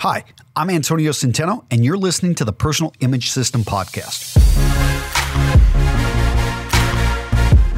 Hi, 0.00 0.22
I'm 0.54 0.70
Antonio 0.70 1.10
Centeno, 1.10 1.64
and 1.72 1.84
you're 1.84 1.96
listening 1.96 2.36
to 2.36 2.44
the 2.44 2.52
Personal 2.52 2.92
Image 3.00 3.30
System 3.30 3.64
Podcast. 3.64 4.36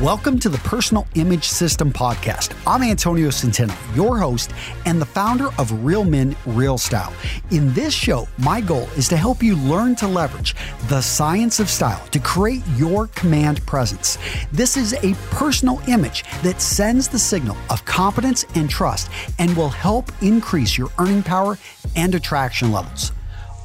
Welcome 0.00 0.38
to 0.38 0.48
the 0.48 0.56
Personal 0.56 1.06
Image 1.14 1.44
System 1.44 1.92
Podcast. 1.92 2.56
I'm 2.66 2.82
Antonio 2.82 3.28
Centeno, 3.28 3.76
your 3.94 4.16
host 4.16 4.50
and 4.87 4.98
the 4.98 5.04
founder 5.04 5.48
of 5.58 5.84
Real 5.84 6.04
Men, 6.04 6.34
Real 6.46 6.78
Style. 6.78 7.12
In 7.50 7.71
this 7.74 7.92
show, 7.92 8.26
my 8.38 8.63
goal 8.63 8.88
is 8.96 9.08
to 9.08 9.18
help 9.18 9.42
you 9.42 9.56
learn 9.56 9.94
to 9.96 10.08
leverage 10.08 10.56
the 10.88 11.03
science 11.03 11.60
of 11.60 11.68
style 11.68 12.03
to 12.13 12.18
create 12.18 12.63
your 12.76 13.08
command 13.08 13.60
presence. 13.67 14.17
This 14.53 14.78
is 14.78 14.94
a 14.94 15.13
personal 15.32 15.82
image 15.86 16.24
that 16.42 16.62
sends 16.62 17.06
the 17.06 17.19
signal 17.19 17.59
of 17.69 17.84
competence 17.84 18.46
and 18.55 18.70
trust 18.70 19.10
and 19.38 19.55
will 19.55 19.69
help 19.69 20.10
increase 20.23 20.78
your 20.78 20.88
earning 20.98 21.23
power 21.23 21.59
and 21.95 22.14
attraction 22.14 22.73
levels. 22.73 23.12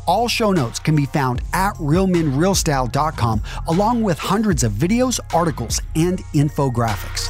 All 0.07 0.27
show 0.27 0.51
notes 0.51 0.77
can 0.77 0.95
be 0.95 1.05
found 1.07 1.41
at 1.53 1.73
realmenrealstyle.com, 1.75 3.41
along 3.67 4.03
with 4.03 4.19
hundreds 4.19 4.63
of 4.63 4.71
videos, 4.73 5.19
articles, 5.33 5.81
and 5.95 6.19
infographics. 6.33 7.29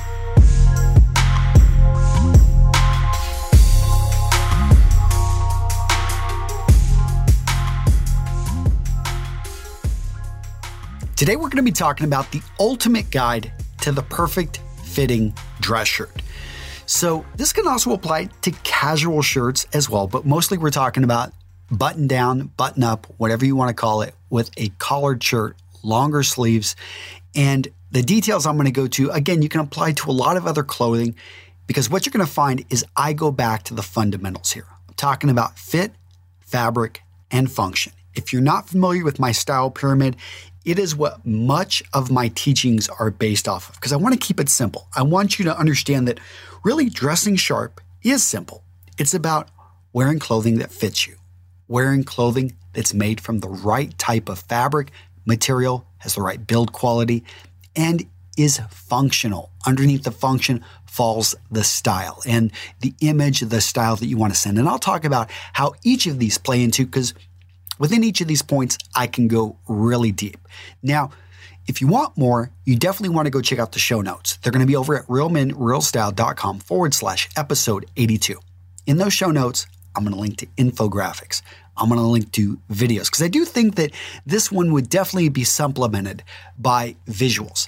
Today, 11.16 11.38
we're 11.38 11.44
going 11.44 11.52
to 11.52 11.64
be 11.64 11.72
talking 11.72 12.05
about 12.05 12.30
the 12.31 12.42
ultimate 12.59 13.09
guide 13.09 13.53
to 13.80 13.94
the 13.94 14.03
perfect 14.03 14.59
fitting 14.84 15.34
dress 15.62 15.88
shirt. 15.88 16.12
So, 16.88 17.26
this 17.38 17.53
can 17.53 17.70
also 17.70 17.94
apply 17.94 18.26
to 18.42 18.52
casual 18.64 19.22
shirts 19.22 19.66
as 19.72 19.89
well, 19.89 20.08
but 20.08 20.26
mostly 20.26 20.58
we're 20.58 20.72
talking 20.72 21.05
about 21.05 21.31
button 21.72 22.08
down, 22.08 22.52
button 22.58 22.84
up, 22.84 23.08
whatever 23.18 23.46
you 23.46 23.55
want 23.55 23.70
to 23.70 23.73
call 23.73 24.02
it, 24.02 24.14
with 24.30 24.52
a 24.58 24.70
collared 24.78 25.23
shirt, 25.23 25.58
longer 25.84 26.23
sleeves. 26.23 26.76
And 27.36 27.67
the 27.92 28.02
details 28.02 28.45
I'm 28.45 28.56
going 28.56 28.66
to 28.66 28.72
go 28.72 28.88
to, 28.88 29.09
again, 29.12 29.42
you 29.42 29.50
can 29.50 29.62
apply 29.62 29.94
to 29.94 30.09
a 30.09 30.14
lot 30.14 30.38
of 30.38 30.48
other 30.48 30.64
clothing 30.64 31.16
because 31.67 31.89
what 31.89 32.06
you're 32.06 32.12
going 32.12 32.26
to 32.26 32.31
find 32.31 32.66
is 32.70 32.86
I 32.95 33.14
go 33.14 33.31
back 33.31 33.64
to 33.64 33.73
the 33.73 33.84
fundamentals 33.84 34.52
here. 34.52 34.67
I'm 34.88 34.94
talking 34.95 35.30
about 35.30 35.58
fit, 35.58 35.92
fabric, 36.42 37.02
and 37.31 37.52
function. 37.52 37.94
If 38.14 38.32
you're 38.32 38.42
not 38.42 38.70
familiar 38.70 39.04
with 39.04 39.20
my 39.20 39.32
style 39.32 39.70
pyramid, 39.70 40.16
it 40.64 40.80
is 40.80 40.95
what 40.95 41.26
much 41.26 41.84
of 41.94 42.11
my 42.11 42.30
teachings 42.30 42.89
are 42.89 43.11
based 43.11 43.48
off 43.48 43.70
of 43.70 43.76
because 43.76 43.94
I 43.94 43.98
want 43.98 44.14
to 44.14 44.20
keep 44.20 44.39
it 44.39 44.50
simple. 44.50 44.88
I 44.95 45.04
want 45.04 45.38
you 45.38 45.45
to 45.45 45.58
understand 45.58 46.08
that 46.08 46.20
really 46.64 46.89
dressing 46.89 47.36
sharp 47.36 47.82
is 48.04 48.23
simple. 48.23 48.64
It's 48.98 49.14
about 49.14 49.50
wearing 49.94 50.20
clothing 50.20 50.58
that 50.59 50.72
fits 50.72 51.06
you 51.06 51.16
wearing 51.67 52.03
clothing 52.03 52.55
that's 52.73 52.94
made 52.94 53.21
from 53.21 53.39
the 53.39 53.49
right 53.49 53.97
type 53.97 54.30
of 54.30 54.39
fabric, 54.39 54.91
material, 55.25 55.88
has 55.99 56.16
the 56.16 56.21
right 56.21 56.45
build 56.45 56.71
quality, 56.71 57.23
and 57.75 58.05
is 58.38 58.59
functional. 58.69 59.52
Underneath 59.66 60.03
the 60.03 60.11
function 60.11 60.63
falls 60.86 61.36
the 61.52 61.63
style 61.63 62.21
and 62.25 62.52
the 62.80 62.93
image 63.02 63.41
the 63.41 63.61
style 63.61 63.95
that 63.95 64.08
you 64.08 64.17
want 64.17 64.33
to 64.33 64.39
send. 64.39 64.58
And 64.58 64.67
I'll 64.67 64.80
talk 64.80 65.03
about 65.03 65.30
how 65.53 65.73
each 65.83 66.08
of 66.08 66.19
these 66.19 66.38
play 66.38 66.63
into 66.63 66.86
because 66.86 67.13
within 67.80 68.03
each 68.03 68.21
of 68.21 68.27
these 68.27 68.41
points, 68.41 68.77
I 68.95 69.08
can 69.08 69.27
go 69.27 69.58
really 69.67 70.11
deep. 70.11 70.38
Now, 70.83 71.11
if 71.67 71.81
you 71.81 71.88
want 71.88 72.17
more, 72.17 72.52
you 72.63 72.75
definitely 72.75 73.16
want 73.16 73.25
to 73.25 73.31
go 73.31 73.41
check 73.41 73.59
out 73.59 73.71
the 73.71 73.80
show 73.80 74.02
notes. 74.02 74.38
They're 74.38 74.52
going 74.52 74.61
to 74.61 74.67
be 74.67 74.75
over 74.75 74.95
at 74.95 75.08
realmenrealstyle.com 75.08 76.59
forward 76.59 76.93
slash 76.93 77.27
episode 77.36 77.88
82. 77.97 78.39
In 78.86 78.97
those 78.97 79.13
show 79.13 79.31
notes, 79.31 79.66
I'm 79.96 80.04
going 80.04 80.14
to 80.14 80.20
link 80.20 80.38
to 80.38 80.46
infographics. 80.58 81.42
I'm 81.78 81.90
going 81.90 82.00
to 82.00 82.06
link 82.06 82.32
to 82.34 82.58
videos 82.72 83.06
because 83.06 83.22
I 83.22 83.28
do 83.28 83.46
think 83.46 83.76
that 83.76 83.92
this 84.26 84.52
one 84.52 84.72
would 84.72 84.90
definitely 84.90 85.30
be 85.30 85.44
supplemented 85.44 86.24
by 86.58 86.96
visuals. 87.08 87.68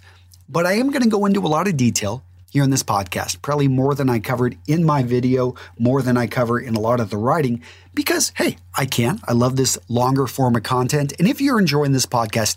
But 0.49 0.65
I 0.65 0.73
am 0.73 0.91
going 0.91 1.03
to 1.03 1.09
go 1.09 1.25
into 1.25 1.41
a 1.41 1.47
lot 1.47 1.67
of 1.67 1.75
detail 1.75 2.23
here 2.51 2.63
in 2.63 2.69
this 2.69 2.83
podcast, 2.83 3.41
probably 3.41 3.67
more 3.67 3.93
than 3.93 4.09
I 4.09 4.19
covered 4.19 4.57
in 4.67 4.85
my 4.85 5.03
video, 5.03 5.55
more 5.77 6.01
than 6.01 6.15
I 6.15 6.27
cover 6.27 6.59
in 6.59 6.75
a 6.75 6.79
lot 6.79 7.01
of 7.01 7.09
the 7.09 7.17
writing, 7.17 7.61
because 7.93 8.31
hey, 8.37 8.57
I 8.75 8.85
can. 8.85 9.19
I 9.27 9.33
love 9.33 9.57
this 9.57 9.77
longer 9.89 10.27
form 10.27 10.55
of 10.55 10.63
content. 10.63 11.13
And 11.19 11.27
if 11.27 11.41
you're 11.41 11.59
enjoying 11.59 11.91
this 11.91 12.05
podcast, 12.05 12.55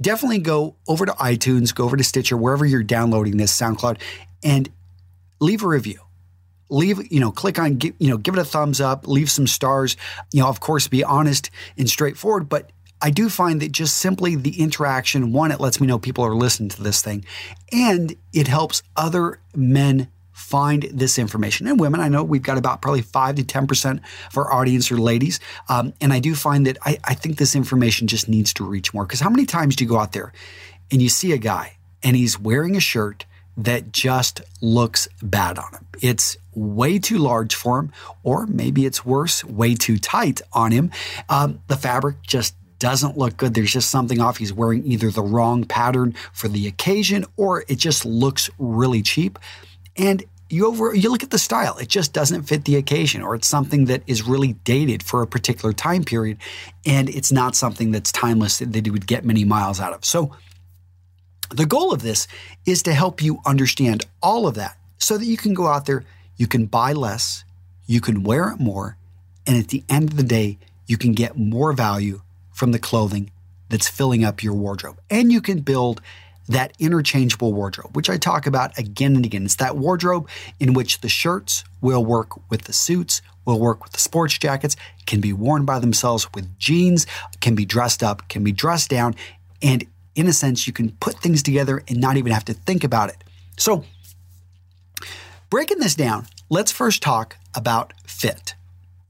definitely 0.00 0.38
go 0.38 0.76
over 0.86 1.06
to 1.06 1.12
iTunes, 1.12 1.74
go 1.74 1.84
over 1.84 1.96
to 1.96 2.04
Stitcher, 2.04 2.36
wherever 2.36 2.66
you're 2.66 2.82
downloading 2.82 3.38
this, 3.38 3.58
SoundCloud, 3.58 3.98
and 4.44 4.68
leave 5.40 5.62
a 5.62 5.68
review 5.68 6.00
leave, 6.72 7.12
you 7.12 7.20
know, 7.20 7.30
click 7.30 7.58
on, 7.58 7.78
you 7.80 8.08
know, 8.08 8.16
give 8.16 8.34
it 8.34 8.40
a 8.40 8.44
thumbs 8.44 8.80
up, 8.80 9.06
leave 9.06 9.30
some 9.30 9.46
stars. 9.46 9.96
You 10.32 10.42
know, 10.42 10.48
of 10.48 10.60
course, 10.60 10.88
be 10.88 11.04
honest 11.04 11.50
and 11.76 11.88
straightforward. 11.88 12.48
But 12.48 12.70
I 13.00 13.10
do 13.10 13.28
find 13.28 13.60
that 13.60 13.72
just 13.72 13.98
simply 13.98 14.36
the 14.36 14.60
interaction, 14.60 15.32
one, 15.32 15.52
it 15.52 15.60
lets 15.60 15.80
me 15.80 15.86
know 15.86 15.98
people 15.98 16.24
are 16.24 16.34
listening 16.34 16.70
to 16.70 16.82
this 16.82 17.02
thing, 17.02 17.24
and 17.70 18.14
it 18.32 18.48
helps 18.48 18.82
other 18.96 19.40
men 19.54 20.08
find 20.32 20.84
this 20.84 21.18
information 21.18 21.66
and 21.66 21.78
women. 21.78 22.00
I 22.00 22.08
know 22.08 22.24
we've 22.24 22.42
got 22.42 22.58
about 22.58 22.80
probably 22.80 23.02
five 23.02 23.36
to 23.36 23.42
10% 23.42 24.00
of 24.30 24.36
our 24.36 24.52
audience 24.52 24.90
are 24.90 24.96
ladies. 24.96 25.40
Um, 25.68 25.92
and 26.00 26.12
I 26.12 26.20
do 26.20 26.34
find 26.34 26.66
that 26.66 26.78
I, 26.84 26.98
I 27.04 27.14
think 27.14 27.36
this 27.36 27.54
information 27.54 28.08
just 28.08 28.28
needs 28.28 28.52
to 28.54 28.64
reach 28.64 28.94
more. 28.94 29.04
Because 29.04 29.20
how 29.20 29.30
many 29.30 29.44
times 29.44 29.76
do 29.76 29.84
you 29.84 29.90
go 29.90 29.98
out 29.98 30.12
there 30.12 30.32
and 30.90 31.02
you 31.02 31.10
see 31.10 31.32
a 31.32 31.38
guy 31.38 31.76
and 32.02 32.16
he's 32.16 32.40
wearing 32.40 32.76
a 32.76 32.80
shirt 32.80 33.26
that 33.56 33.92
just 33.92 34.40
looks 34.60 35.08
bad 35.22 35.58
on 35.58 35.72
him. 35.72 35.86
It's 36.00 36.36
way 36.54 36.98
too 36.98 37.18
large 37.18 37.54
for 37.54 37.78
him, 37.78 37.92
or 38.22 38.46
maybe 38.46 38.86
it's 38.86 39.04
worse, 39.04 39.44
way 39.44 39.74
too 39.74 39.98
tight 39.98 40.40
on 40.52 40.72
him. 40.72 40.90
Um, 41.28 41.60
the 41.68 41.76
fabric 41.76 42.22
just 42.22 42.54
doesn't 42.78 43.16
look 43.16 43.36
good. 43.36 43.54
There's 43.54 43.72
just 43.72 43.90
something 43.90 44.20
off. 44.20 44.38
He's 44.38 44.52
wearing 44.52 44.84
either 44.84 45.10
the 45.10 45.22
wrong 45.22 45.64
pattern 45.64 46.14
for 46.32 46.48
the 46.48 46.66
occasion, 46.66 47.24
or 47.36 47.64
it 47.68 47.78
just 47.78 48.04
looks 48.04 48.50
really 48.58 49.02
cheap. 49.02 49.38
And 49.96 50.24
you 50.50 50.66
over 50.66 50.94
you 50.94 51.10
look 51.10 51.22
at 51.22 51.30
the 51.30 51.38
style, 51.38 51.78
it 51.78 51.88
just 51.88 52.12
doesn't 52.12 52.42
fit 52.42 52.64
the 52.64 52.76
occasion, 52.76 53.22
or 53.22 53.34
it's 53.34 53.48
something 53.48 53.86
that 53.86 54.02
is 54.06 54.22
really 54.22 54.52
dated 54.64 55.02
for 55.02 55.22
a 55.22 55.26
particular 55.26 55.72
time 55.72 56.04
period, 56.04 56.38
and 56.84 57.08
it's 57.08 57.32
not 57.32 57.56
something 57.56 57.90
that's 57.90 58.12
timeless 58.12 58.58
that 58.58 58.86
you 58.86 58.92
would 58.92 59.06
get 59.06 59.24
many 59.24 59.44
miles 59.44 59.80
out 59.80 59.94
of. 59.94 60.04
So 60.04 60.36
the 61.50 61.66
goal 61.66 61.92
of 61.92 62.02
this 62.02 62.28
is 62.66 62.82
to 62.82 62.92
help 62.92 63.22
you 63.22 63.40
understand 63.46 64.04
all 64.22 64.46
of 64.46 64.56
that 64.56 64.76
so 64.98 65.16
that 65.16 65.26
you 65.26 65.36
can 65.36 65.54
go 65.54 65.66
out 65.66 65.86
there, 65.86 66.04
you 66.36 66.46
can 66.46 66.66
buy 66.66 66.92
less, 66.92 67.44
you 67.86 68.00
can 68.00 68.22
wear 68.22 68.50
it 68.50 68.60
more, 68.60 68.96
and 69.46 69.56
at 69.56 69.68
the 69.68 69.84
end 69.88 70.10
of 70.10 70.16
the 70.16 70.22
day, 70.22 70.58
you 70.86 70.96
can 70.96 71.12
get 71.12 71.36
more 71.36 71.72
value 71.72 72.22
from 72.52 72.72
the 72.72 72.78
clothing 72.78 73.30
that's 73.68 73.88
filling 73.88 74.24
up 74.24 74.42
your 74.42 74.54
wardrobe. 74.54 75.00
And 75.10 75.32
you 75.32 75.40
can 75.40 75.60
build 75.60 76.00
that 76.48 76.72
interchangeable 76.78 77.52
wardrobe, 77.52 77.96
which 77.96 78.10
I 78.10 78.16
talk 78.18 78.46
about 78.46 78.76
again 78.78 79.16
and 79.16 79.24
again. 79.24 79.44
It's 79.44 79.56
that 79.56 79.76
wardrobe 79.76 80.28
in 80.60 80.74
which 80.74 81.00
the 81.00 81.08
shirts 81.08 81.64
will 81.80 82.04
work 82.04 82.50
with 82.50 82.62
the 82.62 82.72
suits, 82.72 83.22
will 83.44 83.58
work 83.58 83.82
with 83.82 83.92
the 83.92 84.00
sports 84.00 84.36
jackets, 84.38 84.76
can 85.06 85.20
be 85.20 85.32
worn 85.32 85.64
by 85.64 85.78
themselves 85.78 86.28
with 86.34 86.58
jeans, 86.58 87.06
can 87.40 87.54
be 87.54 87.64
dressed 87.64 88.02
up, 88.02 88.28
can 88.28 88.44
be 88.44 88.52
dressed 88.52 88.90
down, 88.90 89.14
and 89.62 89.86
in 90.14 90.26
a 90.26 90.32
sense, 90.32 90.66
you 90.66 90.72
can 90.72 90.90
put 90.92 91.14
things 91.14 91.42
together 91.42 91.82
and 91.88 91.98
not 91.98 92.16
even 92.16 92.32
have 92.32 92.44
to 92.44 92.54
think 92.54 92.84
about 92.84 93.08
it. 93.08 93.24
So, 93.56 93.84
breaking 95.52 95.80
this 95.80 95.94
down, 95.94 96.26
let's 96.48 96.72
first 96.72 97.02
talk 97.02 97.36
about 97.54 97.92
fit. 98.06 98.54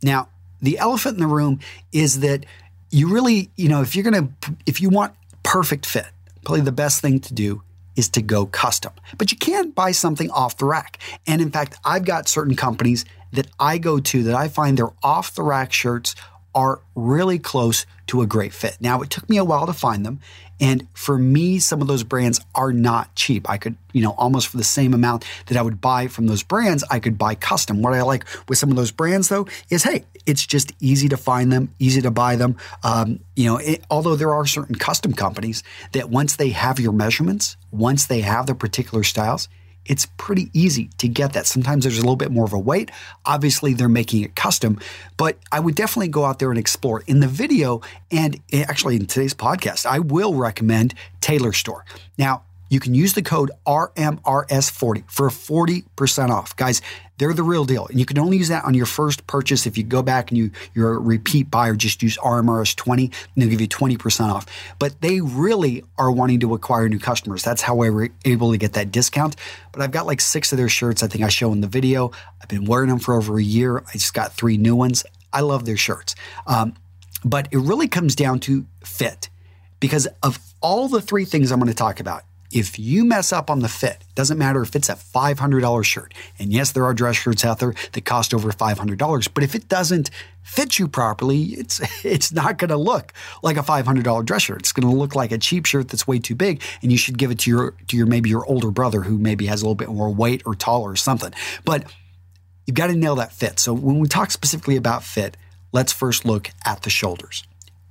Now, 0.03 0.27
the 0.61 0.77
elephant 0.77 1.15
in 1.15 1.21
the 1.21 1.29
room 1.29 1.61
is 1.93 2.19
that 2.19 2.45
you 2.91 3.15
really, 3.15 3.53
you 3.55 3.69
know, 3.69 3.81
if 3.81 3.95
you're 3.95 4.03
going 4.03 4.27
to, 4.27 4.57
if 4.67 4.81
you 4.81 4.89
want 4.89 5.15
perfect 5.45 5.87
fit, 5.87 6.09
probably 6.45 6.63
the 6.63 6.73
best 6.73 7.01
thing 7.01 7.21
to 7.21 7.33
do 7.33 7.63
is 7.95 8.09
to 8.09 8.23
go 8.23 8.47
custom. 8.47 8.93
But 9.19 9.31
you 9.31 9.39
can't 9.39 9.73
buy 9.73 9.93
something 9.93 10.33
off 10.33 10.57
the 10.57 10.65
rack. 10.65 10.99
And 11.29 11.41
in 11.41 11.53
fact, 11.53 11.77
I've 11.85 12.05
got 12.05 12.27
certain 12.27 12.57
companies 12.57 13.05
that 13.33 13.47
I 13.61 13.79
go 13.79 14.01
to 14.01 14.25
that 14.25 14.35
I 14.35 14.49
find 14.49 14.77
their 14.77 14.91
off 15.01 15.37
the 15.37 15.45
rack 15.45 15.73
shirts 15.73 16.17
are 16.55 16.81
really 16.95 17.39
close 17.39 17.87
to 18.09 18.21
a 18.21 18.27
great 18.27 18.53
fit. 18.53 18.77
Now, 18.81 19.01
it 19.03 19.11
took 19.11 19.29
me 19.29 19.37
a 19.37 19.45
while 19.45 19.67
to 19.67 19.73
find 19.73 20.05
them. 20.05 20.21
And 20.61 20.87
for 20.93 21.19
me, 21.19 21.59
some 21.59 21.81
of 21.81 21.89
those 21.89 22.05
brands 22.05 22.41
are 22.55 22.73
not 22.73 23.15
cheap. 23.17 23.51
I 23.51 23.57
could, 23.57 23.77
you 23.93 24.03
know, 24.03 24.13
almost 24.13 24.49
for 24.49 24.59
the 24.59 24.65
same 24.65 24.95
amount 24.95 25.25
that 25.47 25.57
I 25.57 25.63
would 25.63 25.81
buy 25.81 26.07
from 26.07 26.27
those 26.27 26.43
brands, 26.43 26.85
I 26.91 27.01
could 27.01 27.19
buy 27.19 27.35
custom. 27.35 27.83
What 27.83 27.95
I 27.95 28.03
like 28.03 28.25
with 28.49 28.59
some 28.59 28.71
of 28.71 28.77
those 28.77 28.93
brands, 28.93 29.29
though, 29.29 29.49
is 29.71 29.83
hey, 29.83 30.05
it's 30.25 30.47
just 30.47 30.73
easy 30.79 31.09
to 31.09 31.17
find 31.17 31.51
them, 31.51 31.75
easy 31.79 32.01
to 32.03 32.11
buy 32.11 32.37
them. 32.37 32.57
Um, 32.85 33.21
you 33.35 33.47
know, 33.47 33.57
it, 33.57 33.83
although 33.91 34.15
there 34.15 34.33
are 34.33 34.47
certain 34.47 34.77
custom 34.77 35.15
companies 35.15 35.65
that 35.93 36.11
once 36.11 36.37
they 36.37 36.51
have 36.51 36.79
your 36.79 36.93
measurements, 36.93 37.57
once 37.73 38.07
they 38.07 38.21
have 38.21 38.47
the 38.47 38.55
particular 38.55 39.03
styles, 39.03 39.49
it's 39.87 40.07
pretty 40.17 40.51
easy 40.53 40.91
to 40.99 41.09
get 41.09 41.33
that. 41.33 41.47
Sometimes 41.47 41.85
there's 41.85 41.99
a 41.99 42.03
little 42.03 42.17
bit 42.17 42.31
more 42.31 42.45
of 42.45 42.53
a 42.53 42.59
wait. 42.59 42.91
Obviously, 43.27 43.75
they're 43.75 43.89
making 43.89 44.23
it 44.23 44.35
custom, 44.35 44.79
but 45.17 45.39
I 45.51 45.61
would 45.61 45.75
definitely 45.75 46.09
go 46.09 46.25
out 46.25 46.39
there 46.39 46.51
and 46.51 46.59
explore. 46.59 47.03
In 47.07 47.21
the 47.21 47.29
video, 47.29 47.81
and 48.11 48.41
eh, 48.53 48.65
actually 48.69 48.97
in 48.97 49.07
today's 49.07 49.35
podcast, 49.35 49.87
I 49.87 49.99
will 49.99 50.35
recommend 50.35 50.95
Tailor 51.21 51.53
Store. 51.53 51.85
Now, 52.17 52.43
you 52.73 52.81
can 52.81 52.95
use 52.95 53.13
the 53.13 53.21
code 53.21 53.51
RMRS40 53.67 55.05
for 55.07 55.29
40% 55.29 56.31
off. 56.31 56.57
Guys, 56.57 56.81
they're 57.19 57.35
the 57.35 57.43
real 57.43 57.67
deal. 57.67 57.85
And 57.85 58.01
you 58.01 58.07
can 58.07 58.19
only 58.19 58.39
use 58.39 58.49
that 58.49 58.65
on 58.65 58.73
your 58.73 58.87
first 58.87 59.27
purchase. 59.27 59.67
If 59.67 59.77
you 59.77 59.85
go 59.85 60.01
back 60.01 60.31
and 60.31 60.39
you, 60.39 60.51
you're 60.73 60.95
a 60.95 60.99
repeat 60.99 61.51
buyer, 61.51 61.75
just 61.75 62.03
use 62.03 62.17
RMRS20 62.17 62.99
and 62.99 63.13
they'll 63.37 63.51
give 63.51 63.61
you 63.61 63.69
20% 63.69 64.33
off. 64.33 64.47
But 64.79 65.03
they 65.03 65.21
really 65.21 65.85
are 65.99 66.11
wanting 66.11 66.41
to 66.41 66.55
acquire 66.55 66.89
new 66.89 66.99
customers. 66.99 67.43
That's 67.43 67.61
how 67.61 67.75
we 67.75 67.91
were 67.91 68.09
able 68.25 68.53
to 68.53 68.57
get 68.57 68.73
that 68.73 68.91
discount. 68.91 69.37
But 69.73 69.83
I've 69.83 69.91
got 69.91 70.07
like 70.07 70.23
six 70.23 70.51
of 70.51 70.57
their 70.57 70.71
shirts 70.71 71.03
I 71.03 71.09
think 71.09 71.25
I 71.25 71.29
show 71.29 71.53
in 71.53 71.61
the 71.61 71.69
video. 71.69 72.11
I've 72.41 72.49
been 72.49 72.65
wearing 72.65 72.89
them 72.89 73.01
for 73.01 73.13
over 73.17 73.39
a 73.39 73.43
year. 73.43 73.85
I 73.87 73.93
just 73.93 74.15
got 74.15 74.33
three 74.33 74.57
new 74.57 74.75
ones. 74.75 75.05
I 75.31 75.43
love 75.43 75.67
their 75.67 75.77
shirts. 75.77 76.15
Um, 76.47 76.73
but 77.23 77.49
it 77.53 77.59
really 77.59 77.89
comes 77.89 78.17
down 78.17 78.41
to 78.41 78.65
fit 78.83 79.29
because 79.79 80.09
of 80.23 80.39
all 80.63 80.89
the 80.89 81.03
three 81.03 81.27
things 81.27 81.53
I'm 81.53 81.59
going 81.59 81.69
to 81.69 81.75
talk 81.75 82.01
about 82.01 82.23
if 82.53 82.79
you 82.79 83.05
mess 83.05 83.33
up 83.33 83.51
on 83.51 83.61
the 83.61 83.69
fit, 83.69 84.05
doesn't 84.15 84.39
matter 84.39 84.63
if 84.63 84.77
it's 84.77 84.89
a 84.89 84.95
$500 84.95 85.85
shirt, 85.85 86.13
and 86.39 86.53
yes, 86.53 86.73
there 86.73 86.85
are 86.85 86.95
dress 86.95 87.17
shirts 87.17 87.45
out 87.45 87.59
there 87.59 87.75
that 87.93 88.05
cost 88.05 88.35
over 88.35 88.51
$500, 88.51 89.29
but 89.33 89.43
if 89.43 89.55
it 89.55 89.69
doesn't 89.69 90.11
fit 90.43 90.79
you 90.79 90.87
properly, 90.87 91.43
it's 91.43 91.81
it's 92.05 92.33
not 92.33 92.59
going 92.59 92.69
to 92.69 92.77
look 92.77 93.13
like 93.43 93.57
a 93.57 93.63
$500 93.63 94.25
dress 94.25 94.43
shirt. 94.43 94.61
It's 94.61 94.73
going 94.73 94.91
to 94.91 94.97
look 94.97 95.15
like 95.15 95.33
a 95.33 95.39
cheap 95.39 95.67
shirt 95.67 95.89
that's 95.89 96.07
way 96.07 96.19
too 96.19 96.35
big, 96.35 96.63
and 96.83 96.93
you 96.93 96.99
should 96.99 97.19
give 97.19 97.31
it 97.31 97.39
to 97.41 97.51
your 97.51 97.75
to 97.89 97.97
your 97.97 98.07
maybe 98.07 98.29
your 98.29 98.45
older 98.47 98.71
brother 98.71 99.03
who 99.03 99.19
maybe 99.19 99.47
has 99.47 99.63
a 99.63 99.65
little 99.65 99.75
bit 99.75 99.89
more 99.89 100.13
weight 100.13 100.43
or 100.45 100.55
taller 100.55 100.91
or 100.91 100.97
something. 100.97 101.33
But 101.65 101.85
you've 102.67 102.77
got 102.77 102.89
to 102.89 102.95
nail 102.95 103.17
that 103.17 103.33
fit. 103.33 103.59
So 103.59 103.73
when 103.73 103.99
we 103.99 104.09
talk 104.09 104.31
specifically 104.31 104.77
about 104.77 105.03
fit, 105.03 105.37
let's 105.73 105.93
first 105.93 106.25
look 106.25 106.51
at 106.65 106.83
the 106.83 106.91
shoulders. 106.91 107.45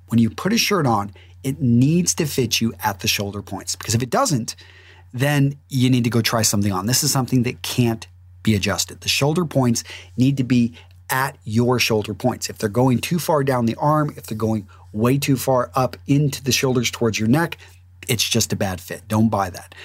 When 0.08 0.20
you 0.20 0.30
put 0.30 0.54
a 0.54 0.58
shirt 0.58 0.86
on, 0.86 1.14
it 1.44 1.62
needs 1.62 2.14
to 2.16 2.26
fit 2.26 2.62
you 2.62 2.74
at 2.84 3.00
the 3.00 3.08
shoulder 3.08 3.42
points 3.42 3.76
because 3.76 3.96
if 3.96 4.04
it 4.04 4.10
doesn't, 4.10 4.56
then 5.14 5.58
you 5.70 5.90
need 5.90 6.04
to 6.04 6.10
go 6.10 6.22
try 6.22 6.42
something 6.42 6.72
on. 6.72 6.86
This 6.86 7.04
is 7.04 7.12
something 7.12 7.44
that 7.44 7.62
can't 7.62 8.08
be 8.44 8.56
adjusted. 8.56 9.02
The 9.02 9.10
shoulder 9.10 9.46
points 9.46 9.84
need 10.18 10.38
to 10.38 10.44
be 10.44 10.74
at 11.10 11.38
your 11.44 11.80
shoulder 11.80 12.14
points. 12.14 12.50
If 12.50 12.58
they're 12.58 12.70
going 12.70 13.00
too 13.00 13.20
far 13.20 13.44
down 13.44 13.66
the 13.66 13.76
arm, 13.76 14.14
if 14.16 14.26
they're 14.28 14.38
going 14.38 14.68
way 14.94 15.18
too 15.18 15.36
far 15.36 15.72
up 15.76 15.98
into 16.08 16.44
the 16.44 16.52
shoulders 16.52 16.90
towards 16.90 17.20
your 17.20 17.28
neck, 17.28 17.58
it's 18.08 18.28
just 18.28 18.54
a 18.54 18.56
bad 18.56 18.82
fit. 18.82 19.08
Don't 19.08 19.30
buy 19.30 19.50
that. 19.50 19.76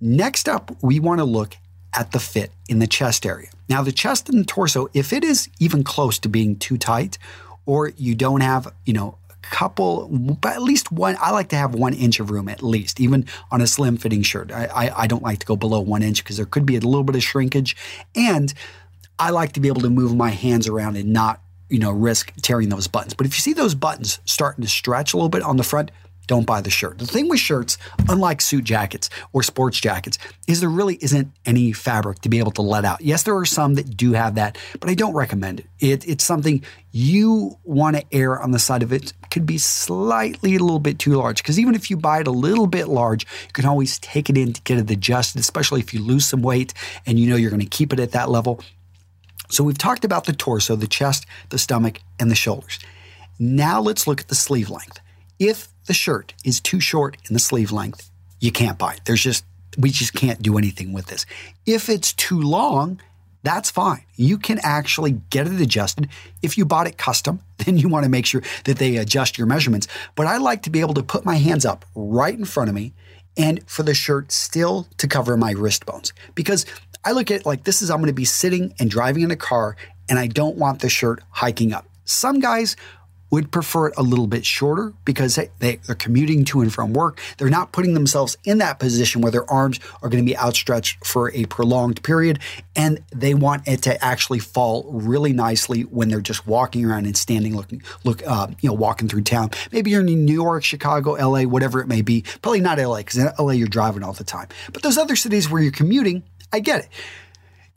Next 0.00 0.48
up, 0.48 0.76
we 0.82 1.00
want 1.00 1.20
to 1.20 1.24
look 1.24 1.56
at 1.96 2.12
the 2.12 2.18
fit 2.18 2.50
in 2.68 2.80
the 2.80 2.86
chest 2.86 3.24
area. 3.24 3.48
Now, 3.68 3.82
the 3.82 3.92
chest 3.92 4.28
and 4.28 4.40
the 4.40 4.44
torso, 4.44 4.88
if 4.92 5.12
it 5.12 5.24
is 5.24 5.48
even 5.60 5.84
close 5.84 6.18
to 6.20 6.28
being 6.28 6.56
too 6.56 6.76
tight, 6.76 7.18
or 7.66 7.88
you 7.96 8.14
don't 8.14 8.42
have, 8.42 8.72
you 8.84 8.92
know, 8.92 9.16
couple, 9.50 10.38
at 10.44 10.62
least 10.62 10.92
one. 10.92 11.16
I 11.20 11.30
like 11.30 11.48
to 11.50 11.56
have 11.56 11.74
one 11.74 11.94
inch 11.94 12.20
of 12.20 12.30
room 12.30 12.48
at 12.48 12.62
least, 12.62 13.00
even 13.00 13.26
on 13.50 13.60
a 13.60 13.66
slim 13.66 13.96
fitting 13.96 14.22
shirt. 14.22 14.52
I, 14.52 14.66
I, 14.66 15.02
I 15.02 15.06
don't 15.06 15.22
like 15.22 15.38
to 15.40 15.46
go 15.46 15.56
below 15.56 15.80
one 15.80 16.02
inch 16.02 16.22
because 16.22 16.36
there 16.36 16.46
could 16.46 16.66
be 16.66 16.76
a 16.76 16.80
little 16.80 17.04
bit 17.04 17.16
of 17.16 17.22
shrinkage. 17.22 17.76
And 18.14 18.52
I 19.18 19.30
like 19.30 19.52
to 19.52 19.60
be 19.60 19.68
able 19.68 19.82
to 19.82 19.90
move 19.90 20.16
my 20.16 20.30
hands 20.30 20.68
around 20.68 20.96
and 20.96 21.12
not, 21.12 21.40
you 21.68 21.78
know, 21.78 21.90
risk 21.90 22.32
tearing 22.42 22.68
those 22.68 22.86
buttons. 22.86 23.14
But 23.14 23.26
if 23.26 23.34
you 23.34 23.40
see 23.40 23.52
those 23.52 23.74
buttons 23.74 24.18
starting 24.24 24.62
to 24.62 24.70
stretch 24.70 25.14
a 25.14 25.16
little 25.16 25.28
bit 25.28 25.42
on 25.42 25.56
the 25.56 25.62
front, 25.62 25.90
don't 26.26 26.46
buy 26.46 26.60
the 26.60 26.70
shirt. 26.70 26.98
The 26.98 27.06
thing 27.06 27.28
with 27.28 27.40
shirts, 27.40 27.78
unlike 28.08 28.40
suit 28.40 28.64
jackets 28.64 29.10
or 29.32 29.42
sports 29.42 29.78
jackets, 29.80 30.18
is 30.46 30.60
there 30.60 30.68
really 30.68 30.98
isn't 31.00 31.30
any 31.46 31.72
fabric 31.72 32.20
to 32.20 32.28
be 32.28 32.38
able 32.38 32.52
to 32.52 32.62
let 32.62 32.84
out. 32.84 33.00
Yes, 33.00 33.22
there 33.22 33.36
are 33.36 33.44
some 33.44 33.74
that 33.74 33.96
do 33.96 34.12
have 34.12 34.34
that, 34.36 34.58
but 34.80 34.88
I 34.88 34.94
don't 34.94 35.14
recommend 35.14 35.60
it. 35.60 35.66
it 35.80 36.08
it's 36.08 36.24
something 36.24 36.62
you 36.92 37.58
want 37.64 37.96
to 37.96 38.04
err 38.12 38.40
on 38.40 38.52
the 38.52 38.58
side 38.58 38.82
of 38.82 38.92
it. 38.92 39.12
it 39.22 39.30
could 39.30 39.46
be 39.46 39.58
slightly 39.58 40.54
a 40.54 40.58
little 40.58 40.78
bit 40.78 40.98
too 40.98 41.14
large 41.14 41.38
because 41.38 41.58
even 41.58 41.74
if 41.74 41.90
you 41.90 41.96
buy 41.96 42.20
it 42.20 42.26
a 42.26 42.32
little 42.32 42.66
bit 42.66 42.88
large, 42.88 43.24
you 43.24 43.52
can 43.52 43.66
always 43.66 43.98
take 43.98 44.30
it 44.30 44.38
in 44.38 44.52
to 44.52 44.62
get 44.62 44.78
it 44.78 44.90
adjusted, 44.90 45.40
especially 45.40 45.80
if 45.80 45.92
you 45.92 46.00
lose 46.00 46.26
some 46.26 46.42
weight 46.42 46.72
and 47.06 47.18
you 47.18 47.28
know 47.28 47.36
you're 47.36 47.50
going 47.50 47.60
to 47.60 47.66
keep 47.66 47.92
it 47.92 48.00
at 48.00 48.12
that 48.12 48.30
level. 48.30 48.60
So 49.50 49.62
we've 49.62 49.78
talked 49.78 50.04
about 50.04 50.24
the 50.24 50.32
torso, 50.32 50.74
the 50.74 50.86
chest, 50.86 51.26
the 51.50 51.58
stomach, 51.58 52.00
and 52.18 52.30
the 52.30 52.34
shoulders. 52.34 52.78
Now 53.38 53.80
let's 53.80 54.06
look 54.06 54.20
at 54.20 54.28
the 54.28 54.34
sleeve 54.34 54.70
length. 54.70 55.00
If 55.38 55.68
the 55.86 55.94
shirt 55.94 56.34
is 56.44 56.60
too 56.60 56.80
short 56.80 57.16
in 57.28 57.34
the 57.34 57.40
sleeve 57.40 57.72
length, 57.72 58.10
you 58.40 58.52
can't 58.52 58.78
buy 58.78 58.94
it. 58.94 59.00
There's 59.04 59.22
just, 59.22 59.44
we 59.78 59.90
just 59.90 60.14
can't 60.14 60.42
do 60.42 60.58
anything 60.58 60.92
with 60.92 61.06
this. 61.06 61.26
If 61.66 61.88
it's 61.88 62.12
too 62.12 62.40
long, 62.40 63.00
that's 63.42 63.70
fine. 63.70 64.04
You 64.16 64.38
can 64.38 64.58
actually 64.62 65.20
get 65.30 65.46
it 65.46 65.60
adjusted. 65.60 66.08
If 66.42 66.56
you 66.56 66.64
bought 66.64 66.86
it 66.86 66.96
custom, 66.96 67.40
then 67.58 67.76
you 67.78 67.88
want 67.88 68.04
to 68.04 68.10
make 68.10 68.26
sure 68.26 68.42
that 68.64 68.78
they 68.78 68.96
adjust 68.96 69.38
your 69.38 69.46
measurements. 69.46 69.86
But 70.14 70.26
I 70.26 70.38
like 70.38 70.62
to 70.62 70.70
be 70.70 70.80
able 70.80 70.94
to 70.94 71.02
put 71.02 71.24
my 71.24 71.36
hands 71.36 71.64
up 71.64 71.84
right 71.94 72.36
in 72.36 72.44
front 72.44 72.70
of 72.70 72.74
me 72.74 72.92
and 73.36 73.68
for 73.68 73.82
the 73.82 73.94
shirt 73.94 74.32
still 74.32 74.86
to 74.98 75.08
cover 75.08 75.36
my 75.36 75.52
wrist 75.52 75.84
bones. 75.86 76.12
Because 76.34 76.64
I 77.04 77.12
look 77.12 77.30
at 77.30 77.40
it 77.40 77.46
like 77.46 77.64
this 77.64 77.82
is 77.82 77.90
I'm 77.90 77.98
going 77.98 78.06
to 78.06 78.14
be 78.14 78.24
sitting 78.24 78.74
and 78.78 78.90
driving 78.90 79.22
in 79.22 79.30
a 79.30 79.36
car 79.36 79.76
and 80.08 80.18
I 80.18 80.26
don't 80.26 80.56
want 80.56 80.80
the 80.80 80.88
shirt 80.88 81.22
hiking 81.30 81.72
up. 81.72 81.86
Some 82.04 82.40
guys 82.40 82.76
would 83.34 83.50
prefer 83.50 83.88
it 83.88 83.94
a 83.96 84.02
little 84.02 84.28
bit 84.28 84.46
shorter 84.46 84.92
because 85.04 85.34
they, 85.34 85.50
they, 85.58 85.80
are 85.88 85.96
commuting 85.96 86.44
to 86.44 86.60
and 86.60 86.72
from 86.72 86.92
work. 86.92 87.20
They're 87.36 87.50
not 87.50 87.72
putting 87.72 87.94
themselves 87.94 88.36
in 88.44 88.58
that 88.58 88.78
position 88.78 89.22
where 89.22 89.32
their 89.32 89.50
arms 89.50 89.80
are 90.02 90.08
going 90.08 90.22
to 90.22 90.26
be 90.26 90.38
outstretched 90.38 91.04
for 91.04 91.32
a 91.32 91.44
prolonged 91.46 92.00
period. 92.04 92.38
And 92.76 93.00
they 93.12 93.34
want 93.34 93.66
it 93.66 93.82
to 93.82 94.04
actually 94.04 94.38
fall 94.38 94.84
really 94.88 95.32
nicely 95.32 95.82
when 95.82 96.08
they're 96.08 96.20
just 96.20 96.46
walking 96.46 96.84
around 96.84 97.06
and 97.06 97.16
standing, 97.16 97.56
looking, 97.56 97.82
look, 98.04 98.24
uh, 98.24 98.46
you 98.60 98.68
know, 98.68 98.74
walking 98.74 99.08
through 99.08 99.22
town. 99.22 99.50
Maybe 99.72 99.90
you're 99.90 100.06
in 100.06 100.24
New 100.24 100.32
York, 100.32 100.62
Chicago, 100.62 101.14
LA, 101.14 101.42
whatever 101.42 101.80
it 101.80 101.88
may 101.88 102.02
be. 102.02 102.22
Probably 102.40 102.60
not 102.60 102.78
LA 102.78 102.98
because 102.98 103.16
in 103.16 103.28
LA 103.36 103.52
you're 103.52 103.66
driving 103.66 104.04
all 104.04 104.12
the 104.12 104.22
time. 104.22 104.46
But 104.72 104.84
those 104.84 104.96
other 104.96 105.16
cities 105.16 105.50
where 105.50 105.60
you're 105.60 105.72
commuting, 105.72 106.22
I 106.52 106.60
get 106.60 106.84
it. 106.84 106.88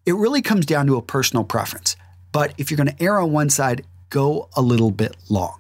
It 0.06 0.14
really 0.14 0.44
comes 0.44 0.68
down 0.68 0.86
to 0.86 0.98
a 0.98 1.02
personal 1.02 1.44
preference. 1.44 1.96
But 2.32 2.54
if 2.60 2.70
you're 2.70 2.78
going 2.78 2.96
to 2.96 3.04
err 3.04 3.18
on 3.18 3.32
one 3.32 3.50
side, 3.50 3.84
go 4.10 4.50
a 4.56 4.62
little 4.62 4.92
bit 4.92 5.16
long. 5.30 5.60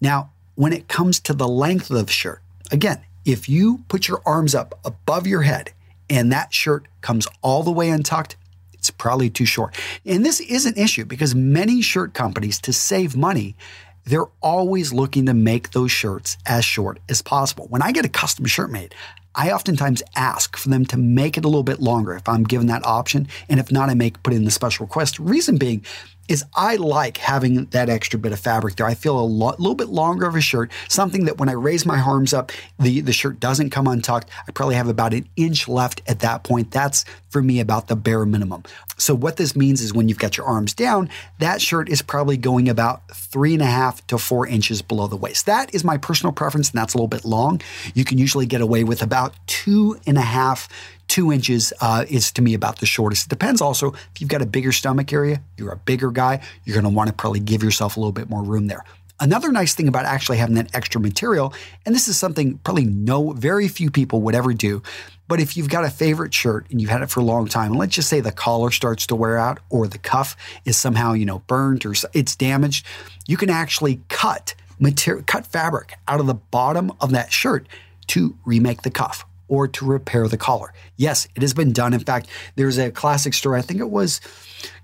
Now, 0.00 0.30
when 0.54 0.72
it 0.72 0.88
comes 0.88 1.20
to 1.20 1.32
the 1.32 1.48
length 1.48 1.90
of 1.90 2.06
the 2.06 2.12
shirt, 2.12 2.40
again, 2.70 3.00
if 3.24 3.48
you 3.48 3.84
put 3.88 4.08
your 4.08 4.22
arms 4.24 4.54
up 4.54 4.78
above 4.84 5.26
your 5.26 5.42
head 5.42 5.72
and 6.08 6.32
that 6.32 6.52
shirt 6.52 6.86
comes 7.00 7.26
all 7.42 7.62
the 7.62 7.70
way 7.70 7.90
untucked, 7.90 8.36
it's 8.74 8.90
probably 8.90 9.28
too 9.28 9.44
short. 9.44 9.76
And 10.06 10.24
this 10.24 10.40
is 10.40 10.64
an 10.64 10.76
issue 10.76 11.04
because 11.04 11.34
many 11.34 11.82
shirt 11.82 12.14
companies, 12.14 12.60
to 12.60 12.72
save 12.72 13.16
money, 13.16 13.56
they're 14.04 14.28
always 14.40 14.92
looking 14.92 15.26
to 15.26 15.34
make 15.34 15.72
those 15.72 15.90
shirts 15.90 16.38
as 16.46 16.64
short 16.64 16.98
as 17.08 17.20
possible. 17.20 17.66
When 17.68 17.82
I 17.82 17.92
get 17.92 18.06
a 18.06 18.08
custom 18.08 18.46
shirt 18.46 18.70
made, 18.70 18.94
I 19.34 19.50
oftentimes 19.50 20.02
ask 20.16 20.56
for 20.56 20.70
them 20.70 20.86
to 20.86 20.96
make 20.96 21.36
it 21.36 21.44
a 21.44 21.48
little 21.48 21.62
bit 21.62 21.80
longer 21.80 22.14
if 22.14 22.28
I'm 22.28 22.44
given 22.44 22.68
that 22.68 22.86
option. 22.86 23.28
And 23.48 23.60
if 23.60 23.70
not, 23.70 23.90
I 23.90 23.94
make 23.94 24.22
put 24.22 24.32
in 24.32 24.44
the 24.44 24.50
special 24.50 24.86
request. 24.86 25.18
Reason 25.18 25.58
being 25.58 25.84
is 26.28 26.44
I 26.54 26.76
like 26.76 27.16
having 27.16 27.64
that 27.66 27.88
extra 27.88 28.18
bit 28.18 28.32
of 28.32 28.38
fabric 28.38 28.76
there. 28.76 28.86
I 28.86 28.94
feel 28.94 29.18
a 29.18 29.24
lo- 29.24 29.54
little 29.58 29.74
bit 29.74 29.88
longer 29.88 30.26
of 30.26 30.34
a 30.34 30.40
shirt, 30.40 30.70
something 30.88 31.24
that 31.24 31.38
when 31.38 31.48
I 31.48 31.52
raise 31.52 31.84
my 31.84 31.98
arms 31.98 32.32
up, 32.32 32.52
the, 32.78 33.00
the 33.00 33.12
shirt 33.12 33.40
doesn't 33.40 33.70
come 33.70 33.86
untucked. 33.86 34.28
I 34.46 34.52
probably 34.52 34.76
have 34.76 34.88
about 34.88 35.14
an 35.14 35.28
inch 35.36 35.68
left 35.68 36.02
at 36.06 36.20
that 36.20 36.44
point. 36.44 36.70
That's 36.70 37.04
for 37.30 37.42
me 37.42 37.60
about 37.60 37.88
the 37.88 37.96
bare 37.96 38.24
minimum. 38.24 38.62
So 38.98 39.14
what 39.14 39.36
this 39.36 39.54
means 39.54 39.80
is 39.80 39.94
when 39.94 40.08
you've 40.08 40.18
got 40.18 40.36
your 40.36 40.46
arms 40.46 40.74
down, 40.74 41.08
that 41.38 41.62
shirt 41.62 41.88
is 41.88 42.02
probably 42.02 42.36
going 42.36 42.68
about 42.68 43.08
three 43.10 43.52
and 43.52 43.62
a 43.62 43.66
half 43.66 44.04
to 44.08 44.18
four 44.18 44.46
inches 44.46 44.82
below 44.82 45.06
the 45.06 45.16
waist. 45.16 45.46
That 45.46 45.74
is 45.74 45.84
my 45.84 45.98
personal 45.98 46.32
preference, 46.32 46.70
and 46.70 46.78
that's 46.78 46.94
a 46.94 46.96
little 46.96 47.08
bit 47.08 47.24
long. 47.24 47.60
You 47.94 48.04
can 48.04 48.18
usually 48.18 48.46
get 48.46 48.60
away 48.60 48.84
with 48.84 49.02
about 49.02 49.34
two 49.46 49.98
and 50.06 50.18
a 50.18 50.22
half 50.22 50.68
two 51.08 51.32
inches 51.32 51.72
uh, 51.80 52.04
is 52.08 52.30
to 52.32 52.42
me 52.42 52.54
about 52.54 52.78
the 52.78 52.86
shortest. 52.86 53.26
It 53.26 53.30
depends 53.30 53.60
also 53.60 53.92
if 53.92 54.20
you've 54.20 54.30
got 54.30 54.42
a 54.42 54.46
bigger 54.46 54.72
stomach 54.72 55.12
area, 55.12 55.42
you're 55.56 55.72
a 55.72 55.76
bigger 55.76 56.10
guy, 56.10 56.40
you're 56.64 56.74
going 56.74 56.90
to 56.90 56.96
want 56.96 57.08
to 57.08 57.14
probably 57.14 57.40
give 57.40 57.62
yourself 57.62 57.96
a 57.96 58.00
little 58.00 58.12
bit 58.12 58.28
more 58.30 58.42
room 58.42 58.66
there. 58.66 58.84
Another 59.20 59.50
nice 59.50 59.74
thing 59.74 59.88
about 59.88 60.04
actually 60.04 60.38
having 60.38 60.54
that 60.54 60.72
extra 60.76 61.00
material, 61.00 61.52
and 61.84 61.92
this 61.92 62.06
is 62.06 62.16
something 62.16 62.58
probably 62.58 62.84
no, 62.84 63.32
very 63.32 63.66
few 63.66 63.90
people 63.90 64.20
would 64.22 64.36
ever 64.36 64.52
do, 64.52 64.80
but 65.26 65.40
if 65.40 65.56
you've 65.56 65.68
got 65.68 65.84
a 65.84 65.90
favorite 65.90 66.32
shirt 66.32 66.66
and 66.70 66.80
you've 66.80 66.90
had 66.90 67.02
it 67.02 67.10
for 67.10 67.18
a 67.18 67.24
long 67.24 67.48
time, 67.48 67.72
and 67.72 67.80
let's 67.80 67.96
just 67.96 68.08
say 68.08 68.20
the 68.20 68.30
collar 68.30 68.70
starts 68.70 69.08
to 69.08 69.16
wear 69.16 69.36
out 69.36 69.58
or 69.70 69.88
the 69.88 69.98
cuff 69.98 70.36
is 70.64 70.76
somehow, 70.76 71.14
you 71.14 71.26
know, 71.26 71.40
burnt 71.40 71.84
or 71.84 71.94
it's 72.14 72.36
damaged, 72.36 72.86
you 73.26 73.36
can 73.36 73.50
actually 73.50 74.00
cut 74.08 74.54
material, 74.78 75.24
cut 75.26 75.44
fabric 75.44 75.94
out 76.06 76.20
of 76.20 76.26
the 76.26 76.34
bottom 76.34 76.92
of 77.00 77.10
that 77.10 77.32
shirt 77.32 77.66
to 78.06 78.36
remake 78.44 78.82
the 78.82 78.90
cuff 78.90 79.26
or 79.48 79.66
to 79.68 79.84
repair 79.84 80.28
the 80.28 80.36
collar. 80.36 80.72
Yes, 80.96 81.26
it 81.34 81.42
has 81.42 81.54
been 81.54 81.72
done. 81.72 81.94
In 81.94 82.00
fact, 82.00 82.28
there's 82.56 82.78
a 82.78 82.90
classic 82.90 83.34
story. 83.34 83.58
I 83.58 83.62
think 83.62 83.80
it 83.80 83.90
was, 83.90 84.20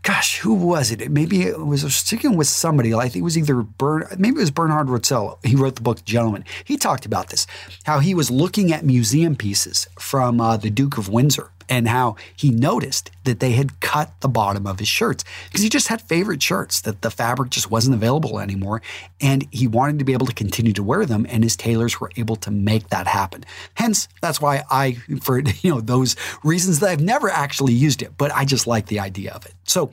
gosh, 0.02 0.38
who 0.38 0.54
was 0.54 0.90
it? 0.90 1.10
Maybe 1.10 1.42
it 1.42 1.58
was 1.58 1.94
sticking 1.94 2.36
with 2.36 2.48
somebody. 2.48 2.94
I 2.94 3.08
think 3.08 3.16
it 3.16 3.22
was 3.22 3.38
either 3.38 3.62
Bern, 3.62 4.06
maybe 4.18 4.36
it 4.36 4.40
was 4.40 4.50
Bernhard 4.50 4.88
Roetzel. 4.88 5.44
He 5.44 5.56
wrote 5.56 5.76
the 5.76 5.82
book 5.82 6.04
Gentleman. 6.04 6.44
He 6.64 6.76
talked 6.76 7.06
about 7.06 7.28
this, 7.28 7.46
how 7.84 8.00
he 8.00 8.14
was 8.14 8.30
looking 8.30 8.72
at 8.72 8.84
museum 8.84 9.36
pieces 9.36 9.86
from 9.98 10.40
uh, 10.40 10.56
the 10.56 10.70
Duke 10.70 10.98
of 10.98 11.08
Windsor 11.08 11.50
and 11.68 11.88
how 11.88 12.16
he 12.36 12.50
noticed 12.50 13.10
that 13.24 13.40
they 13.40 13.52
had 13.52 13.80
cut 13.80 14.12
the 14.20 14.28
bottom 14.28 14.66
of 14.66 14.78
his 14.78 14.88
shirts. 14.88 15.24
Because 15.46 15.62
he 15.62 15.68
just 15.68 15.88
had 15.88 16.02
favorite 16.02 16.42
shirts 16.42 16.80
that 16.82 17.02
the 17.02 17.10
fabric 17.10 17.50
just 17.50 17.70
wasn't 17.70 17.94
available 17.94 18.38
anymore 18.38 18.82
and 19.20 19.46
he 19.50 19.66
wanted 19.66 19.98
to 19.98 20.04
be 20.04 20.12
able 20.12 20.26
to 20.26 20.34
continue 20.34 20.72
to 20.72 20.82
wear 20.82 21.06
them 21.06 21.26
and 21.28 21.42
his 21.42 21.56
tailors 21.56 22.00
were 22.00 22.10
able 22.16 22.36
to 22.36 22.50
make 22.50 22.88
that 22.88 23.06
happen. 23.06 23.44
Hence 23.74 24.08
that's 24.20 24.40
why 24.40 24.64
i 24.70 24.92
for 25.22 25.38
you 25.62 25.70
know 25.70 25.80
those 25.80 26.16
reasons 26.42 26.80
that 26.80 26.90
i've 26.90 27.00
never 27.00 27.28
actually 27.30 27.72
used 27.72 28.02
it 28.02 28.16
but 28.16 28.32
i 28.32 28.44
just 28.44 28.66
like 28.66 28.86
the 28.86 29.00
idea 29.00 29.32
of 29.32 29.44
it. 29.46 29.54
So 29.64 29.92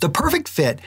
the 0.00 0.08
perfect 0.08 0.48
fit 0.48 0.80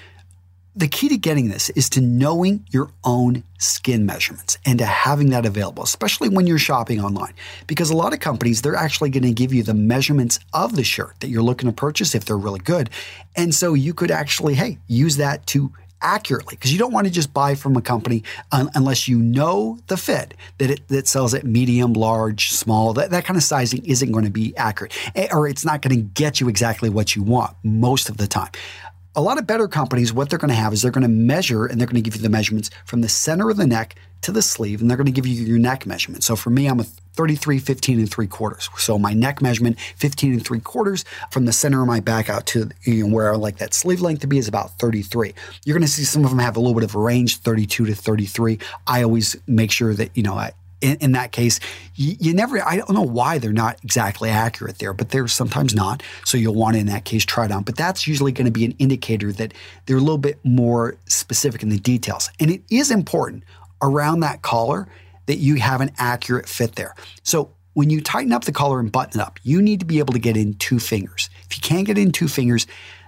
the 0.75 0.87
key 0.87 1.07
to 1.09 1.17
getting 1.17 1.47
this 1.47 1.69
is 1.71 1.89
to 1.89 2.01
knowing 2.01 2.65
your 2.69 2.89
own 3.03 3.43
skin 3.59 4.05
measurements 4.05 4.57
and 4.65 4.79
to 4.79 4.85
having 4.85 5.29
that 5.29 5.45
available, 5.45 5.83
especially 5.83 6.27
when 6.27 6.47
you're 6.47 6.57
shopping 6.57 6.99
online. 6.99 7.33
Because 7.65 7.89
a 7.89 7.95
lot 7.95 8.13
of 8.13 8.19
companies, 8.19 8.61
they're 8.61 8.75
actually 8.75 9.09
going 9.09 9.23
to 9.23 9.31
give 9.31 9.53
you 9.53 9.63
the 9.63 9.73
measurements 9.73 10.39
of 10.53 10.75
the 10.75 10.83
shirt 10.83 11.15
that 11.21 11.29
you're 11.29 11.43
looking 11.43 11.69
to 11.69 11.73
purchase 11.73 12.13
if 12.13 12.25
they're 12.25 12.37
really 12.37 12.59
good. 12.59 12.89
And 13.37 13.55
so 13.55 13.73
you 13.73 13.93
could 13.93 14.11
actually, 14.11 14.55
hey, 14.55 14.77
use 14.87 15.15
that 15.17 15.47
to 15.47 15.71
accurately 16.01 16.55
because 16.55 16.71
you 16.71 16.77
don't 16.77 16.91
want 16.91 17.07
to 17.07 17.11
just 17.11 17.33
buy 17.33 17.55
from 17.55 17.75
a 17.77 17.81
company 17.81 18.21
un- 18.51 18.69
unless 18.75 19.07
you 19.07 19.17
know 19.17 19.79
the 19.87 19.97
fit 19.97 20.35
that 20.57 20.69
it 20.69 20.87
that 20.89 21.07
sells 21.07 21.33
at 21.33 21.45
medium, 21.45 21.93
large, 21.93 22.49
small. 22.49 22.93
That, 22.93 23.09
that 23.11 23.25
kind 23.25 23.37
of 23.37 23.43
sizing 23.43 23.83
isn't 23.85 24.11
going 24.11 24.25
to 24.25 24.31
be 24.31 24.55
accurate 24.57 24.95
eh, 25.15 25.29
or 25.31 25.47
it's 25.47 25.65
not 25.65 25.81
going 25.81 25.95
to 25.95 26.01
get 26.01 26.39
you 26.39 26.49
exactly 26.49 26.89
what 26.89 27.15
you 27.15 27.23
want 27.23 27.55
most 27.63 28.09
of 28.09 28.17
the 28.17 28.27
time 28.27 28.51
a 29.15 29.21
lot 29.21 29.37
of 29.37 29.47
better 29.47 29.67
companies, 29.67 30.11
what 30.11 30.29
they're 30.29 30.39
going 30.39 30.49
to 30.49 30.55
have 30.55 30.73
is 30.73 30.81
they're 30.81 30.91
going 30.91 31.03
to 31.03 31.07
measure 31.07 31.65
and 31.65 31.79
they're 31.79 31.87
going 31.87 31.95
to 31.95 32.01
give 32.01 32.15
you 32.15 32.21
the 32.21 32.29
measurements 32.29 32.69
from 32.85 33.01
the 33.01 33.09
center 33.09 33.49
of 33.49 33.57
the 33.57 33.67
neck 33.67 33.95
to 34.21 34.31
the 34.31 34.41
sleeve, 34.41 34.81
and 34.81 34.89
they're 34.89 34.97
going 34.97 35.05
to 35.05 35.11
give 35.11 35.27
you 35.27 35.45
your 35.45 35.59
neck 35.59 35.85
measurement. 35.85 36.23
So 36.23 36.35
for 36.35 36.49
me, 36.49 36.65
I'm 36.65 36.79
a 36.79 36.83
33, 36.83 37.59
15, 37.59 37.99
and 37.99 38.11
three 38.11 38.25
quarters. 38.27 38.69
So 38.77 38.97
my 38.97 39.13
neck 39.13 39.41
measurement, 39.41 39.79
15 39.97 40.33
and 40.33 40.43
three 40.43 40.59
quarters, 40.59 41.05
from 41.29 41.45
the 41.45 41.53
center 41.53 41.81
of 41.81 41.87
my 41.87 41.99
back 41.99 42.29
out 42.29 42.47
to 42.47 42.69
you 42.83 43.07
know, 43.07 43.13
where 43.13 43.31
I 43.31 43.35
like 43.35 43.57
that 43.57 43.73
sleeve 43.73 44.01
length 44.01 44.21
to 44.21 44.27
be 44.27 44.39
is 44.39 44.47
about 44.47 44.79
33. 44.79 45.33
You're 45.63 45.77
going 45.77 45.85
to 45.85 45.91
see 45.91 46.03
some 46.03 46.23
of 46.23 46.31
them 46.31 46.39
have 46.39 46.57
a 46.57 46.59
little 46.59 46.73
bit 46.73 46.83
of 46.83 46.95
a 46.95 46.99
range, 46.99 47.37
32 47.37 47.85
to 47.85 47.95
33. 47.95 48.59
I 48.87 49.03
always 49.03 49.35
make 49.47 49.71
sure 49.71 49.93
that, 49.93 50.09
you 50.15 50.23
know, 50.23 50.35
I, 50.35 50.53
in, 50.85 50.97
in 50.97 51.11
that 51.13 51.31
case, 51.31 51.59
you, 51.95 52.15
you, 52.19 52.33
never, 52.33 52.65
I 52.65 52.77
don't 52.77 52.91
know 52.91 53.01
why 53.01 53.39
they're 53.39 53.51
not 53.51 53.83
exactly 53.83 54.29
accurate 54.29 54.77
there, 54.77 54.93
but 54.93 55.09
they're 55.09 55.27
sometimes 55.27 55.73
not. 55.73 56.03
So 56.23 56.37
you'll 56.37 56.53
want 56.53 56.75
to, 56.75 56.79
in 56.79 56.85
that 56.87 57.05
case, 57.05 57.25
try 57.25 57.45
it 57.45 57.51
on. 57.51 57.63
But 57.63 57.75
that's 57.75 58.07
usually 58.07 58.31
going 58.31 58.45
to 58.45 58.51
be 58.51 58.65
an 58.65 58.73
indicator 58.73 59.31
that 59.33 59.53
they're 59.85 59.97
a 59.97 60.01
little 60.01 60.19
bit 60.19 60.39
more 60.43 60.95
specific 61.07 61.63
in 61.63 61.69
the 61.69 61.79
details. 61.79 62.29
And 62.39 62.51
it 62.51 62.61
is 62.69 62.91
important 62.91 63.43
around 63.81 64.19
that 64.19 64.43
collar 64.43 64.87
that 65.25 65.37
you 65.37 65.55
have 65.55 65.81
an 65.81 65.91
accurate 65.97 66.47
fit 66.47 66.75
there. 66.75 66.93
So 67.23 67.51
when 67.73 67.89
you 67.89 67.99
tighten 67.99 68.31
up 68.31 68.45
the 68.45 68.51
collar 68.51 68.79
and 68.79 68.91
button 68.91 69.19
it 69.19 69.23
up, 69.23 69.39
you 69.43 69.61
need 69.61 69.79
to 69.79 69.85
be 69.85 69.99
able 69.99 70.13
to 70.13 70.19
get 70.19 70.37
in 70.37 70.53
two 70.53 70.79
fingers. 70.79 71.29
If 71.49 71.57
you 71.57 71.61
can't 71.61 71.85
get 71.85 71.97
in 71.97 72.11
two 72.11 72.27
fingers, 72.27 72.67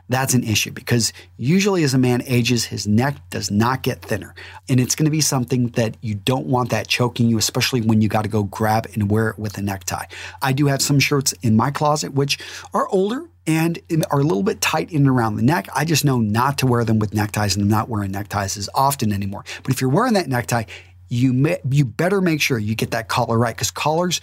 that's 0.10 0.34
an 0.34 0.44
issue 0.44 0.72
because 0.72 1.12
usually 1.38 1.84
as 1.84 1.94
a 1.94 1.98
man 1.98 2.24
ages, 2.26 2.66
his 2.66 2.88
neck 2.88 3.16
does 3.30 3.52
not 3.52 3.84
get 3.84 4.02
thinner. 4.02 4.34
And 4.70 4.80
it's 4.80 4.96
going 4.96 5.06
to 5.06 5.12
be 5.12 5.22
something 5.22 5.68
that 5.70 5.98
you 6.02 6.16
don't 6.16 6.48
want 6.48 6.70
that 6.70 6.88
choking 6.88 7.30
you, 7.30 7.38
especially 7.38 7.82
when 7.82 8.02
you 8.02 8.08
got 8.08 8.24
to 8.24 8.30
go 8.30 8.44
grab 8.44 8.88
and 8.94 9.12
wear 9.12 9.30
it 9.30 9.40
with 9.40 9.58
a 9.58 9.62
necktie. 9.62 10.06
I 10.42 10.54
do 10.54 10.68
have 10.68 10.82
some 10.82 11.00
shirts 11.00 11.34
in 11.42 11.56
my 11.56 11.72
closet 11.72 12.14
which 12.14 12.40
are 12.74 12.88
older 12.90 13.28
and 13.46 13.80
are 14.12 14.20
a 14.20 14.24
little 14.24 14.44
bit 14.44 14.62
tight 14.62 14.92
in 14.92 15.02
and 15.02 15.10
around 15.10 15.36
the 15.36 15.42
neck. 15.42 15.68
I 15.74 15.86
just 15.86 16.04
know 16.04 16.20
not 16.20 16.58
to 16.60 16.68
wear 16.68 16.84
them 16.84 17.00
with 17.00 17.14
neckties 17.14 17.56
and 17.56 17.64
I'm 17.64 17.70
not 17.70 17.90
wearing 17.90 18.12
neckties 18.12 18.58
as 18.58 18.70
often 18.76 19.12
anymore. 19.12 19.44
But 19.64 19.72
if 19.72 19.82
you're 19.82 19.90
wearing 19.90 20.14
that 20.14 20.28
necktie, 20.28 20.64
you 21.10 21.34
may, 21.34 21.60
you 21.70 21.86
better 21.86 22.22
make 22.22 22.42
sure 22.42 22.58
you 22.58 22.76
get 22.76 22.92
that 22.92 23.08
collar 23.08 23.38
right 23.38 23.56
because 23.56 23.72
collars 23.72 24.20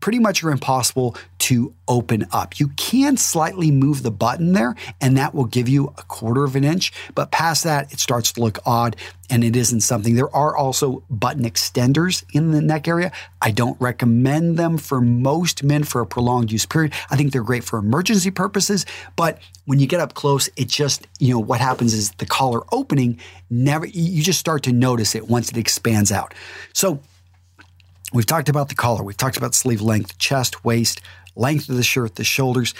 pretty 0.00 0.18
much 0.18 0.44
are 0.44 0.50
impossible 0.50 1.16
to 1.38 1.74
open 1.86 2.26
up. 2.32 2.58
You 2.58 2.68
can 2.76 3.16
slightly 3.16 3.70
move 3.70 4.02
the 4.02 4.10
button 4.10 4.52
there, 4.52 4.74
and 5.00 5.16
that 5.16 5.34
will 5.34 5.46
give 5.46 5.68
you 5.68 5.94
a 5.96 6.02
quarter 6.02 6.44
of 6.44 6.56
an 6.56 6.64
inch. 6.64 6.92
But 7.14 7.30
past 7.30 7.64
that, 7.64 7.92
it 7.92 8.00
starts 8.00 8.32
to 8.32 8.40
look 8.40 8.58
odd, 8.66 8.96
and 9.30 9.42
it 9.42 9.56
isn't 9.56 9.80
something. 9.80 10.14
There 10.14 10.34
are 10.34 10.56
also 10.56 11.02
button 11.08 11.44
extenders 11.44 12.24
in 12.32 12.50
the 12.50 12.60
neck 12.60 12.86
area. 12.86 13.12
I 13.40 13.50
don't 13.50 13.80
recommend 13.80 14.58
them 14.58 14.78
for 14.78 15.00
most 15.00 15.62
men 15.62 15.84
for 15.84 16.00
a 16.00 16.06
prolonged 16.06 16.52
use 16.52 16.66
period. 16.66 16.92
I 17.10 17.16
think 17.16 17.32
they're 17.32 17.42
great 17.42 17.64
for 17.64 17.78
emergency 17.78 18.30
purposes, 18.30 18.84
but 19.16 19.38
when 19.64 19.78
you 19.78 19.86
get 19.86 20.00
up 20.00 20.14
close, 20.14 20.48
it 20.56 20.68
just, 20.68 21.06
you 21.18 21.32
know, 21.32 21.40
what 21.40 21.60
happens 21.60 21.94
is 21.94 22.12
the 22.12 22.26
collar 22.26 22.62
opening 22.72 23.18
never, 23.50 23.86
you 23.86 24.22
just 24.22 24.40
start 24.40 24.62
to 24.64 24.72
notice 24.72 25.14
it 25.14 25.28
once 25.28 25.50
it 25.50 25.56
expands 25.56 26.12
out. 26.12 26.34
So, 26.72 27.00
We've 28.12 28.26
talked 28.26 28.48
about 28.48 28.68
the 28.68 28.74
collar, 28.74 29.02
we've 29.02 29.16
talked 29.16 29.36
about 29.36 29.54
sleeve 29.54 29.82
length, 29.82 30.18
chest, 30.18 30.64
waist, 30.64 31.00
length 31.36 31.68
of 31.68 31.76
the 31.76 31.82
shirt, 31.82 32.14
the 32.14 32.24
shoulders. 32.24 32.74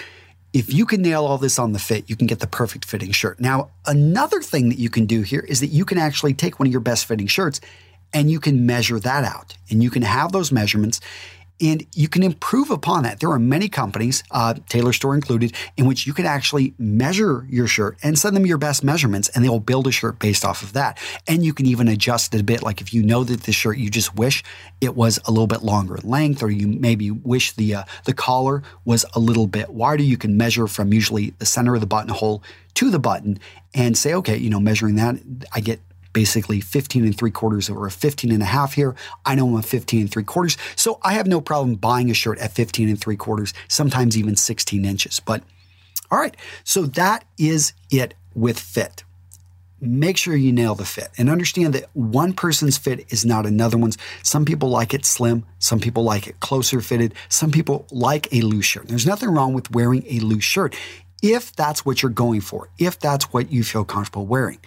If 0.53 0.73
you 0.73 0.87
can 0.87 1.03
nail 1.03 1.25
all 1.25 1.37
this 1.37 1.59
on 1.59 1.73
the 1.73 1.79
fit, 1.79 2.09
you 2.09 2.15
can 2.15 2.25
get 2.25 2.39
the 2.39 2.47
perfect 2.47 2.85
fitting 2.85 3.11
shirt. 3.11 3.39
Now, 3.39 3.69
another 3.85 4.41
thing 4.41 4.69
that 4.69 4.79
you 4.79 4.89
can 4.89 5.05
do 5.05 5.21
here 5.21 5.41
is 5.41 5.59
that 5.59 5.67
you 5.67 5.85
can 5.85 5.99
actually 5.99 6.33
take 6.33 6.59
one 6.59 6.67
of 6.67 6.71
your 6.71 6.81
best 6.81 7.05
fitting 7.05 7.27
shirts 7.27 7.61
and 8.11 8.31
you 8.31 8.39
can 8.39 8.65
measure 8.65 8.99
that 8.99 9.23
out 9.23 9.55
and 9.69 9.83
you 9.83 9.91
can 9.91 10.01
have 10.01 10.31
those 10.31 10.51
measurements 10.51 10.99
and 11.61 11.85
you 11.93 12.07
can 12.07 12.23
improve 12.23 12.69
upon 12.69 13.03
that. 13.03 13.19
There 13.19 13.31
are 13.31 13.39
many 13.39 13.69
companies, 13.69 14.23
uh, 14.31 14.55
Tailor 14.69 14.93
Store 14.93 15.15
included, 15.15 15.53
in 15.77 15.85
which 15.85 16.07
you 16.07 16.13
can 16.13 16.25
actually 16.25 16.73
measure 16.77 17.45
your 17.49 17.67
shirt 17.67 17.97
and 18.03 18.17
send 18.17 18.35
them 18.35 18.45
your 18.45 18.57
best 18.57 18.83
measurements, 18.83 19.29
and 19.29 19.43
they 19.43 19.49
will 19.49 19.59
build 19.59 19.87
a 19.87 19.91
shirt 19.91 20.19
based 20.19 20.45
off 20.45 20.63
of 20.63 20.73
that. 20.73 20.97
And 21.27 21.43
you 21.43 21.53
can 21.53 21.65
even 21.65 21.87
adjust 21.87 22.33
it 22.33 22.41
a 22.41 22.43
bit. 22.43 22.63
Like 22.63 22.81
if 22.81 22.93
you 22.93 23.03
know 23.03 23.23
that 23.23 23.43
the 23.43 23.51
shirt 23.51 23.77
you 23.77 23.89
just 23.89 24.15
wish 24.15 24.43
it 24.81 24.95
was 24.95 25.19
a 25.25 25.31
little 25.31 25.47
bit 25.47 25.63
longer 25.63 25.97
length, 26.03 26.43
or 26.43 26.49
you 26.49 26.67
maybe 26.67 27.11
wish 27.11 27.53
the 27.53 27.75
uh, 27.75 27.83
the 28.05 28.13
collar 28.13 28.63
was 28.85 29.05
a 29.13 29.19
little 29.19 29.47
bit 29.47 29.69
wider, 29.69 30.03
you 30.03 30.17
can 30.17 30.37
measure 30.37 30.67
from 30.67 30.93
usually 30.93 31.33
the 31.39 31.45
center 31.45 31.75
of 31.75 31.81
the 31.81 31.87
buttonhole 31.87 32.43
to 32.75 32.89
the 32.89 32.99
button 32.99 33.39
and 33.73 33.97
say, 33.97 34.13
okay, 34.13 34.37
you 34.37 34.49
know, 34.49 34.59
measuring 34.59 34.95
that, 34.95 35.17
I 35.53 35.59
get 35.59 35.81
basically 36.13 36.61
15 36.61 37.05
and 37.05 37.17
three 37.17 37.31
quarters 37.31 37.69
or 37.69 37.85
a 37.87 37.91
15 37.91 38.31
and 38.31 38.41
a 38.41 38.45
half 38.45 38.73
here. 38.73 38.95
I 39.25 39.35
know 39.35 39.47
I'm 39.47 39.55
a 39.55 39.61
15 39.61 40.01
and 40.01 40.11
three 40.11 40.23
quarters. 40.23 40.57
So 40.75 40.99
I 41.03 41.13
have 41.13 41.27
no 41.27 41.41
problem 41.41 41.75
buying 41.75 42.09
a 42.09 42.13
shirt 42.13 42.39
at 42.39 42.53
15 42.53 42.89
and 42.89 42.99
three 42.99 43.17
quarters, 43.17 43.53
sometimes 43.67 44.17
even 44.17 44.35
16 44.35 44.85
inches. 44.85 45.19
But 45.19 45.43
all 46.11 46.19
right, 46.19 46.35
so 46.63 46.83
that 46.83 47.25
is 47.37 47.73
it 47.91 48.15
with 48.33 48.59
fit. 48.59 49.03
Make 49.81 50.17
sure 50.17 50.35
you 50.35 50.51
nail 50.51 50.75
the 50.75 50.83
fit 50.83 51.09
and 51.17 51.29
understand 51.29 51.73
that 51.73 51.85
one 51.93 52.33
person's 52.33 52.77
fit 52.77 53.05
is 53.13 53.25
not 53.25 53.45
another 53.45 53.77
one's. 53.77 53.97
Some 54.23 54.43
people 54.43 54.69
like 54.69 54.93
it 54.93 55.05
slim, 55.05 55.45
some 55.59 55.79
people 55.79 56.03
like 56.03 56.27
it 56.27 56.41
closer 56.41 56.81
fitted, 56.81 57.13
some 57.29 57.51
people 57.51 57.85
like 57.91 58.27
a 58.33 58.41
loose 58.41 58.65
shirt. 58.65 58.89
There's 58.89 59.05
nothing 59.05 59.29
wrong 59.29 59.53
with 59.53 59.71
wearing 59.71 60.03
a 60.07 60.19
loose 60.19 60.43
shirt 60.43 60.75
if 61.21 61.55
that's 61.55 61.85
what 61.85 62.01
you're 62.01 62.11
going 62.11 62.41
for, 62.41 62.69
if 62.77 62.99
that's 62.99 63.31
what 63.33 63.51
you 63.51 63.63
feel 63.63 63.85
comfortable 63.85 64.25
wearing. 64.25 64.59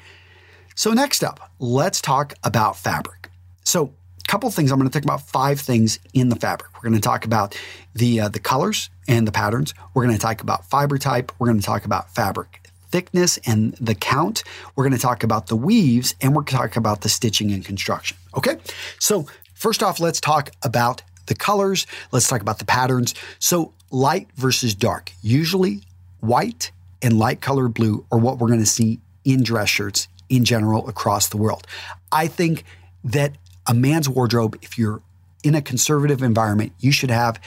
So, 0.75 0.93
next 0.93 1.23
up, 1.23 1.51
let's 1.59 2.01
talk 2.01 2.35
about 2.45 2.77
fabric. 2.77 3.31
So, 3.65 3.93
a 4.19 4.29
couple 4.29 4.51
things. 4.51 4.71
I'm 4.71 4.79
going 4.79 4.91
to 4.91 4.93
talk 4.93 5.05
about 5.05 5.23
five 5.23 5.61
things 5.61 5.99
in 6.15 6.29
the 6.29 6.37
fabric. 6.37 6.71
We're 6.75 6.89
going 6.89 7.01
to 7.01 7.07
talk 7.07 7.25
about 7.25 7.59
the 7.95 8.21
uh, 8.21 8.29
the 8.29 8.41
colors 8.41 8.91
and 9.07 9.27
the 9.27 9.33
patterns. 9.33 9.75
We're 9.95 10.05
going 10.05 10.17
to 10.17 10.21
talk 10.21 10.41
about 10.41 10.65
fiber 10.67 10.99
type. 10.99 11.33
We're 11.39 11.49
going 11.49 11.61
to 11.61 11.67
talk 11.67 11.85
about 11.85 12.15
fabric 12.15 12.61
thickness 12.91 13.39
and 13.47 13.75
the 13.75 13.95
count. 13.95 14.45
We're 14.77 14.85
going 14.85 14.97
to 14.97 15.03
talk 15.03 15.25
about 15.25 15.49
the 15.49 15.57
weaves, 15.57 16.15
and 16.21 16.33
we're 16.33 16.43
going 16.43 16.47
to 16.47 16.53
talk 16.53 16.77
about 16.77 17.01
the 17.01 17.09
stitching 17.09 17.51
and 17.51 17.65
construction. 17.65 18.17
Okay. 18.37 18.57
So, 18.99 19.27
first 19.55 19.83
off, 19.83 20.01
let's 20.01 20.21
talk 20.21 20.51
about 20.63 21.03
the 21.27 21.35
colors. 21.35 21.87
Let's 22.13 22.29
talk 22.29 22.41
about 22.41 22.59
the 22.59 22.65
patterns. 22.65 23.15
So, 23.39 23.75
light 23.91 24.29
versus 24.37 24.75
dark. 24.75 25.13
Usually, 25.23 25.83
white 26.21 26.71
and 27.03 27.19
light 27.19 27.41
colored 27.41 27.75
blue 27.75 28.07
are 28.11 28.19
what 28.19 28.39
we're 28.39 28.49
going 28.49 28.61
to 28.61 28.67
see 28.67 29.01
in 29.25 29.43
dress 29.43 29.69
shirts 29.69 30.09
in 30.33 30.47
general 30.47 30.89
across 30.89 31.29
the 31.29 31.37
world. 31.37 31.67
I 32.11 32.27
think 32.27 32.65
that 33.05 33.37
a 33.67 33.75
man's 33.75 34.09
wardrobe, 34.09 34.57
if 34.63 34.79
you're 34.79 35.03
in 35.45 35.55
a 35.55 35.61
conservative 35.61 36.23
environment, 36.23 36.73
you 36.81 36.91
should 36.91 37.11
have 37.11 37.39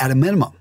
at 0.00 0.10
a 0.10 0.14
minimum 0.14 0.52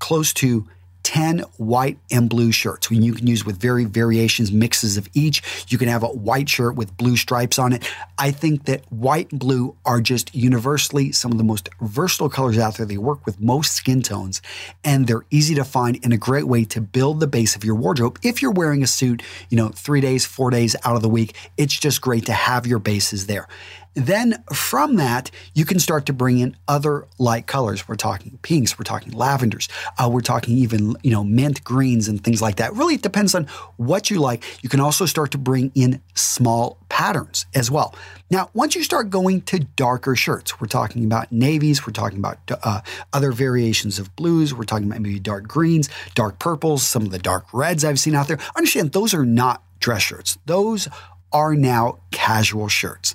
close 0.00 0.32
to 0.34 0.66
10 1.04 1.40
white 1.58 1.98
and 2.10 2.28
blue 2.28 2.50
shirts. 2.50 2.90
You 2.90 3.12
can 3.12 3.26
use 3.26 3.44
with 3.44 3.60
very 3.60 3.84
variations, 3.84 4.50
mixes 4.50 4.96
of 4.96 5.08
each. 5.14 5.42
You 5.68 5.78
can 5.78 5.88
have 5.88 6.02
a 6.02 6.08
white 6.08 6.48
shirt 6.48 6.74
with 6.74 6.96
blue 6.96 7.16
stripes 7.16 7.58
on 7.58 7.72
it. 7.72 7.88
I 8.18 8.30
think 8.30 8.64
that 8.64 8.90
white 8.90 9.30
and 9.30 9.38
blue 9.38 9.76
are 9.84 10.00
just 10.00 10.34
universally 10.34 11.12
some 11.12 11.30
of 11.30 11.38
the 11.38 11.44
most 11.44 11.68
versatile 11.80 12.28
colors 12.28 12.58
out 12.58 12.76
there. 12.76 12.86
They 12.86 12.98
work 12.98 13.24
with 13.26 13.40
most 13.40 13.72
skin 13.72 14.02
tones 14.02 14.42
and 14.82 15.06
they're 15.06 15.24
easy 15.30 15.54
to 15.54 15.64
find 15.64 15.98
and 16.02 16.12
a 16.12 16.18
great 16.18 16.48
way 16.48 16.64
to 16.64 16.80
build 16.80 17.20
the 17.20 17.26
base 17.26 17.54
of 17.54 17.64
your 17.64 17.76
wardrobe. 17.76 18.18
If 18.22 18.42
you're 18.42 18.50
wearing 18.50 18.82
a 18.82 18.86
suit, 18.86 19.22
you 19.50 19.56
know, 19.56 19.68
three 19.68 20.00
days, 20.00 20.26
four 20.26 20.50
days 20.50 20.74
out 20.84 20.96
of 20.96 21.02
the 21.02 21.08
week, 21.08 21.36
it's 21.56 21.78
just 21.78 22.00
great 22.00 22.26
to 22.26 22.32
have 22.32 22.66
your 22.66 22.78
bases 22.78 23.26
there. 23.26 23.46
Then 23.94 24.42
from 24.52 24.96
that, 24.96 25.30
you 25.54 25.64
can 25.64 25.78
start 25.78 26.06
to 26.06 26.12
bring 26.12 26.38
in 26.38 26.56
other 26.66 27.06
light 27.18 27.46
colors. 27.46 27.86
We're 27.88 27.94
talking 27.94 28.38
pinks, 28.42 28.78
we're 28.78 28.84
talking 28.84 29.12
lavenders, 29.12 29.68
uh, 29.98 30.08
we're 30.12 30.20
talking 30.20 30.58
even 30.58 30.96
you 31.02 31.10
know 31.10 31.24
mint 31.24 31.62
greens 31.64 32.08
and 32.08 32.22
things 32.22 32.42
like 32.42 32.56
that. 32.56 32.74
Really, 32.74 32.94
it 32.94 33.02
depends 33.02 33.34
on 33.34 33.44
what 33.76 34.10
you 34.10 34.20
like. 34.20 34.44
You 34.62 34.68
can 34.68 34.80
also 34.80 35.06
start 35.06 35.30
to 35.32 35.38
bring 35.38 35.70
in 35.74 36.00
small 36.14 36.78
patterns 36.88 37.46
as 37.54 37.70
well. 37.70 37.94
Now, 38.30 38.50
once 38.52 38.74
you 38.74 38.82
start 38.82 39.10
going 39.10 39.42
to 39.42 39.60
darker 39.60 40.16
shirts, 40.16 40.60
we're 40.60 40.66
talking 40.66 41.04
about 41.04 41.30
navies, 41.30 41.86
we're 41.86 41.92
talking 41.92 42.18
about 42.18 42.38
uh, 42.50 42.80
other 43.12 43.32
variations 43.32 43.98
of 43.98 44.14
blues, 44.16 44.52
we're 44.52 44.64
talking 44.64 44.86
about 44.86 45.00
maybe 45.00 45.20
dark 45.20 45.46
greens, 45.46 45.88
dark 46.14 46.38
purples, 46.38 46.84
some 46.84 47.02
of 47.02 47.10
the 47.10 47.18
dark 47.18 47.46
reds 47.52 47.84
I've 47.84 48.00
seen 48.00 48.14
out 48.14 48.28
there. 48.28 48.38
Understand 48.56 48.92
those 48.92 49.14
are 49.14 49.24
not 49.24 49.62
dress 49.78 50.02
shirts. 50.02 50.38
Those 50.46 50.88
are 51.32 51.54
now 51.54 51.98
casual 52.10 52.68
shirts. 52.68 53.14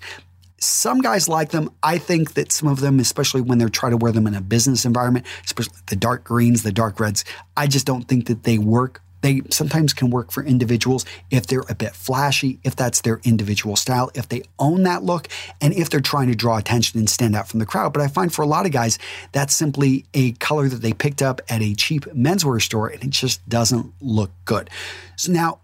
Some 0.59 1.01
guys 1.01 1.29
like 1.29 1.49
them. 1.49 1.71
I 1.83 1.97
think 1.97 2.33
that 2.33 2.51
some 2.51 2.67
of 2.67 2.79
them, 2.79 2.99
especially 2.99 3.41
when 3.41 3.57
they're 3.57 3.69
trying 3.69 3.91
to 3.91 3.97
wear 3.97 4.11
them 4.11 4.27
in 4.27 4.35
a 4.35 4.41
business 4.41 4.85
environment, 4.85 5.25
especially 5.45 5.77
the 5.87 5.95
dark 5.95 6.23
greens, 6.23 6.63
the 6.63 6.71
dark 6.71 6.99
reds, 6.99 7.23
I 7.55 7.67
just 7.67 7.85
don't 7.85 8.07
think 8.07 8.27
that 8.27 8.43
they 8.43 8.57
work 8.57 9.01
they 9.21 9.41
sometimes 9.49 9.93
can 9.93 10.09
work 10.09 10.31
for 10.31 10.43
individuals 10.43 11.05
if 11.29 11.47
they're 11.47 11.65
a 11.67 11.75
bit 11.75 11.95
flashy, 11.95 12.59
if 12.63 12.75
that's 12.75 13.01
their 13.01 13.19
individual 13.23 13.75
style, 13.75 14.11
if 14.15 14.29
they 14.29 14.43
own 14.57 14.83
that 14.83 15.03
look, 15.03 15.27
and 15.61 15.73
if 15.73 15.89
they're 15.89 15.99
trying 15.99 16.27
to 16.29 16.35
draw 16.35 16.57
attention 16.57 16.99
and 16.99 17.09
stand 17.09 17.35
out 17.35 17.47
from 17.47 17.59
the 17.59 17.65
crowd. 17.65 17.93
But 17.93 18.01
I 18.01 18.07
find 18.07 18.33
for 18.33 18.41
a 18.41 18.47
lot 18.47 18.65
of 18.65 18.71
guys, 18.71 18.97
that's 19.31 19.53
simply 19.53 20.05
a 20.13 20.31
color 20.33 20.69
that 20.69 20.81
they 20.81 20.93
picked 20.93 21.21
up 21.21 21.41
at 21.49 21.61
a 21.61 21.75
cheap 21.75 22.05
menswear 22.05 22.61
store 22.61 22.87
and 22.87 23.03
it 23.03 23.09
just 23.09 23.47
doesn't 23.49 23.93
look 24.01 24.31
good. 24.45 24.69
So 25.15 25.31
now, 25.31 25.59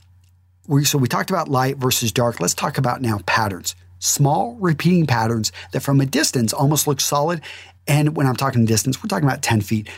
we, 0.68 0.84
so 0.84 0.98
we 0.98 1.08
talked 1.08 1.30
about 1.30 1.48
light 1.48 1.78
versus 1.78 2.12
dark. 2.12 2.40
Let's 2.40 2.56
talk 2.56 2.78
about 2.78 3.02
now 3.02 3.20
patterns 3.26 3.76
small 4.06 4.56
repeating 4.60 5.06
patterns 5.06 5.52
that 5.72 5.82
from 5.82 6.00
a 6.00 6.06
distance 6.06 6.54
almost 6.54 6.88
look 6.88 7.02
solid. 7.02 7.42
And 7.88 8.16
when 8.16 8.28
I'm 8.28 8.36
talking 8.36 8.66
distance, 8.66 9.02
we're 9.02 9.08
talking 9.08 9.28
about 9.28 9.42
10 9.42 9.62
feet. 9.62 9.90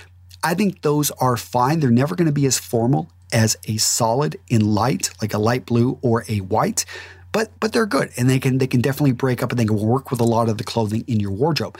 I 0.43 0.53
think 0.53 0.81
those 0.81 1.11
are 1.11 1.37
fine. 1.37 1.79
They're 1.79 1.89
never 1.89 2.15
going 2.15 2.27
to 2.27 2.33
be 2.33 2.45
as 2.45 2.57
formal 2.57 3.09
as 3.33 3.57
a 3.67 3.77
solid 3.77 4.39
in 4.47 4.73
light, 4.73 5.09
like 5.21 5.33
a 5.33 5.37
light 5.37 5.65
blue 5.65 5.99
or 6.01 6.23
a 6.29 6.37
white, 6.39 6.85
but 7.31 7.51
but 7.59 7.73
they're 7.73 7.85
good 7.85 8.11
and 8.17 8.29
they 8.29 8.39
can 8.39 8.57
they 8.57 8.67
can 8.67 8.81
definitely 8.81 9.11
break 9.11 9.43
up 9.43 9.51
and 9.51 9.59
they 9.59 9.65
can 9.65 9.77
work 9.77 10.11
with 10.11 10.19
a 10.19 10.25
lot 10.25 10.49
of 10.49 10.57
the 10.57 10.63
clothing 10.63 11.03
in 11.07 11.19
your 11.19 11.31
wardrobe. 11.31 11.77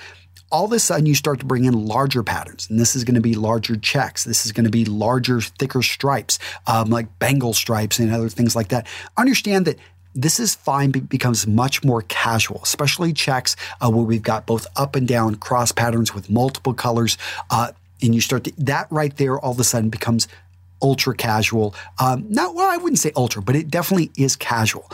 All 0.49 0.65
of 0.65 0.71
a 0.71 0.79
sudden, 0.79 1.05
you 1.05 1.15
start 1.15 1.39
to 1.39 1.45
bring 1.45 1.65
in 1.65 1.87
larger 1.87 2.23
patterns, 2.23 2.69
and 2.69 2.79
this 2.79 2.95
is 2.95 3.03
going 3.03 3.15
to 3.15 3.21
be 3.21 3.33
larger 3.33 3.75
checks. 3.75 4.23
This 4.23 4.45
is 4.45 4.53
going 4.53 4.63
to 4.63 4.71
be 4.71 4.85
larger, 4.85 5.41
thicker 5.41 5.81
stripes, 5.81 6.39
um, 6.67 6.89
like 6.89 7.19
Bengal 7.19 7.53
stripes 7.53 7.99
and 7.99 8.13
other 8.13 8.29
things 8.29 8.55
like 8.55 8.69
that. 8.69 8.87
Understand 9.17 9.65
that 9.65 9.77
this 10.17 10.39
is 10.39 10.55
fine 10.55 10.89
becomes 10.89 11.45
much 11.45 11.83
more 11.83 12.01
casual, 12.03 12.59
especially 12.63 13.13
checks 13.13 13.55
uh, 13.79 13.89
where 13.89 14.03
we've 14.03 14.23
got 14.23 14.47
both 14.47 14.65
up 14.75 14.95
and 14.95 15.07
down 15.07 15.35
cross 15.35 15.71
patterns 15.71 16.13
with 16.15 16.29
multiple 16.29 16.73
colors. 16.73 17.17
Uh, 17.51 17.71
and 18.01 18.15
you 18.15 18.21
start 18.21 18.43
to, 18.45 18.53
that 18.57 18.87
right 18.91 19.15
there 19.17 19.39
all 19.39 19.51
of 19.51 19.59
a 19.59 19.63
sudden 19.63 19.89
becomes 19.89 20.27
ultra 20.81 21.15
casual. 21.15 21.75
Um, 21.99 22.25
not, 22.29 22.55
well, 22.55 22.67
I 22.67 22.77
wouldn't 22.77 22.99
say 22.99 23.11
ultra, 23.15 23.43
but 23.43 23.55
it 23.55 23.69
definitely 23.69 24.11
is 24.17 24.35
casual. 24.35 24.91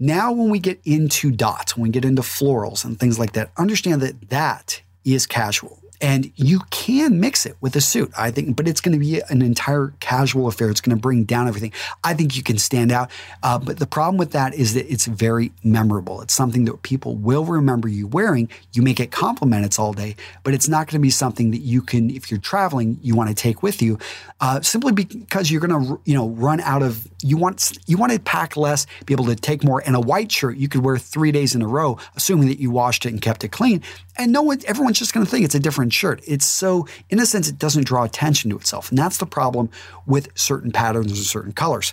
Now, 0.00 0.32
when 0.32 0.50
we 0.50 0.58
get 0.58 0.80
into 0.84 1.30
dots, 1.30 1.76
when 1.76 1.84
we 1.84 1.90
get 1.90 2.04
into 2.04 2.22
florals 2.22 2.84
and 2.84 2.98
things 2.98 3.18
like 3.18 3.32
that, 3.32 3.50
understand 3.58 4.00
that 4.02 4.30
that 4.30 4.80
is 5.04 5.26
casual. 5.26 5.80
And 6.04 6.30
you 6.36 6.60
can 6.68 7.18
mix 7.18 7.46
it 7.46 7.56
with 7.62 7.74
a 7.76 7.80
suit, 7.80 8.12
I 8.14 8.30
think, 8.30 8.56
but 8.56 8.68
it's 8.68 8.82
going 8.82 8.92
to 8.92 8.98
be 8.98 9.22
an 9.30 9.40
entire 9.40 9.94
casual 10.00 10.48
affair. 10.48 10.68
It's 10.68 10.82
going 10.82 10.94
to 10.94 11.00
bring 11.00 11.24
down 11.24 11.48
everything. 11.48 11.72
I 12.04 12.12
think 12.12 12.36
you 12.36 12.42
can 12.42 12.58
stand 12.58 12.92
out. 12.92 13.10
Uh, 13.42 13.58
but 13.58 13.78
the 13.78 13.86
problem 13.86 14.18
with 14.18 14.32
that 14.32 14.52
is 14.52 14.74
that 14.74 14.86
it's 14.92 15.06
very 15.06 15.50
memorable. 15.62 16.20
It's 16.20 16.34
something 16.34 16.66
that 16.66 16.82
people 16.82 17.16
will 17.16 17.46
remember 17.46 17.88
you 17.88 18.06
wearing. 18.06 18.50
You 18.74 18.82
may 18.82 18.92
get 18.92 19.12
compliments 19.12 19.78
all 19.78 19.94
day, 19.94 20.16
but 20.42 20.52
it's 20.52 20.68
not 20.68 20.88
going 20.88 21.00
to 21.00 21.02
be 21.02 21.08
something 21.08 21.52
that 21.52 21.62
you 21.62 21.80
can, 21.80 22.10
if 22.10 22.30
you're 22.30 22.38
traveling, 22.38 22.98
you 23.00 23.14
want 23.14 23.30
to 23.30 23.34
take 23.34 23.62
with 23.62 23.80
you, 23.80 23.98
uh, 24.42 24.60
simply 24.60 24.92
because 24.92 25.50
you're 25.50 25.66
going 25.66 25.86
to, 25.86 26.00
you 26.04 26.14
know, 26.14 26.28
run 26.28 26.60
out 26.60 26.82
of. 26.82 27.08
You 27.22 27.38
want 27.38 27.78
you 27.86 27.96
want 27.96 28.12
to 28.12 28.20
pack 28.20 28.58
less, 28.58 28.86
be 29.06 29.14
able 29.14 29.24
to 29.24 29.36
take 29.36 29.64
more. 29.64 29.82
And 29.86 29.96
a 29.96 30.00
white 30.00 30.30
shirt 30.30 30.58
you 30.58 30.68
could 30.68 30.84
wear 30.84 30.98
three 30.98 31.32
days 31.32 31.54
in 31.54 31.62
a 31.62 31.66
row, 31.66 31.96
assuming 32.14 32.48
that 32.48 32.60
you 32.60 32.70
washed 32.70 33.06
it 33.06 33.12
and 33.12 33.22
kept 33.22 33.44
it 33.44 33.48
clean. 33.52 33.80
And 34.18 34.30
no 34.30 34.42
one, 34.42 34.60
everyone's 34.66 34.98
just 34.98 35.14
going 35.14 35.24
to 35.24 35.30
think 35.30 35.46
it's 35.46 35.54
a 35.54 35.60
different 35.60 35.93
shirt. 35.94 36.20
It's 36.26 36.46
so, 36.46 36.86
in 37.08 37.18
a 37.20 37.26
sense, 37.26 37.48
it 37.48 37.58
doesn't 37.58 37.86
draw 37.86 38.04
attention 38.04 38.50
to 38.50 38.56
itself. 38.56 38.90
And 38.90 38.98
that's 38.98 39.18
the 39.18 39.26
problem 39.26 39.70
with 40.06 40.28
certain 40.34 40.72
patterns 40.72 41.12
and 41.12 41.18
certain 41.18 41.52
colors. 41.52 41.92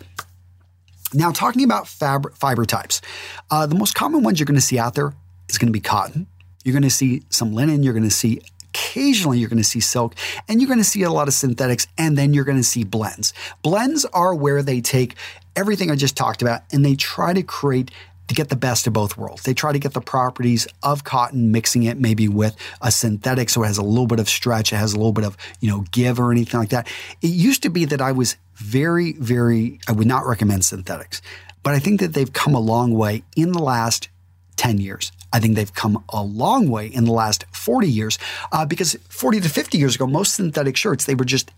Now, 1.14 1.32
talking 1.32 1.64
about 1.64 1.88
fab- 1.88 2.34
fiber 2.36 2.66
types, 2.66 3.02
uh, 3.50 3.66
the 3.66 3.76
most 3.76 3.96
common 3.96 4.24
ones 4.24 4.40
you're 4.40 4.46
going 4.46 4.56
to 4.56 4.62
see 4.62 4.80
out 4.80 4.96
there 4.96 5.14
is 5.50 5.58
going 5.58 5.68
to 5.68 5.74
be 5.74 5.82
cotton. 5.82 6.28
You're 6.64 6.74
going 6.74 6.84
to 6.84 6.90
see 6.90 7.24
some 7.30 7.54
linen. 7.54 7.84
You're 7.84 7.94
going 7.94 8.04
to 8.04 8.10
see 8.10 8.42
occasionally 8.74 9.38
you're 9.38 9.50
going 9.50 9.58
to 9.58 9.64
see 9.64 9.82
silk 9.82 10.16
and 10.48 10.62
you're 10.62 10.68
going 10.68 10.80
to 10.80 10.86
see 10.86 11.04
a 11.04 11.12
lot 11.12 11.28
of 11.28 11.34
synthetics 11.34 11.88
and 11.98 12.18
then 12.18 12.34
you're 12.34 12.46
going 12.46 12.58
to 12.58 12.64
see 12.64 12.86
blends. 12.86 13.34
Blends 13.62 14.06
are 14.06 14.34
where 14.34 14.64
they 14.64 14.80
take 14.80 15.16
everything 15.56 15.92
I 15.92 15.96
just 15.96 16.16
talked 16.16 16.42
about 16.42 16.62
and 16.72 16.86
they 16.86 16.96
try 16.96 17.34
to 17.34 17.44
create 17.44 17.92
to 18.32 18.36
get 18.36 18.50
the 18.50 18.56
best 18.56 18.88
of 18.88 18.94
both 18.94 19.18
worlds. 19.18 19.44
They 19.44 19.54
try 19.54 19.72
to 19.72 19.80
get 19.80 19.94
the 19.94 20.02
properties 20.02 20.68
of 20.82 21.04
cotton, 21.04 21.52
mixing 21.52 21.84
it 21.84 21.98
maybe 21.98 22.28
with 22.28 22.56
a 22.82 22.92
synthetic 22.92 23.50
so 23.50 23.64
it 23.64 23.68
has 23.68 23.78
a 23.78 23.84
little 23.84 24.08
bit 24.08 24.20
of 24.20 24.30
stretch, 24.30 24.72
it 24.72 24.78
has 24.78 24.94
a 24.94 24.98
little 24.98 25.12
bit 25.12 25.26
of, 25.26 25.38
you 25.60 25.70
know, 25.70 25.86
give 25.92 26.20
or 26.20 26.32
anything 26.32 26.60
like 26.60 26.70
that. 26.70 26.88
It 27.22 27.28
used 27.28 27.64
to 27.64 27.70
be 27.70 27.86
that 27.86 28.02
I 28.02 28.14
was 28.14 28.38
very, 28.56 29.14
very, 29.14 29.80
I 29.88 29.92
would 29.92 30.08
not 30.08 30.26
recommend 30.26 30.64
synthetics, 30.64 31.22
but 31.62 31.74
I 31.74 31.80
think 31.80 32.00
that 32.00 32.14
they've 32.14 32.32
come 32.32 32.56
a 32.56 32.60
long 32.60 32.94
way 32.94 33.24
in 33.36 33.52
the 33.52 33.62
last 33.62 34.10
10 34.56 34.78
years. 34.78 35.12
I 35.34 35.40
think 35.40 35.56
they've 35.56 35.74
come 35.74 36.04
a 36.10 36.24
long 36.24 36.70
way 36.70 36.88
in 36.88 37.06
the 37.06 37.12
last 37.12 37.46
40 37.52 37.88
years 37.88 38.20
uh, 38.52 38.66
because 38.66 38.96
40 39.10 39.42
to 39.42 39.50
50 39.50 39.78
years 39.78 39.96
ago, 39.96 40.08
most 40.08 40.36
synthetic 40.36 40.76
shirts, 40.78 41.06
they 41.06 41.16
were 41.16 41.26
just, 41.26 41.52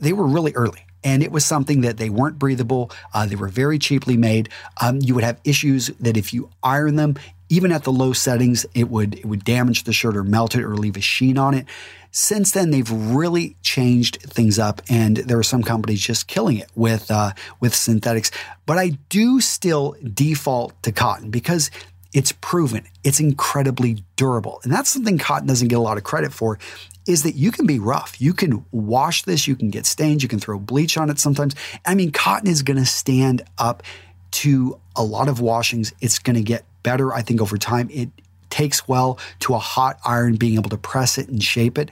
they 0.00 0.12
were 0.12 0.26
really 0.26 0.52
early 0.54 0.84
and 1.04 1.22
it 1.22 1.32
was 1.32 1.44
something 1.44 1.82
that 1.82 1.96
they 1.96 2.10
weren't 2.10 2.38
breathable. 2.38 2.90
Uh, 3.14 3.26
they 3.26 3.36
were 3.36 3.48
very 3.48 3.78
cheaply 3.78 4.16
made. 4.16 4.48
Um, 4.80 4.98
you 5.00 5.14
would 5.14 5.24
have 5.24 5.40
issues 5.44 5.88
that 6.00 6.16
if 6.16 6.32
you 6.32 6.50
iron 6.62 6.96
them, 6.96 7.16
even 7.48 7.72
at 7.72 7.84
the 7.84 7.92
low 7.92 8.12
settings, 8.12 8.66
it 8.74 8.90
would 8.90 9.14
it 9.14 9.24
would 9.24 9.44
damage 9.44 9.84
the 9.84 9.92
shirt 9.92 10.16
or 10.16 10.24
melt 10.24 10.54
it 10.54 10.64
or 10.64 10.76
leave 10.76 10.96
a 10.96 11.00
sheen 11.00 11.38
on 11.38 11.54
it. 11.54 11.66
Since 12.10 12.52
then, 12.52 12.70
they've 12.70 12.90
really 12.90 13.56
changed 13.62 14.22
things 14.22 14.58
up, 14.58 14.82
and 14.88 15.18
there 15.18 15.38
are 15.38 15.42
some 15.44 15.62
companies 15.62 16.00
just 16.00 16.26
killing 16.26 16.58
it 16.58 16.70
with 16.74 17.10
uh, 17.10 17.32
with 17.60 17.74
synthetics. 17.74 18.30
But 18.66 18.78
I 18.78 18.98
do 19.08 19.40
still 19.40 19.96
default 20.02 20.82
to 20.82 20.92
cotton 20.92 21.30
because 21.30 21.70
it's 22.12 22.32
proven. 22.32 22.86
It's 23.04 23.20
incredibly 23.20 24.04
durable. 24.16 24.60
And 24.62 24.72
that's 24.72 24.90
something 24.90 25.18
cotton 25.18 25.46
doesn't 25.46 25.68
get 25.68 25.76
a 25.76 25.82
lot 25.82 25.98
of 25.98 26.04
credit 26.04 26.32
for 26.32 26.58
is 27.06 27.22
that 27.22 27.34
you 27.34 27.50
can 27.50 27.66
be 27.66 27.78
rough. 27.78 28.20
You 28.20 28.34
can 28.34 28.64
wash 28.70 29.22
this, 29.22 29.48
you 29.48 29.56
can 29.56 29.70
get 29.70 29.86
stains, 29.86 30.22
you 30.22 30.28
can 30.28 30.38
throw 30.38 30.58
bleach 30.58 30.98
on 30.98 31.08
it 31.08 31.18
sometimes. 31.18 31.54
I 31.86 31.94
mean, 31.94 32.12
cotton 32.12 32.48
is 32.48 32.62
going 32.62 32.76
to 32.76 32.86
stand 32.86 33.42
up 33.56 33.82
to 34.30 34.78
a 34.94 35.02
lot 35.02 35.28
of 35.28 35.40
washings. 35.40 35.92
It's 36.00 36.18
going 36.18 36.36
to 36.36 36.42
get 36.42 36.64
better, 36.82 37.12
I 37.14 37.22
think, 37.22 37.40
over 37.40 37.56
time. 37.56 37.88
It 37.90 38.10
takes 38.50 38.86
well 38.86 39.18
to 39.40 39.54
a 39.54 39.58
hot 39.58 39.98
iron, 40.04 40.36
being 40.36 40.56
able 40.56 40.70
to 40.70 40.76
press 40.76 41.16
it 41.16 41.28
and 41.28 41.42
shape 41.42 41.78
it. 41.78 41.90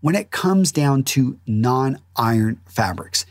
When 0.00 0.14
it 0.14 0.30
comes 0.30 0.72
down 0.72 1.04
to 1.04 1.38
non 1.46 2.00
iron 2.16 2.60
fabrics, 2.66 3.26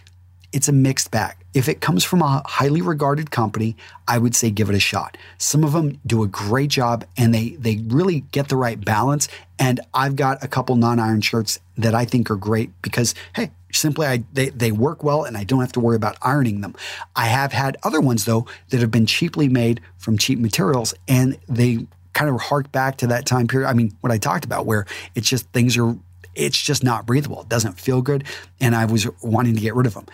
it's 0.54 0.68
a 0.68 0.74
mixed 0.74 1.12
bag. 1.12 1.36
If 1.58 1.68
it 1.68 1.82
comes 1.82 2.04
from 2.04 2.22
a 2.22 2.44
highly 2.46 2.84
regarded 2.84 3.32
company, 3.32 3.76
I 4.08 4.20
would 4.20 4.36
say 4.36 4.52
give 4.52 4.70
it 4.70 4.76
a 4.76 4.80
shot. 4.80 5.18
Some 5.40 5.64
of 5.64 5.72
them 5.72 6.00
do 6.06 6.22
a 6.22 6.28
great 6.28 6.70
job 6.70 7.04
and 7.18 7.34
they 7.34 7.50
they 7.58 7.78
really 7.88 8.20
get 8.32 8.50
the 8.50 8.56
right 8.56 8.80
balance. 8.80 9.28
And 9.58 9.80
I've 9.92 10.16
got 10.16 10.44
a 10.44 10.48
couple 10.48 10.76
non-iron 10.76 11.22
shirts 11.22 11.58
that 11.76 11.96
I 11.96 12.06
think 12.06 12.30
are 12.30 12.36
great 12.36 12.80
because 12.84 13.16
hey, 13.36 13.50
simply 13.72 14.06
I 14.06 14.24
they, 14.34 14.50
they 14.50 14.72
work 14.72 15.04
well 15.04 15.24
and 15.24 15.36
I 15.36 15.46
don't 15.46 15.62
have 15.62 15.72
to 15.72 15.80
worry 15.80 15.96
about 15.96 16.16
ironing 16.22 16.62
them. 16.62 16.76
I 17.16 17.26
have 17.26 17.54
had 17.54 17.76
other 17.82 18.02
ones 18.02 18.26
though 18.26 18.46
that 18.70 18.80
have 18.80 18.92
been 18.92 19.08
cheaply 19.08 19.50
made 19.50 19.82
from 19.98 20.20
cheap 20.20 20.38
materials 20.38 20.94
and 21.08 21.40
they 21.50 21.88
kind 22.14 22.30
of 22.30 22.40
hark 22.40 22.72
back 22.72 22.98
to 22.98 23.08
that 23.08 23.26
time 23.26 23.48
period. 23.48 23.68
I 23.68 23.74
mean, 23.74 23.98
what 24.02 24.12
I 24.12 24.20
talked 24.20 24.46
about 24.46 24.68
where 24.68 24.86
it's 25.16 25.28
just 25.28 25.48
things 25.54 25.76
are 25.76 25.98
it's 26.38 26.62
just 26.62 26.84
not 26.84 27.06
breathable. 27.06 27.42
It 27.42 27.50
doesn't 27.50 27.80
feel 27.80 28.02
good. 28.02 28.24
And 28.62 28.76
I 28.76 28.86
was 28.86 29.08
wanting 29.24 29.56
to 29.56 29.62
get 29.62 29.76
rid 29.76 29.88
of 29.88 29.96
them. 29.96 30.06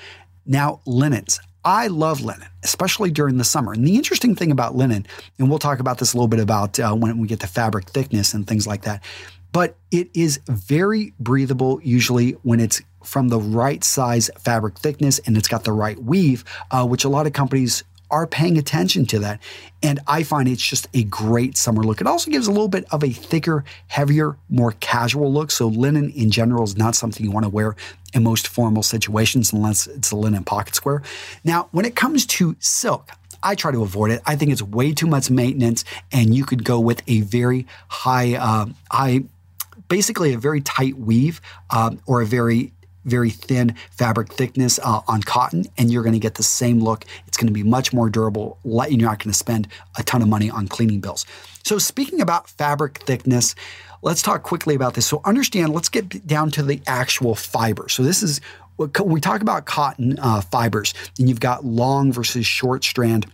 Now, 0.46 0.82
linens. 0.86 1.40
I 1.66 1.88
love 1.88 2.20
linen, 2.22 2.50
especially 2.64 3.10
during 3.10 3.38
the 3.38 3.46
summer. 3.46 3.72
And 3.72 3.88
the 3.88 3.96
interesting 3.96 4.36
thing 4.36 4.52
about 4.52 4.76
linen, 4.76 5.06
and 5.40 5.50
we'll 5.50 5.60
talk 5.60 5.80
about 5.80 5.98
this 5.98 6.14
a 6.14 6.18
little 6.18 6.28
bit 6.28 6.42
about 6.42 6.78
uh, 6.78 6.94
when 6.94 7.20
we 7.20 7.28
get 7.28 7.40
to 7.40 7.48
fabric 7.48 7.90
thickness 7.90 8.34
and 8.34 8.46
things 8.46 8.68
like 8.68 8.82
that, 8.82 9.02
but 9.54 9.78
it 9.92 10.10
is 10.14 10.40
very 10.48 11.14
breathable 11.20 11.80
usually 11.82 12.32
when 12.42 12.60
it's 12.60 12.82
from 13.04 13.30
the 13.30 13.40
right 13.40 13.84
size 13.84 14.30
fabric 14.40 14.78
thickness 14.78 15.20
and 15.20 15.38
it's 15.38 15.48
got 15.48 15.64
the 15.64 15.72
right 15.72 16.02
weave, 16.04 16.44
uh, 16.72 16.86
which 16.86 17.06
a 17.06 17.10
lot 17.10 17.28
of 17.28 17.34
companies 17.34 17.84
are 18.14 18.28
paying 18.28 18.60
attention 18.60 19.08
to 19.08 19.18
that. 19.20 19.40
And 19.82 20.00
I 20.06 20.22
find 20.22 20.48
it's 20.48 20.62
just 20.62 20.88
a 20.94 21.04
great 21.04 21.58
summer 21.58 21.82
look. 21.82 22.00
It 22.00 22.06
also 22.06 22.30
gives 22.30 22.46
a 22.46 22.52
little 22.52 22.68
bit 22.68 22.86
of 22.92 23.04
a 23.04 23.10
thicker, 23.10 23.66
heavier, 23.88 24.38
more 24.50 24.74
casual 24.80 25.34
look. 25.34 25.50
So 25.50 25.68
linen 25.68 26.12
in 26.12 26.30
general 26.30 26.64
is 26.64 26.78
not 26.78 26.96
something 26.96 27.26
you 27.26 27.32
want 27.32 27.46
to 27.46 27.50
wear 27.50 27.76
in 28.14 28.24
most 28.24 28.48
formal 28.48 28.84
situations 28.84 29.52
unless 29.52 29.88
it's 29.88 30.12
a 30.12 30.16
linen 30.16 30.44
pocket 30.44 30.76
square. 30.76 31.02
Now, 31.44 31.70
when 31.72 31.86
it 31.86 31.96
comes 31.96 32.28
to 32.28 32.56
silk, 32.60 33.10
I 33.42 33.56
try 33.56 33.72
to 33.72 33.82
avoid 33.82 34.12
it. 34.12 34.22
I 34.28 34.36
think 34.36 34.52
it's 34.52 34.62
way 34.62 34.94
too 34.94 35.08
much 35.08 35.32
maintenance, 35.32 35.84
and 36.12 36.36
you 36.36 36.46
could 36.46 36.64
go 36.64 36.80
with 36.80 37.02
a 37.08 37.22
very 37.22 37.66
high, 37.90 38.36
uh, 38.36 38.68
high, 38.92 39.24
basically 39.90 40.34
a 40.34 40.38
very 40.38 40.62
tight 40.62 40.98
weave 40.98 41.42
um, 41.72 42.00
or 42.06 42.22
a 42.22 42.26
very 42.26 42.72
very 43.06 43.30
thin 43.30 43.76
fabric 43.92 44.32
thickness 44.32 44.80
uh, 44.80 45.02
on 45.08 45.22
cotton, 45.24 45.66
and 45.78 45.92
you're 45.92 46.04
going 46.04 46.14
to 46.14 46.20
get 46.20 46.36
the 46.36 46.44
same 46.44 46.80
look. 46.80 47.06
It's 47.28 47.38
going 47.38 47.48
to 47.48 47.54
be 47.54 47.64
much 47.64 47.94
more 47.94 48.10
durable, 48.10 48.58
and 48.64 49.02
you're 49.02 49.10
not 49.10 49.20
going 49.20 49.32
to 49.32 49.38
spend 49.38 49.68
a 49.98 50.04
ton 50.04 50.22
of 50.22 50.28
money 50.28 50.50
on 50.50 50.68
cleaning 50.68 51.00
bills. 51.00 51.26
So, 51.64 51.78
speaking 51.78 52.22
about 52.22 52.50
fabric 52.50 53.00
thickness, 53.00 53.56
let's 54.02 54.22
talk 54.22 54.44
quickly 54.44 54.76
about 54.76 54.94
this. 54.94 55.06
So, 55.06 55.22
understand, 55.26 55.74
let's 55.74 55.90
get 55.90 56.26
down 56.28 56.52
to 56.52 56.64
the 56.64 56.82
actual 56.88 57.36
fiber. 57.36 57.90
So, 57.90 58.04
this 58.04 58.24
is 58.24 58.42
when 58.78 58.92
we 59.06 59.22
talk 59.22 59.42
about 59.42 59.66
cotton 59.66 60.20
uh, 60.20 60.42
fibers, 60.42 60.94
and 61.20 61.30
you've 61.30 61.40
got 61.40 61.66
long 61.66 62.12
versus 62.12 62.46
short 62.46 62.84
strand. 62.84 63.28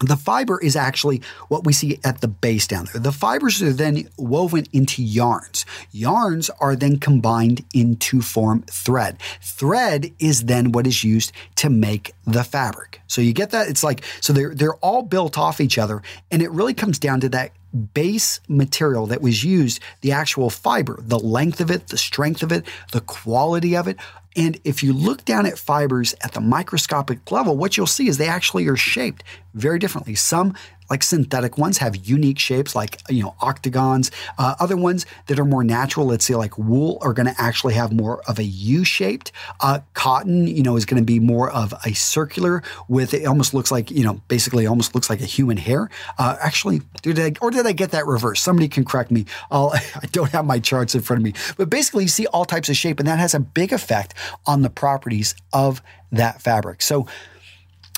The 0.00 0.16
fiber 0.16 0.58
is 0.60 0.76
actually 0.76 1.20
what 1.48 1.64
we 1.64 1.72
see 1.72 2.00
at 2.04 2.20
the 2.20 2.28
base 2.28 2.66
down 2.66 2.86
there. 2.86 3.00
The 3.00 3.12
fibers 3.12 3.60
are 3.62 3.72
then 3.72 4.08
woven 4.16 4.66
into 4.72 5.02
yarns. 5.02 5.66
Yarns 5.92 6.48
are 6.58 6.74
then 6.74 6.98
combined 6.98 7.64
into 7.74 8.22
form 8.22 8.62
thread. 8.62 9.18
Thread 9.42 10.10
is 10.18 10.44
then 10.44 10.72
what 10.72 10.86
is 10.86 11.04
used 11.04 11.32
to 11.56 11.68
make 11.68 12.14
the 12.26 12.44
fabric. 12.44 13.00
So 13.08 13.20
you 13.20 13.34
get 13.34 13.50
that? 13.50 13.68
It's 13.68 13.84
like, 13.84 14.02
so 14.20 14.32
they're, 14.32 14.54
they're 14.54 14.76
all 14.76 15.02
built 15.02 15.36
off 15.36 15.60
each 15.60 15.76
other, 15.76 16.02
and 16.30 16.40
it 16.40 16.50
really 16.50 16.74
comes 16.74 16.98
down 16.98 17.20
to 17.20 17.28
that 17.30 17.52
base 17.94 18.40
material 18.48 19.06
that 19.06 19.22
was 19.22 19.44
used, 19.44 19.80
the 20.00 20.12
actual 20.12 20.50
fiber, 20.50 20.98
the 21.02 21.18
length 21.18 21.60
of 21.60 21.70
it, 21.70 21.88
the 21.88 21.98
strength 21.98 22.42
of 22.42 22.50
it, 22.52 22.64
the 22.92 23.00
quality 23.00 23.76
of 23.76 23.86
it. 23.86 23.96
And 24.36 24.60
if 24.64 24.82
you 24.82 24.92
look 24.92 25.24
down 25.24 25.46
at 25.46 25.58
fibers 25.58 26.14
at 26.22 26.32
the 26.32 26.40
microscopic 26.40 27.30
level, 27.30 27.56
what 27.56 27.76
you'll 27.76 27.86
see 27.86 28.08
is 28.08 28.16
they 28.16 28.28
actually 28.28 28.66
are 28.68 28.76
shaped 28.76 29.24
very 29.54 29.78
differently. 29.78 30.14
Some 30.14 30.54
like 30.90 31.04
synthetic 31.04 31.56
ones 31.56 31.78
have 31.78 31.94
unique 31.96 32.38
shapes 32.38 32.74
like 32.74 33.00
you 33.08 33.22
know 33.22 33.34
octagons. 33.40 34.10
Uh, 34.36 34.56
other 34.58 34.76
ones 34.76 35.06
that 35.28 35.38
are 35.38 35.44
more 35.44 35.62
natural 35.62 36.04
let's 36.04 36.24
say 36.24 36.34
like 36.34 36.58
wool 36.58 36.98
are 37.00 37.12
going 37.12 37.26
to 37.26 37.40
actually 37.40 37.74
have 37.74 37.92
more 37.92 38.20
of 38.26 38.38
a 38.38 38.44
u-shaped 38.44 39.30
uh, 39.60 39.78
cotton 39.94 40.46
you 40.46 40.62
know 40.62 40.76
is 40.76 40.84
going 40.84 41.00
to 41.00 41.06
be 41.06 41.20
more 41.20 41.48
of 41.50 41.72
a 41.86 41.94
circular 41.94 42.62
with 42.88 43.14
it 43.14 43.24
almost 43.24 43.54
looks 43.54 43.70
like 43.70 43.90
you 43.90 44.02
know 44.02 44.20
basically 44.26 44.66
almost 44.66 44.94
looks 44.94 45.08
like 45.08 45.20
a 45.20 45.26
human 45.26 45.56
hair. 45.56 45.88
Uh, 46.18 46.36
actually 46.40 46.82
did 47.02 47.18
I, 47.18 47.32
or 47.40 47.50
did 47.50 47.66
i 47.66 47.72
get 47.72 47.92
that 47.92 48.06
reverse? 48.06 48.42
somebody 48.42 48.68
can 48.68 48.84
correct 48.84 49.10
me. 49.10 49.26
I'll, 49.50 49.70
i 49.74 50.06
don't 50.10 50.30
have 50.32 50.44
my 50.44 50.58
charts 50.58 50.94
in 50.94 51.02
front 51.02 51.20
of 51.20 51.24
me. 51.24 51.34
But 51.56 51.70
basically 51.70 52.04
you 52.04 52.08
see 52.08 52.26
all 52.26 52.44
types 52.44 52.68
of 52.68 52.76
shape 52.76 52.98
and 52.98 53.06
that 53.06 53.20
has 53.20 53.34
a 53.34 53.40
big 53.40 53.72
effect 53.72 54.14
on 54.46 54.62
the 54.62 54.70
properties 54.70 55.36
of 55.52 55.80
that 56.10 56.42
fabric. 56.42 56.82
So 56.82 57.06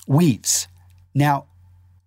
weaves 0.07 0.69
now 1.15 1.47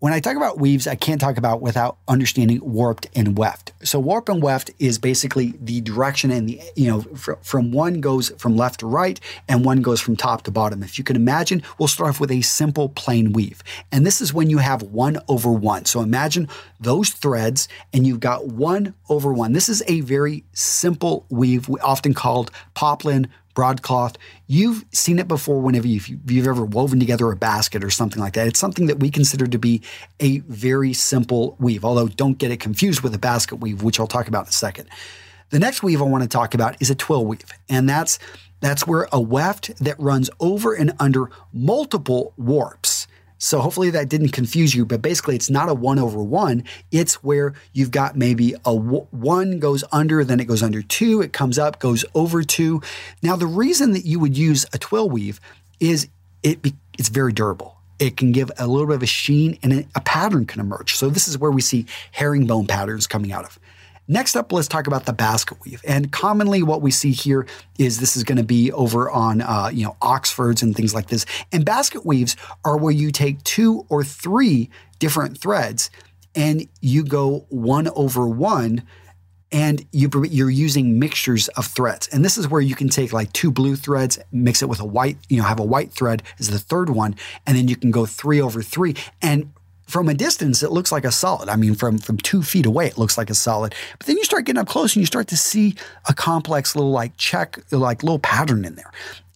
when 0.05 0.13
I 0.13 0.19
talk 0.19 0.35
about 0.35 0.59
weaves, 0.59 0.85
I 0.85 0.93
can't 0.93 1.19
talk 1.19 1.37
about 1.37 1.61
without 1.61 1.97
understanding 2.07 2.59
warped 2.61 3.07
and 3.15 3.35
weft. 3.37 3.71
So 3.83 3.99
warp 3.99 4.29
and 4.29 4.39
weft 4.39 4.69
is 4.77 4.99
basically 4.99 5.55
the 5.59 5.81
direction 5.81 6.29
and 6.29 6.47
the 6.47 6.61
you 6.75 6.91
know 6.91 7.01
fr- 7.01 7.39
from 7.41 7.71
one 7.71 8.01
goes 8.01 8.29
from 8.37 8.55
left 8.55 8.81
to 8.81 8.87
right 8.87 9.19
and 9.47 9.65
one 9.65 9.81
goes 9.81 10.01
from 10.01 10.15
top 10.15 10.43
to 10.43 10.51
bottom. 10.51 10.83
If 10.83 10.99
you 10.99 11.03
can 11.03 11.15
imagine, 11.15 11.63
we'll 11.79 11.87
start 11.87 12.09
off 12.09 12.19
with 12.19 12.29
a 12.29 12.41
simple 12.41 12.89
plain 12.89 13.31
weave, 13.33 13.63
and 13.91 14.05
this 14.05 14.21
is 14.21 14.31
when 14.31 14.49
you 14.49 14.59
have 14.59 14.83
one 14.83 15.17
over 15.27 15.51
one. 15.51 15.85
So 15.85 16.01
imagine 16.01 16.49
those 16.79 17.09
threads, 17.09 17.67
and 17.91 18.05
you've 18.05 18.19
got 18.19 18.47
one 18.47 18.93
over 19.09 19.33
one. 19.33 19.53
This 19.53 19.69
is 19.69 19.81
a 19.87 20.01
very 20.01 20.43
simple 20.53 21.25
weave, 21.29 21.67
often 21.81 22.13
called 22.13 22.51
poplin 22.75 23.27
broadcloth. 23.55 24.17
You've 24.45 24.85
seen 24.91 25.17
it 25.17 25.27
before 25.27 25.59
whenever 25.59 25.87
you've, 25.87 26.07
you've, 26.07 26.47
ever 26.47 26.63
woven 26.63 26.99
together 26.99 27.31
a 27.31 27.35
basket 27.35 27.83
or 27.83 27.89
something 27.89 28.21
like 28.21 28.33
that. 28.33 28.45
It's 28.45 28.59
something 28.59 28.85
that 28.85 28.99
we 28.99 29.09
consider 29.09 29.47
to 29.47 29.57
be 29.57 29.81
a 30.19 30.39
very 30.41 30.93
simple 30.93 31.55
weave, 31.59 31.83
although 31.83 32.07
don't 32.07 32.37
get 32.37 32.51
it 32.51 32.59
confused 32.59 33.01
with 33.01 33.15
a 33.15 33.19
basket 33.19 33.55
weave, 33.55 33.81
which 33.81 33.99
I'll 33.99 34.05
talk 34.05 34.27
about 34.27 34.45
in 34.45 34.49
a 34.49 34.53
second. 34.53 34.89
The 35.49 35.59
next 35.59 35.81
weave 35.81 36.01
I 36.01 36.05
want 36.05 36.23
to 36.23 36.29
talk 36.29 36.53
about 36.53 36.79
is 36.79 36.89
a 36.91 36.95
twill 36.95 37.25
weave, 37.25 37.51
and 37.69 37.89
that's 37.89 38.19
that's 38.61 38.87
where 38.87 39.07
a 39.11 39.19
weft 39.19 39.75
that 39.83 39.99
runs 39.99 40.29
over 40.39 40.73
and 40.73 40.93
under 40.99 41.29
multiple 41.53 42.33
warps 42.37 42.94
so 43.37 43.59
hopefully 43.59 43.89
that 43.91 44.09
didn't 44.09 44.29
confuse 44.29 44.73
you, 44.73 44.85
but 44.85 45.01
basically 45.01 45.35
it's 45.35 45.49
not 45.49 45.69
a 45.69 45.73
one 45.73 45.99
over 45.99 46.21
one. 46.23 46.63
It's 46.91 47.23
where 47.23 47.53
you've 47.73 47.91
got 47.91 48.15
maybe 48.15 48.55
a 48.63 48.73
one 48.73 49.59
goes 49.59 49.83
under, 49.91 50.23
then 50.23 50.39
it 50.39 50.45
goes 50.45 50.63
under 50.63 50.81
two, 50.81 51.21
it 51.21 51.33
comes 51.33 51.59
up, 51.59 51.79
goes 51.79 52.05
over 52.15 52.43
two. 52.43 52.81
Now 53.21 53.35
the 53.35 53.47
reason 53.47 53.91
that 53.91 54.05
you 54.05 54.19
would 54.19 54.37
use 54.37 54.65
a 54.73 54.77
twill 54.77 55.09
weave 55.09 55.39
is 55.79 56.07
it 56.43 56.61
be, 56.61 56.73
it's 56.97 57.09
very 57.09 57.33
durable. 57.33 57.77
It 57.99 58.17
can 58.17 58.31
give 58.31 58.51
a 58.57 58.67
little 58.67 58.87
bit 58.87 58.95
of 58.97 59.03
a 59.03 59.07
sheen 59.07 59.57
and 59.63 59.87
a 59.95 60.01
pattern 60.01 60.45
can 60.45 60.59
emerge. 60.59 60.95
So 60.95 61.09
this 61.09 61.27
is 61.27 61.37
where 61.37 61.51
we 61.51 61.61
see 61.61 61.85
herringbone 62.11 62.67
patterns 62.67 63.07
coming 63.07 63.31
out 63.31 63.45
of. 63.45 63.59
Next 64.07 64.35
up, 64.35 64.51
let's 64.51 64.67
talk 64.67 64.85
about 64.87 65.05
the 65.05 65.13
basket 65.13 65.57
weave. 65.63 65.81
And 65.85 66.11
commonly, 66.11 66.61
what 66.61 66.81
we 66.81 66.91
see 66.91 67.11
here 67.11 67.47
is 67.79 67.99
this 67.99 68.15
is 68.15 68.23
going 68.23 68.37
to 68.37 68.43
be 68.43 68.71
over 68.71 69.09
on 69.09 69.41
uh, 69.41 69.69
you 69.73 69.83
know 69.83 69.97
Oxfords 70.01 70.61
and 70.61 70.75
things 70.75 70.93
like 70.93 71.07
this. 71.07 71.25
And 71.51 71.65
basket 71.65 72.05
weaves 72.05 72.35
are 72.63 72.77
where 72.77 72.93
you 72.93 73.11
take 73.11 73.41
two 73.43 73.85
or 73.89 74.03
three 74.03 74.69
different 74.99 75.39
threads 75.39 75.89
and 76.35 76.67
you 76.81 77.03
go 77.03 77.45
one 77.49 77.87
over 77.89 78.27
one 78.27 78.83
and 79.51 79.85
you, 79.91 80.09
are 80.13 80.49
using 80.49 80.99
mixtures 80.99 81.47
of 81.49 81.65
threads. 81.65 82.09
And 82.09 82.25
this 82.25 82.37
is 82.37 82.49
where 82.49 82.61
you 82.61 82.75
can 82.75 82.89
take 82.89 83.13
like 83.13 83.31
two 83.31 83.51
blue 83.51 83.75
threads, 83.75 84.19
mix 84.31 84.61
it 84.61 84.67
with 84.67 84.81
a 84.81 84.85
white, 84.85 85.17
you 85.29 85.37
know, 85.37 85.43
have 85.43 85.59
a 85.59 85.65
white 85.65 85.93
thread 85.93 86.23
as 86.39 86.49
the 86.49 86.59
third 86.59 86.89
one, 86.89 87.15
and 87.47 87.55
then 87.57 87.67
you 87.67 87.75
can 87.75 87.89
go 87.89 88.05
three 88.05 88.41
over 88.41 88.61
three. 88.61 88.95
And 89.21 89.53
from 89.85 90.09
a 90.09 90.13
distance, 90.13 90.63
it 90.63 90.71
looks 90.71 90.91
like 90.91 91.05
a 91.05 91.11
solid. 91.11 91.49
I 91.49 91.55
mean, 91.55 91.75
from 91.75 91.97
from 91.97 92.17
two 92.17 92.41
feet 92.41 92.65
away, 92.65 92.87
it 92.87 92.97
looks 92.97 93.17
like 93.17 93.29
a 93.29 93.35
solid. 93.35 93.75
But 93.97 94.07
then 94.07 94.17
you 94.17 94.23
start 94.23 94.45
getting 94.45 94.59
up 94.59 94.67
close 94.67 94.95
and 94.95 95.01
you 95.01 95.05
start 95.05 95.27
to 95.29 95.37
see 95.37 95.75
a 96.07 96.13
complex 96.13 96.75
little 96.75 96.91
like 96.91 97.15
check, 97.17 97.59
like 97.71 98.03
little 98.03 98.19
pattern 98.19 98.65
in 98.65 98.75
there. 98.75 98.91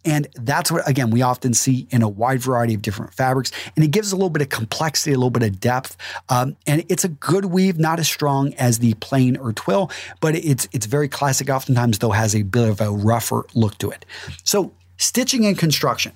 And 0.05 0.27
that's 0.33 0.71
what, 0.71 0.88
again, 0.88 1.09
we 1.09 1.21
often 1.21 1.53
see 1.53 1.85
in 1.91 2.01
a 2.01 2.07
wide 2.07 2.39
variety 2.39 2.73
of 2.73 2.81
different 2.81 3.13
fabrics. 3.13 3.51
And 3.75 3.83
it 3.83 3.89
gives 3.89 4.12
a 4.12 4.15
little 4.15 4.29
bit 4.29 4.41
of 4.41 4.49
complexity, 4.49 5.12
a 5.12 5.17
little 5.17 5.29
bit 5.29 5.43
of 5.43 5.59
depth. 5.59 5.97
Um, 6.29 6.55
and 6.65 6.85
it's 6.89 7.03
a 7.03 7.09
good 7.09 7.45
weave, 7.45 7.77
not 7.77 7.99
as 7.99 8.07
strong 8.07 8.53
as 8.53 8.79
the 8.79 8.93
plain 8.95 9.35
or 9.35 9.51
twill, 9.51 9.91
but 10.21 10.35
it's, 10.35 10.69
it's 10.71 10.85
very 10.85 11.09
classic. 11.09 11.49
Oftentimes, 11.49 11.99
though, 11.99 12.12
has 12.12 12.33
a 12.33 12.43
bit 12.43 12.69
of 12.69 12.79
a 12.79 12.89
rougher 12.89 13.45
look 13.53 13.77
to 13.79 13.91
it. 13.91 14.05
So, 14.43 14.71
stitching 14.97 15.45
and 15.45 15.57
construction. 15.57 16.13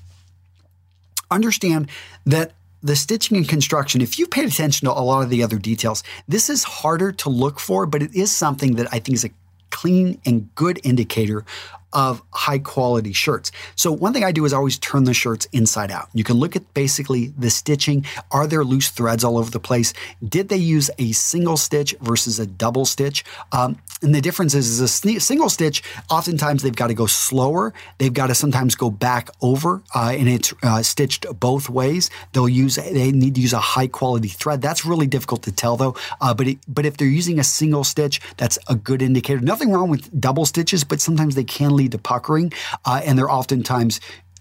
Understand 1.30 1.90
that 2.26 2.54
the 2.84 2.96
stitching 2.96 3.38
and 3.38 3.48
construction, 3.48 4.02
if 4.02 4.20
you 4.20 4.28
paid 4.28 4.46
attention 4.46 4.86
to 4.88 4.92
a 4.92 5.00
lot 5.02 5.24
of 5.24 5.30
the 5.30 5.42
other 5.42 5.58
details, 5.58 6.04
this 6.28 6.50
is 6.50 6.64
harder 6.64 7.12
to 7.14 7.30
look 7.30 7.60
for, 7.60 7.86
but 7.86 8.04
it 8.04 8.14
is 8.14 8.32
something 8.32 8.76
that 8.76 8.88
I 8.92 9.00
think 9.00 9.16
is 9.16 9.24
a 9.24 9.30
clean 9.70 10.20
and 10.26 10.54
good 10.54 10.80
indicator 10.84 11.46
of 11.94 12.22
high 12.32 12.60
quality 12.60 13.14
shirts. 13.14 13.52
So 13.76 13.92
one 13.92 14.14
thing 14.14 14.24
I 14.24 14.32
do 14.32 14.46
is 14.46 14.54
always 14.54 14.78
turn 14.78 15.06
the 15.06 15.14
shirts 15.14 15.48
inside 15.52 15.92
out. 15.92 16.10
You 16.14 16.24
can 16.24 16.38
look 16.38 16.56
at 16.56 16.74
basically 16.74 17.28
the 17.38 17.50
stitching. 17.50 18.06
Are 18.32 18.48
there 18.48 18.64
loose 18.64 18.90
threads 18.90 19.24
all 19.24 19.38
over 19.38 19.52
the 19.52 19.60
place? 19.60 19.94
Did 20.28 20.50
they 20.50 20.58
use 20.58 20.90
a 20.98 21.12
single 21.12 21.58
stitch 21.58 21.96
versus 22.02 22.40
a 22.40 22.46
double 22.46 22.86
stitch? 22.86 23.24
Um, 23.52 23.78
and 24.02 24.14
the 24.14 24.22
difference 24.22 24.54
is, 24.54 24.68
is 24.70 24.80
a 24.82 24.88
single 24.88 25.50
stitch, 25.50 25.84
oftentimes 26.10 26.64
they've 26.64 26.76
got 26.76 26.88
to 26.88 26.94
go 26.94 27.06
slower. 27.06 27.74
They've 28.00 28.14
got 28.14 28.28
to 28.28 28.36
sometimes 28.36 28.76
go 28.76 28.90
back 28.90 29.30
over 29.42 29.82
uh, 29.96 30.14
and 30.18 30.28
it's 30.28 30.54
uh, 30.64 30.82
stitched 30.82 31.26
both 31.40 31.70
ways. 31.70 32.10
They'll 32.34 32.50
use, 32.50 32.76
they 32.76 33.12
need 33.12 33.36
to 33.36 33.42
use 33.42 33.54
a 33.54 33.60
high 33.60 33.88
quality 33.88 34.28
thread. 34.28 34.62
That's 34.62 34.86
really 34.86 35.08
difficult 35.08 35.44
to 35.44 35.52
tell 35.52 35.78
though. 35.78 35.96
Uh, 36.20 36.34
but, 36.34 36.48
it, 36.48 36.58
but 36.68 36.86
if 36.86 36.98
they're 36.98 37.08
using 37.08 37.40
a 37.40 37.44
single 37.44 37.84
stitch, 37.84 38.20
that's 38.38 38.60
a 38.68 38.76
good 38.76 39.02
indicator. 39.02 39.40
Nothing 39.40 39.72
wrong 39.72 39.90
with 39.90 40.10
double 40.20 40.46
stitches, 40.46 40.84
but 40.84 41.00
sometimes 41.00 41.36
they 41.36 41.44
can 41.44 41.76
lead 41.84 41.92
to 41.92 41.98
puckering, 41.98 42.54
uh, 42.86 43.02
and 43.04 43.18
they're 43.18 43.32
oftentimes 43.32 44.00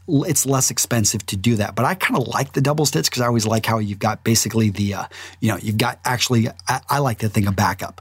it's 0.09 0.45
less 0.45 0.71
expensive 0.71 1.25
to 1.27 1.37
do 1.37 1.57
that. 1.57 1.75
But 1.75 1.85
I 1.85 1.95
kind 1.95 2.21
of 2.21 2.27
like 2.29 2.53
the 2.53 2.61
double 2.61 2.87
stitch 2.87 3.07
because 3.07 3.23
I 3.23 3.27
always 3.27 3.47
like 3.47 3.65
how 3.65 3.79
you've 3.79 4.01
got 4.01 4.25
basically 4.25 4.71
the, 4.71 4.95
uh, 4.95 5.05
you 5.41 5.49
know, 5.49 5.59
you've 5.59 5.79
got 5.79 6.01
actually, 6.05 6.49
I, 6.69 6.81
I, 6.89 6.99
like 6.99 7.21
to 7.21 7.29
think 7.29 7.47
of 7.47 7.55
backup. 7.55 8.01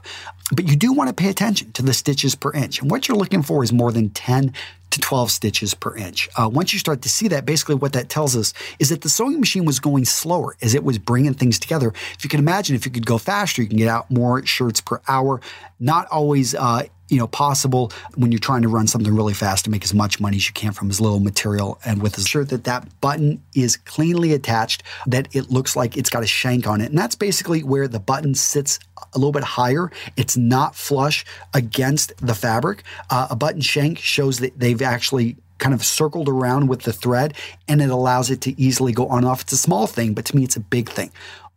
But 0.52 0.68
you 0.68 0.74
do 0.74 0.92
want 0.92 1.08
to 1.08 1.14
pay 1.14 1.30
attention 1.30 1.72
to 1.72 1.82
the 1.82 1.94
stitches 1.94 2.34
per 2.34 2.52
inch. 2.52 2.80
And 2.80 2.90
what 2.90 3.06
you're 3.06 3.16
looking 3.16 3.42
for 3.42 3.62
is 3.62 3.72
more 3.72 3.92
than 3.92 4.10
10 4.10 4.52
to 4.90 5.00
12 5.00 5.30
stitches 5.30 5.74
per 5.74 5.96
inch. 5.96 6.28
Uh, 6.36 6.50
once 6.52 6.72
you 6.72 6.78
start 6.78 7.02
to 7.02 7.08
see 7.08 7.28
that, 7.28 7.46
basically 7.46 7.76
what 7.76 7.94
that 7.94 8.08
tells 8.08 8.36
us 8.36 8.52
is 8.78 8.90
that 8.90 9.00
the 9.00 9.08
sewing 9.08 9.40
machine 9.40 9.64
was 9.64 9.80
going 9.80 10.04
slower 10.04 10.56
as 10.60 10.74
it 10.74 10.84
was 10.84 10.98
bringing 10.98 11.32
things 11.32 11.58
together. 11.58 11.92
If 12.14 12.24
you 12.24 12.28
can 12.28 12.40
imagine, 12.40 12.76
if 12.76 12.84
you 12.84 12.92
could 12.92 13.06
go 13.06 13.16
faster, 13.16 13.62
you 13.62 13.68
can 13.68 13.78
get 13.78 13.88
out 13.88 14.10
more 14.10 14.44
shirts 14.44 14.80
per 14.80 15.00
hour. 15.08 15.40
Not 15.80 16.08
always 16.08 16.54
uh, 16.54 16.84
you 17.12 17.18
know 17.18 17.26
possible 17.26 17.92
when 18.14 18.32
you're 18.32 18.38
trying 18.38 18.62
to 18.62 18.68
run 18.68 18.86
something 18.86 19.14
really 19.14 19.34
fast 19.34 19.66
to 19.66 19.70
make 19.70 19.84
as 19.84 19.92
much 19.92 20.18
money 20.18 20.38
as 20.38 20.46
you 20.46 20.54
can 20.54 20.72
from 20.72 20.88
as 20.88 20.98
little 20.98 21.20
material 21.20 21.78
and 21.84 22.02
with 22.02 22.18
shirt 22.26 22.48
that 22.48 22.64
that 22.64 22.88
button 23.02 23.42
is 23.54 23.76
cleanly 23.76 24.32
attached 24.32 24.82
that 25.06 25.28
it 25.32 25.50
looks 25.50 25.76
like 25.76 25.96
it's 25.96 26.08
got 26.08 26.22
a 26.22 26.26
shank 26.26 26.66
on 26.66 26.80
it 26.80 26.88
and 26.88 26.98
that's 26.98 27.14
basically 27.14 27.62
where 27.62 27.86
the 27.86 28.00
button 28.00 28.34
sits 28.34 28.78
a 29.12 29.18
little 29.18 29.32
bit 29.32 29.44
higher 29.44 29.92
it's 30.16 30.38
not 30.38 30.74
flush 30.74 31.24
against 31.52 32.16
the 32.26 32.34
fabric 32.34 32.82
uh, 33.10 33.28
a 33.30 33.36
button 33.36 33.60
shank 33.60 33.98
shows 33.98 34.38
that 34.38 34.58
they've 34.58 34.80
actually 34.80 35.36
kind 35.62 35.74
of 35.74 35.84
circled 35.84 36.28
around 36.28 36.66
with 36.66 36.82
the 36.82 36.92
thread 36.92 37.34
and 37.68 37.80
it 37.80 37.88
allows 37.88 38.30
it 38.30 38.40
to 38.40 38.60
easily 38.60 38.90
go 38.90 39.06
on 39.06 39.18
and 39.18 39.28
off. 39.28 39.42
It's 39.42 39.52
a 39.52 39.56
small 39.56 39.86
thing, 39.86 40.12
but 40.12 40.24
to 40.24 40.36
me, 40.36 40.42
it's 40.42 40.56
a 40.56 40.60
big 40.60 40.88
thing. 40.88 41.12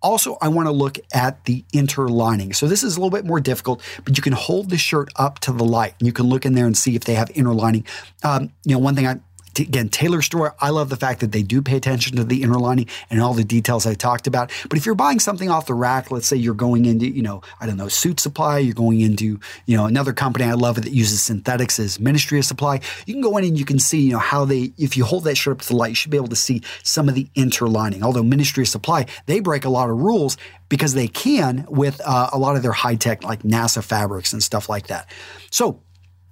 Also, 0.06 0.38
I 0.40 0.50
want 0.50 0.68
to 0.68 0.72
look 0.72 1.00
at 1.16 1.46
the 1.46 1.66
interlining. 1.74 2.54
So 2.54 2.68
this 2.68 2.84
is 2.84 2.96
a 2.96 3.00
little 3.00 3.10
bit 3.10 3.26
more 3.26 3.40
difficult, 3.40 3.82
but 4.04 4.16
you 4.16 4.22
can 4.22 4.34
hold 4.34 4.70
the 4.70 4.78
shirt 4.78 5.10
up 5.16 5.40
to 5.40 5.52
the 5.52 5.66
light 5.66 5.96
and 6.00 6.06
you 6.06 6.14
can 6.14 6.28
look 6.28 6.46
in 6.46 6.54
there 6.54 6.68
and 6.68 6.78
see 6.78 6.96
if 6.96 7.06
they 7.06 7.16
have 7.16 7.32
interlining. 7.32 7.86
Um, 8.24 8.52
you 8.66 8.76
know, 8.76 8.80
one 8.80 8.94
thing 8.94 9.08
I 9.08 9.20
again, 9.60 9.90
Tailor 9.90 10.22
Store, 10.22 10.56
I 10.60 10.70
love 10.70 10.90
the 10.90 10.96
fact 10.96 11.22
that 11.22 11.32
they 11.32 11.44
do 11.44 11.62
pay 11.62 11.78
attention 11.78 12.16
to 12.18 12.24
the 12.24 12.44
inner 12.44 12.60
lining 12.60 12.88
and 13.10 13.22
all 13.22 13.34
the 13.34 13.44
details 13.44 13.86
I 13.86 13.94
talked 13.94 14.28
about. 14.28 14.52
But 14.70 14.78
if 14.78 14.86
you're 14.86 14.96
buying 14.96 15.20
something 15.20 15.50
off 15.50 15.66
the 15.66 15.74
rack, 15.74 16.12
let's 16.12 16.28
say 16.28 16.38
you're 16.38 16.54
going 16.54 16.86
into, 16.86 17.08
you 17.08 17.22
know, 17.22 17.42
I 17.60 17.66
don't 17.66 17.78
know, 17.78 17.86
Suitsupply, 17.86 18.66
you're 18.66 18.74
going 18.74 19.02
into, 19.02 19.40
you 19.66 19.78
know, 19.78 19.86
another 19.86 20.14
company 20.14 20.46
I 20.46 20.54
love 20.54 20.76
that 20.82 20.92
uses 20.92 21.22
synthetics 21.22 21.80
as 21.80 22.00
Ministry 22.00 22.40
of 22.40 22.46
Supply, 22.46 22.80
you 23.06 23.14
can 23.14 23.22
go 23.22 23.38
in 23.38 23.46
and 23.46 23.58
you 23.58 23.66
can 23.66 23.80
see, 23.80 24.02
you 24.02 24.14
know, 24.14 24.20
how 24.20 24.46
they, 24.46 24.74
if 24.78 24.98
you 24.98 25.06
hold 25.06 25.24
that 25.26 25.36
shirt 25.36 25.54
up 25.54 25.62
to 25.62 25.68
the 25.70 25.76
light, 25.76 25.90
you 25.90 25.96
should 25.96 26.12
be 26.12 26.18
able 26.18 26.28
to 26.28 26.36
see 26.36 26.62
some 26.84 27.10
of 27.10 27.16
the 27.16 27.28
interlining. 27.36 28.04
Although 28.04 28.24
Ministry 28.24 28.64
of 28.64 28.68
Supply, 28.68 29.06
they 29.26 29.40
break 29.40 29.66
a 29.66 29.70
lot 29.70 29.90
of 29.90 29.98
rules 30.00 30.38
because 30.70 30.94
they 30.94 31.08
can 31.08 31.66
with 31.70 32.02
uh, 32.06 32.30
a 32.34 32.38
lot 32.38 32.56
of 32.56 32.64
their 32.64 32.72
high 32.72 32.96
tech, 32.96 33.24
like 33.24 33.44
NASA 33.44 33.84
fabrics 33.84 34.34
and 34.34 34.42
stuff 34.42 34.70
like 34.70 34.88
that. 34.88 35.10
So, 35.52 35.82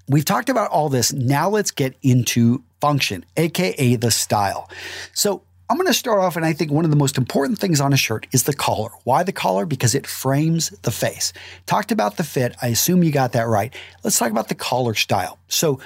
We've 0.08 0.26
talked 0.26 0.50
about 0.50 0.70
all 0.72 0.90
this. 0.90 1.14
Now 1.14 1.50
let's 1.50 1.72
get 1.72 1.96
into 2.02 2.64
function, 2.82 3.26
aka 3.38 3.96
the 3.96 4.12
style. 4.12 4.70
So 5.14 5.44
I'm 5.70 5.78
going 5.78 5.88
to 5.88 5.94
start 5.94 6.20
off, 6.20 6.36
and 6.36 6.46
I 6.46 6.54
think 6.54 6.72
one 6.72 6.86
of 6.86 6.92
the 6.92 6.98
most 6.98 7.18
important 7.18 7.58
things 7.58 7.80
on 7.80 7.94
a 7.94 7.98
shirt 7.98 8.28
is 8.32 8.44
the 8.44 8.54
collar. 8.54 8.90
Why 9.06 9.24
the 9.24 9.32
collar? 9.32 9.66
Because 9.66 9.96
it 9.96 10.06
frames 10.06 10.70
the 10.82 10.92
face. 10.92 11.32
Talked 11.66 11.92
about 11.92 12.18
the 12.18 12.24
fit. 12.24 12.56
I 12.62 12.68
assume 12.68 13.04
you 13.04 13.12
got 13.12 13.32
that 13.32 13.48
right. 13.48 13.74
Let's 14.04 14.20
talk 14.20 14.30
about 14.30 14.50
the 14.50 14.56
collar 14.56 14.94
style. 14.94 15.40
So, 15.48 15.80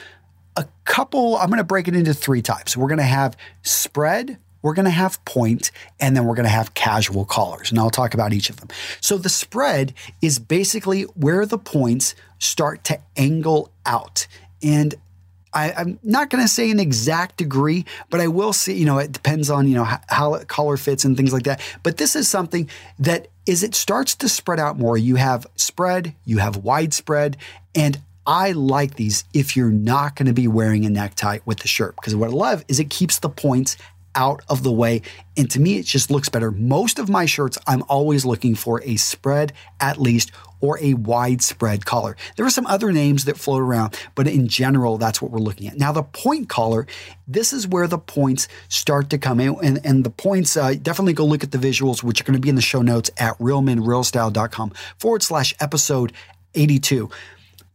a 0.55 0.67
couple, 0.85 1.37
I'm 1.37 1.47
going 1.49 1.59
to 1.59 1.63
break 1.63 1.87
it 1.87 1.95
into 1.95 2.15
three 2.15 2.41
types. 2.41 2.75
We're 2.75 2.87
going 2.87 2.97
to 2.97 3.03
have 3.03 3.37
spread, 3.61 4.39
we're 4.67 4.73
going 4.73 4.83
to 4.83 4.91
have 4.91 5.23
point, 5.23 5.71
and 5.97 6.13
then 6.13 6.25
we're 6.25 6.35
going 6.35 6.43
to 6.43 6.49
have 6.49 6.73
casual 6.73 7.23
collars. 7.23 7.69
And 7.69 7.79
I'll 7.79 7.89
talk 7.89 8.13
about 8.13 8.33
each 8.33 8.49
of 8.49 8.57
them. 8.57 8.67
So, 8.99 9.17
the 9.17 9.29
spread 9.29 9.93
is 10.21 10.39
basically 10.39 11.03
where 11.03 11.45
the 11.45 11.57
points 11.57 12.15
start 12.37 12.83
to 12.83 12.99
angle 13.15 13.71
out. 13.85 14.27
And 14.61 14.93
I, 15.53 15.71
am 15.81 15.99
not 16.03 16.29
going 16.29 16.43
to 16.43 16.49
say 16.49 16.69
an 16.69 16.81
exact 16.81 17.37
degree, 17.37 17.85
but 18.09 18.19
I 18.19 18.27
will 18.27 18.51
see, 18.51 18.73
you 18.73 18.85
know, 18.85 18.97
it 18.97 19.13
depends 19.13 19.49
on, 19.49 19.69
you 19.69 19.75
know, 19.75 19.85
how, 19.85 20.01
how 20.09 20.37
collar 20.43 20.75
fits 20.75 21.05
and 21.05 21.15
things 21.15 21.31
like 21.31 21.43
that. 21.43 21.61
But 21.81 21.95
this 21.95 22.17
is 22.17 22.27
something 22.27 22.69
that 22.99 23.29
is 23.45 23.63
it 23.63 23.73
starts 23.73 24.15
to 24.15 24.27
spread 24.27 24.59
out 24.59 24.77
more. 24.77 24.97
You 24.97 25.15
have 25.15 25.47
spread, 25.55 26.13
you 26.25 26.39
have 26.39 26.57
widespread, 26.57 27.37
and 27.73 28.01
I 28.27 28.51
like 28.51 28.95
these 28.95 29.23
if 29.33 29.55
you're 29.55 29.71
not 29.71 30.17
going 30.17 30.25
to 30.25 30.33
be 30.33 30.49
wearing 30.49 30.85
a 30.85 30.89
necktie 30.89 31.39
with 31.45 31.59
the 31.59 31.69
shirt 31.69 31.95
because 31.95 32.13
what 32.13 32.29
I 32.29 32.33
love 32.33 32.65
is 32.67 32.77
it 32.77 32.89
keeps 32.89 33.19
the 33.19 33.29
points 33.29 33.77
out 34.17 34.41
of 34.49 34.63
the 34.63 34.71
way. 34.71 35.03
And 35.37 35.49
to 35.51 35.61
me, 35.61 35.77
it 35.77 35.85
just 35.85 36.11
looks 36.11 36.27
better. 36.27 36.51
Most 36.51 36.99
of 36.99 37.07
my 37.07 37.25
shirts, 37.25 37.57
I'm 37.67 37.83
always 37.87 38.25
looking 38.25 38.55
for 38.55 38.81
a 38.83 38.97
spread 38.97 39.53
at 39.79 40.01
least 40.01 40.31
or 40.59 40.79
a 40.81 40.95
widespread 40.95 41.85
collar. 41.85 42.17
There 42.35 42.45
are 42.45 42.49
some 42.49 42.65
other 42.65 42.91
names 42.91 43.25
that 43.25 43.37
float 43.37 43.61
around, 43.61 43.95
but 44.15 44.27
in 44.27 44.47
general, 44.47 44.97
that's 44.97 45.21
what 45.21 45.29
we're 45.29 45.37
looking 45.37 45.67
at. 45.67 45.77
Now, 45.77 45.91
the 45.91 46.01
point 46.01 46.49
collar, 46.49 46.87
this 47.27 47.53
is 47.53 47.67
where 47.67 47.85
the 47.85 47.99
points 47.99 48.47
start 48.67 49.11
to 49.11 49.19
come 49.19 49.39
in. 49.39 49.55
And, 49.63 49.85
and 49.85 50.03
the 50.03 50.09
points, 50.09 50.57
uh, 50.57 50.73
definitely 50.73 51.13
go 51.13 51.25
look 51.25 51.43
at 51.43 51.51
the 51.51 51.59
visuals, 51.59 52.01
which 52.01 52.19
are 52.19 52.23
going 52.23 52.33
to 52.33 52.39
be 52.39 52.49
in 52.49 52.55
the 52.55 52.61
show 52.61 52.81
notes 52.81 53.11
at 53.17 53.37
realmenrealstyle.com 53.37 54.73
forward 54.97 55.21
slash 55.21 55.53
episode 55.59 56.11
82 56.55 57.09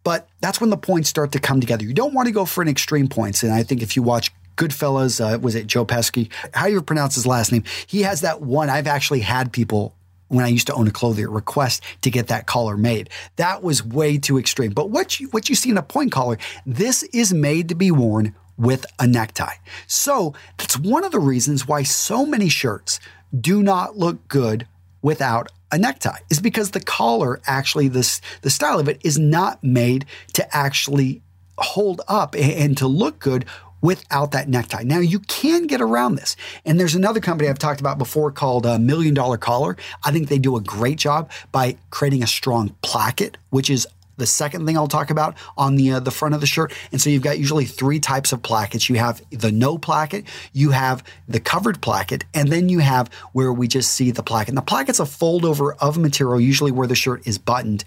but 0.05 0.29
that's 0.41 0.61
when 0.61 0.71
the 0.71 0.77
points 0.77 1.09
start 1.09 1.31
to 1.31 1.39
come 1.39 1.61
together. 1.61 1.85
You 1.85 1.95
don't 1.95 2.13
want 2.13 2.27
to 2.27 2.33
go 2.33 2.45
for 2.45 2.61
an 2.61 2.67
extreme 2.67 3.09
points. 3.09 3.45
And 3.45 3.53
I 3.53 3.63
think 3.63 3.83
if 3.83 3.95
you 3.95 4.03
watch 4.03 4.33
Goodfellas, 4.57 5.21
uh, 5.21 5.39
was 5.39 5.55
it 5.55 5.67
Joe 5.67 5.85
Pesci? 5.85 6.31
How 6.55 6.67
do 6.67 6.73
you 6.73 6.83
pronounce 6.83 7.15
his 7.15 7.27
last 7.27 7.53
name? 7.53 7.65
He 7.87 8.03
has 8.03 8.21
that 8.21 8.43
one. 8.43 8.71
I've 8.71 8.87
actually 8.87 9.21
had 9.21 9.53
people 9.53 9.95
when 10.29 10.45
I 10.45 10.49
used 10.49 10.67
to 10.69 10.75
own 10.75 10.89
a 10.89 10.91
clothier 10.91 11.31
request 11.31 11.83
to 12.01 12.11
get 12.11 12.29
that 12.29 12.47
collar 12.47 12.77
made. 12.77 13.11
That 13.37 13.63
was 13.63 13.85
way 13.85 14.19
too 14.19 14.39
extreme. 14.39 14.73
But 14.73 14.91
what 14.91 15.21
you 15.21 15.29
what 15.29 15.49
you 15.49 15.55
see 15.55 15.71
in 15.71 15.79
a 15.79 15.83
point 15.83 16.13
collar, 16.13 16.39
this 16.65 17.03
is 17.05 17.33
made 17.33 17.69
to 17.69 17.75
be 17.75 17.91
worn 17.91 18.35
with 18.57 18.87
a 18.99 19.07
necktie. 19.07 19.57
So 19.87 20.35
that's 20.57 20.79
one 20.79 21.05
of 21.05 21.13
the 21.13 21.21
reasons 21.21 21.67
why 21.67 21.83
so 21.83 22.25
many 22.25 22.49
shirts 22.49 23.01
do 23.39 23.63
not 23.63 23.97
look 23.97 24.29
good 24.29 24.67
without 25.03 25.51
a 25.71 25.79
necktie 25.79 26.19
is 26.31 26.39
because 26.39 26.71
the 26.71 26.81
collar 26.81 27.41
actually 27.47 27.89
this 27.89 28.21
the 28.43 28.51
style 28.51 28.79
of 28.79 28.89
it 28.89 29.01
is 29.03 29.19
not 29.19 29.63
made 29.65 30.05
to 30.35 30.57
actually 30.57 31.23
hold 31.59 32.03
up 32.09 32.35
and 32.37 32.77
to 32.77 32.87
look 32.87 33.19
good 33.19 33.47
without 33.83 34.31
that 34.31 34.49
necktie. 34.49 34.83
Now 34.85 35.01
you 35.01 35.19
can 35.19 35.67
get 35.67 35.83
around 35.83 36.15
this. 36.15 36.37
And 36.65 36.81
there's 36.81 36.95
another 36.95 37.21
company 37.21 37.51
I've 37.51 37.59
talked 37.59 37.81
about 37.81 37.99
before 37.99 38.33
called 38.33 38.65
a 38.65 38.75
uh, 38.75 38.79
Million 38.79 39.13
Dollar 39.13 39.37
Collar. 39.37 39.77
I 40.05 40.13
think 40.13 40.29
they 40.29 40.39
do 40.39 40.57
a 40.57 40.61
great 40.61 40.99
job 40.99 41.31
by 41.51 41.77
creating 41.91 42.23
a 42.23 42.27
strong 42.27 42.75
placket, 42.81 43.37
which 43.51 43.69
is 43.69 43.87
the 44.17 44.27
second 44.27 44.67
thing 44.67 44.77
I'll 44.77 44.89
talk 44.89 45.11
about 45.11 45.35
on 45.57 45.77
the 45.77 45.93
uh, 45.93 46.01
the 46.01 46.11
front 46.11 46.35
of 46.35 46.41
the 46.41 46.47
shirt. 46.47 46.73
And 46.93 47.01
so 47.01 47.11
you've 47.11 47.23
got 47.23 47.39
usually 47.39 47.65
three 47.65 47.99
types 47.99 48.33
of 48.33 48.43
plackets. 48.43 48.89
You 48.89 48.97
have 48.97 49.23
the 49.31 49.51
no 49.51 49.79
placket, 49.79 50.27
you 50.53 50.71
have 50.71 51.03
the 51.29 51.41
covered 51.41 51.81
placket, 51.81 52.25
and 52.33 52.49
then 52.49 52.69
you 52.69 52.79
have 52.79 53.09
where 53.33 53.53
we 53.53 53.67
just 53.69 53.93
see 53.93 54.11
the 54.11 54.23
placket. 54.23 54.51
And 54.51 54.59
the 54.59 54.63
placket's 54.63 55.01
a 55.01 55.07
fold 55.07 55.45
over 55.45 55.75
of 55.75 55.99
material, 55.99 56.41
usually 56.41 56.73
where 56.73 56.87
the 56.87 56.95
shirt 56.95 57.27
is 57.27 57.39
buttoned 57.39 57.85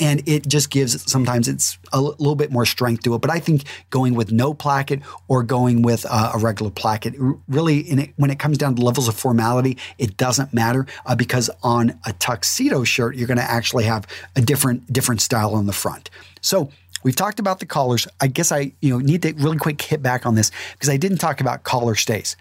and 0.00 0.26
it 0.28 0.46
just 0.46 0.70
gives 0.70 1.10
sometimes 1.10 1.48
it's 1.48 1.78
a 1.92 2.00
little 2.00 2.36
bit 2.36 2.50
more 2.50 2.66
strength 2.66 3.02
to 3.04 3.14
it. 3.14 3.20
But 3.20 3.30
I 3.30 3.40
think 3.40 3.64
going 3.90 4.14
with 4.14 4.30
no 4.32 4.54
placket 4.54 5.02
or 5.26 5.42
going 5.42 5.82
with 5.82 6.06
uh, 6.08 6.32
a 6.34 6.38
regular 6.38 6.70
placket, 6.70 7.14
really, 7.48 7.80
it, 7.80 8.10
when 8.16 8.30
it 8.30 8.38
comes 8.38 8.58
down 8.58 8.74
to 8.76 8.82
levels 8.82 9.08
of 9.08 9.16
formality, 9.16 9.76
it 9.98 10.16
doesn't 10.16 10.52
matter 10.54 10.86
uh, 11.06 11.14
because 11.14 11.50
on 11.62 11.98
a 12.06 12.12
tuxedo 12.14 12.84
shirt, 12.84 13.16
you're 13.16 13.26
going 13.26 13.38
to 13.38 13.50
actually 13.50 13.84
have 13.84 14.06
a 14.36 14.40
different 14.40 14.92
different 14.92 15.20
style 15.20 15.54
on 15.54 15.66
the 15.66 15.72
front. 15.72 16.10
So. 16.40 16.70
We've 17.04 17.14
talked 17.14 17.38
about 17.38 17.60
the 17.60 17.64
collars. 17.64 18.08
I 18.20 18.26
guess 18.26 18.50
I, 18.50 18.72
you 18.80 18.90
know, 18.90 18.98
need 18.98 19.22
to 19.22 19.32
really 19.34 19.56
quick 19.56 19.80
hit 19.80 20.02
back 20.02 20.26
on 20.26 20.34
this 20.34 20.50
because 20.72 20.88
I 20.88 20.96
didn't 20.96 21.18
talk 21.18 21.40
about 21.40 21.62
collar 21.62 21.94
stays. 21.94 22.36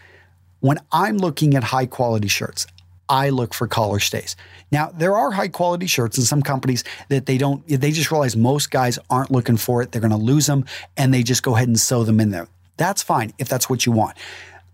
When 0.62 0.80
I'm 0.92 1.18
looking 1.18 1.54
at 1.54 1.64
high 1.64 1.86
quality 1.86 2.28
shirts, 2.28 2.66
I 3.10 3.30
look 3.30 3.54
for 3.54 3.68
collar 3.68 4.00
stays. 4.00 4.36
Now, 4.72 4.92
there 4.94 5.16
are 5.16 5.32
high 5.32 5.48
quality 5.48 5.88
shirts 5.88 6.18
in 6.18 6.24
some 6.24 6.42
companies 6.42 6.84
that 7.10 7.26
they 7.26 7.38
don't, 7.38 7.66
they 7.68 7.92
just 7.92 8.12
realize 8.12 8.36
most 8.36 8.72
guys 8.72 9.00
aren't 9.10 9.32
looking 9.32 9.58
for 9.58 9.82
it. 9.82 9.92
They're 9.92 10.02
going 10.02 10.12
to 10.12 10.18
lose 10.18 10.46
them 10.46 10.66
and 10.98 11.14
they 11.14 11.24
just 11.24 11.44
go 11.44 11.56
ahead 11.56 11.68
and 11.68 11.80
sew 11.80 12.04
them 12.04 12.20
in 12.20 12.32
there. 12.32 12.48
That's 12.76 13.02
fine 13.02 13.34
if 13.38 13.50
that's 13.50 13.70
what 13.70 13.86
you 13.86 13.92
want. 13.92 14.18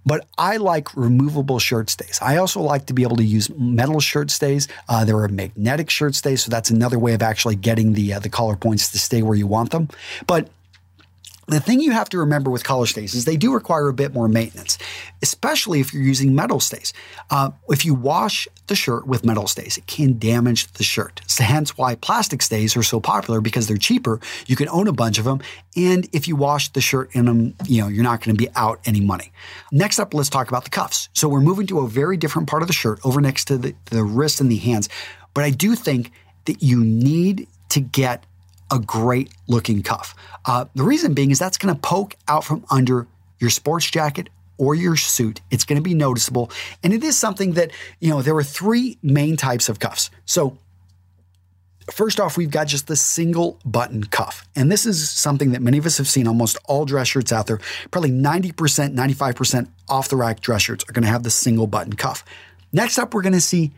But 0.06 0.28
I 0.38 0.58
like 0.58 0.96
removable 0.96 1.60
shirt 1.60 1.90
stays. 1.90 2.20
I 2.22 2.38
also 2.38 2.60
like 2.60 2.88
to 2.88 2.94
be 2.94 3.04
able 3.04 3.16
to 3.18 3.24
use 3.24 3.50
metal 3.52 4.02
shirt 4.02 4.32
stays. 4.32 4.68
Uh, 4.90 5.06
there 5.06 5.18
are 5.18 5.28
magnetic 5.30 5.90
shirt 5.90 6.16
stays, 6.16 6.44
so 6.44 6.50
that's 6.50 6.70
another 6.70 7.00
way 7.00 7.14
of 7.14 7.22
actually 7.22 7.56
getting 7.56 7.94
the 7.94 8.14
uh, 8.14 8.20
the 8.20 8.30
collar 8.30 8.58
points 8.58 8.92
to 8.92 9.00
stay 9.00 9.22
where 9.22 9.38
you 9.38 9.48
want 9.48 9.72
them. 9.72 9.88
But 10.28 10.50
the 11.48 11.60
thing 11.60 11.80
you 11.80 11.92
have 11.92 12.10
to 12.10 12.18
remember 12.18 12.50
with 12.50 12.64
collar 12.64 12.86
stays 12.86 13.14
is 13.14 13.26
they 13.26 13.38
do 13.38 13.54
require 13.54 13.88
a 13.90 13.94
bit 13.94 14.14
more 14.14 14.28
maintenance, 14.28 14.78
especially 15.22 15.80
if 15.80 15.94
you're 15.94 16.04
using 16.04 16.34
metal 16.34 16.60
stays. 16.60 16.94
Uh, 17.30 17.52
if 17.70 17.86
you 17.86 17.94
wash 17.94 18.48
the 18.68 18.76
shirt 18.76 19.06
with 19.06 19.26
metal 19.26 19.48
stays, 19.48 19.78
it 19.78 19.86
can 19.86 20.18
damage 20.18 20.72
the 20.74 20.84
shirt. 20.84 21.22
So 21.28 21.44
hence 21.44 21.78
why 21.78 21.96
plastic 21.96 22.42
stays 22.42 22.78
are 22.78 22.84
so 22.84 23.00
popular 23.00 23.42
because 23.42 23.68
they're 23.68 23.78
cheaper. 23.78 24.20
You 24.48 24.56
can 24.56 24.70
own 24.70 24.88
a 24.88 24.94
bunch 24.94 25.18
of 25.18 25.26
them, 25.26 25.42
and 25.76 26.08
if 26.14 26.28
you 26.28 26.36
wash 26.36 26.70
the 26.70 26.82
shirt 26.82 27.10
in 27.14 27.26
them, 27.26 27.56
you 27.66 27.82
know 27.82 27.88
you're 27.88 28.04
not 28.04 28.22
going 28.22 28.36
to 28.36 28.42
be 28.42 28.50
out 28.56 28.80
any 28.86 29.02
money. 29.02 29.32
Next 29.72 30.00
up, 30.00 30.14
let's 30.14 30.30
talk 30.30 30.48
about 30.48 30.64
the 30.64 30.70
cuffs. 30.70 31.10
So 31.14 31.28
we're 31.28 31.42
moving 31.42 31.68
to 31.68 31.80
a 31.80 31.88
very 31.88 32.18
different 32.18 32.48
part 32.48 32.62
of 32.62 32.68
the 32.68 32.74
shirt, 32.74 33.00
over 33.04 33.20
next 33.20 33.46
to 33.46 33.58
the, 33.58 33.76
the 33.86 34.04
wrist 34.04 34.40
and 34.40 34.52
the 34.52 34.58
hands. 34.58 34.88
But 35.34 35.44
I 35.44 35.50
do 35.50 35.76
think 35.76 36.12
that 36.46 36.62
you 36.62 36.84
need 36.84 37.48
to 37.70 37.80
get 37.80 38.26
a 38.74 38.80
great 38.80 39.32
looking 39.48 39.84
cuff. 39.84 40.16
Uh, 40.46 40.66
the 40.76 40.84
reason 40.84 41.14
being 41.14 41.32
is 41.32 41.40
that's 41.40 41.58
going 41.58 41.74
to 41.74 41.80
poke 41.80 42.16
out 42.28 42.44
from 42.44 42.66
under 42.70 43.08
your 43.40 43.50
sports 43.50 43.90
jacket 43.90 44.30
or 44.58 44.76
your 44.76 44.96
suit. 44.96 45.42
It's 45.52 45.64
going 45.64 45.78
to 45.78 45.84
be 45.84 45.94
noticeable. 45.94 46.52
And 46.82 46.94
it 46.94 47.04
is 47.04 47.18
something 47.18 47.54
that, 47.54 47.72
you 48.00 48.10
know, 48.10 48.22
there 48.22 48.36
are 48.36 48.44
three 48.44 48.98
main 49.04 49.38
types 49.38 49.70
of 49.70 49.80
cuffs. 49.80 50.10
So, 50.26 50.58
First 51.92 52.22
off, 52.22 52.38
we've 52.38 52.50
got 52.50 52.68
just 52.68 52.88
the 52.88 52.96
single 52.96 53.60
button 53.66 54.06
cuff. 54.06 54.48
And 54.56 54.72
this 54.72 54.86
is 54.86 55.10
something 55.10 55.52
that 55.52 55.62
many 55.62 55.78
of 55.78 55.86
us 55.86 55.98
have 55.98 56.08
seen 56.08 56.30
almost 56.30 56.58
all 56.64 56.86
dress 56.86 57.10
shirts 57.10 57.34
out 57.34 57.48
there. 57.48 57.60
Probably 57.92 58.10
90%, 58.10 58.54
95% 58.96 59.68
off 59.90 60.08
the 60.08 60.16
rack 60.16 60.40
dress 60.40 60.62
shirts 60.62 60.86
are 60.88 60.94
going 60.94 61.04
to 61.04 61.10
have 61.10 61.24
the 61.24 61.30
single 61.30 61.68
button 61.68 61.92
cuff. 61.92 62.24
Next 62.72 62.98
up, 62.98 63.14
we're 63.14 63.22
going 63.22 63.34
to 63.34 63.42
see 63.42 63.74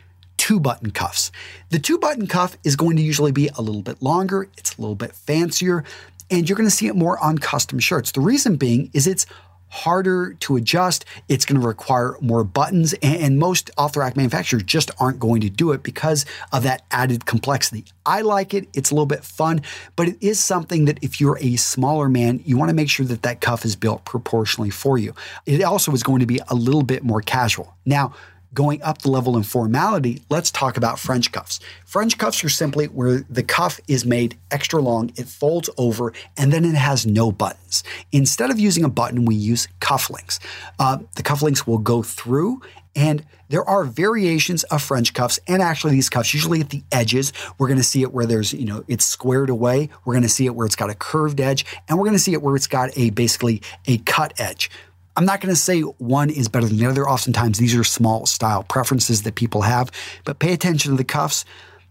two 0.46 0.60
button 0.60 0.92
cuffs. 0.92 1.32
The 1.70 1.80
two 1.80 1.98
button 1.98 2.28
cuff 2.28 2.56
is 2.62 2.76
going 2.76 2.94
to 2.98 3.02
usually 3.02 3.32
be 3.32 3.50
a 3.58 3.60
little 3.60 3.82
bit 3.82 4.00
longer, 4.00 4.48
it's 4.56 4.78
a 4.78 4.80
little 4.80 4.94
bit 4.94 5.10
fancier, 5.10 5.82
and 6.30 6.48
you're 6.48 6.56
going 6.56 6.68
to 6.68 6.74
see 6.74 6.86
it 6.86 6.94
more 6.94 7.18
on 7.18 7.38
custom 7.38 7.80
shirts. 7.80 8.12
The 8.12 8.20
reason 8.20 8.54
being 8.54 8.88
is 8.92 9.08
it's 9.08 9.26
harder 9.70 10.34
to 10.34 10.54
adjust. 10.54 11.04
It's 11.28 11.44
going 11.44 11.60
to 11.60 11.66
require 11.66 12.14
more 12.20 12.44
buttons, 12.44 12.94
and, 13.02 13.40
most 13.40 13.72
off 13.76 13.94
the 13.94 13.98
rack 13.98 14.16
manufacturers 14.16 14.62
just 14.62 14.92
aren't 15.00 15.18
going 15.18 15.40
to 15.40 15.50
do 15.50 15.72
it 15.72 15.82
because 15.82 16.24
of 16.52 16.62
that 16.62 16.82
added 16.92 17.26
complexity. 17.26 17.84
I 18.06 18.20
like 18.20 18.54
it. 18.54 18.68
It's 18.72 18.92
a 18.92 18.94
little 18.94 19.06
bit 19.06 19.24
fun, 19.24 19.62
but 19.96 20.06
it 20.06 20.16
is 20.20 20.38
something 20.38 20.84
that 20.84 21.00
if 21.02 21.20
you're 21.20 21.38
a 21.40 21.56
smaller 21.56 22.08
man, 22.08 22.40
you 22.44 22.56
want 22.56 22.68
to 22.68 22.74
make 22.76 22.88
sure 22.88 23.04
that 23.06 23.22
that 23.22 23.40
cuff 23.40 23.64
is 23.64 23.74
built 23.74 24.04
proportionally 24.04 24.70
for 24.70 24.96
you. 24.96 25.12
It 25.44 25.60
also 25.64 25.90
is 25.90 26.04
going 26.04 26.20
to 26.20 26.26
be 26.26 26.38
a 26.48 26.54
little 26.54 26.84
bit 26.84 27.02
more 27.02 27.20
casual. 27.20 27.74
Now, 27.84 28.14
Going 28.56 28.82
up 28.82 29.02
the 29.02 29.10
level 29.10 29.36
in 29.36 29.42
formality, 29.42 30.22
let's 30.30 30.50
talk 30.50 30.78
about 30.78 30.98
French 30.98 31.30
cuffs. 31.30 31.60
French 31.84 32.16
cuffs 32.16 32.42
are 32.42 32.48
simply 32.48 32.86
where 32.86 33.18
the 33.28 33.42
cuff 33.42 33.78
is 33.86 34.06
made 34.06 34.38
extra 34.50 34.80
long, 34.80 35.12
it 35.16 35.28
folds 35.28 35.68
over, 35.76 36.14
and 36.38 36.50
then 36.50 36.64
it 36.64 36.74
has 36.74 37.04
no 37.04 37.30
buttons. 37.30 37.84
Instead 38.12 38.50
of 38.50 38.58
using 38.58 38.82
a 38.82 38.88
button, 38.88 39.26
we 39.26 39.34
use 39.34 39.68
cufflinks. 39.80 40.38
Uh, 40.78 41.00
the 41.16 41.22
cufflinks 41.22 41.66
will 41.66 41.76
go 41.76 42.02
through 42.02 42.62
and 42.96 43.26
there 43.50 43.68
are 43.68 43.84
variations 43.84 44.64
of 44.64 44.82
French 44.82 45.12
cuffs, 45.12 45.38
and 45.46 45.60
actually 45.60 45.92
these 45.92 46.08
cuffs, 46.08 46.32
usually 46.32 46.62
at 46.62 46.70
the 46.70 46.82
edges, 46.90 47.34
we're 47.58 47.68
going 47.68 47.76
to 47.78 47.84
see 47.84 48.00
it 48.00 48.12
where 48.12 48.24
there's, 48.24 48.54
you 48.54 48.64
know, 48.64 48.84
it's 48.88 49.04
squared 49.04 49.50
away. 49.50 49.90
We're 50.06 50.14
going 50.14 50.22
to 50.22 50.30
see 50.30 50.46
it 50.46 50.54
where 50.54 50.66
it's 50.66 50.76
got 50.76 50.88
a 50.88 50.94
curved 50.94 51.40
edge, 51.40 51.66
and 51.86 51.98
we're 51.98 52.06
going 52.06 52.16
to 52.16 52.22
see 52.22 52.32
it 52.32 52.40
where 52.40 52.56
it's 52.56 52.66
got 52.66 52.96
a 52.96 53.10
basically 53.10 53.60
a 53.86 53.98
cut 53.98 54.32
edge. 54.40 54.70
I'm 55.16 55.24
not 55.24 55.40
going 55.40 55.54
to 55.54 55.60
say 55.60 55.80
one 55.80 56.28
is 56.28 56.48
better 56.48 56.66
than 56.66 56.76
the 56.76 56.86
other. 56.86 57.08
Oftentimes, 57.08 57.58
these 57.58 57.74
are 57.74 57.84
small 57.84 58.26
style 58.26 58.62
preferences 58.62 59.22
that 59.22 59.34
people 59.34 59.62
have, 59.62 59.90
but 60.24 60.38
pay 60.38 60.52
attention 60.52 60.90
to 60.92 60.96
the 60.96 61.04
cuffs. 61.04 61.44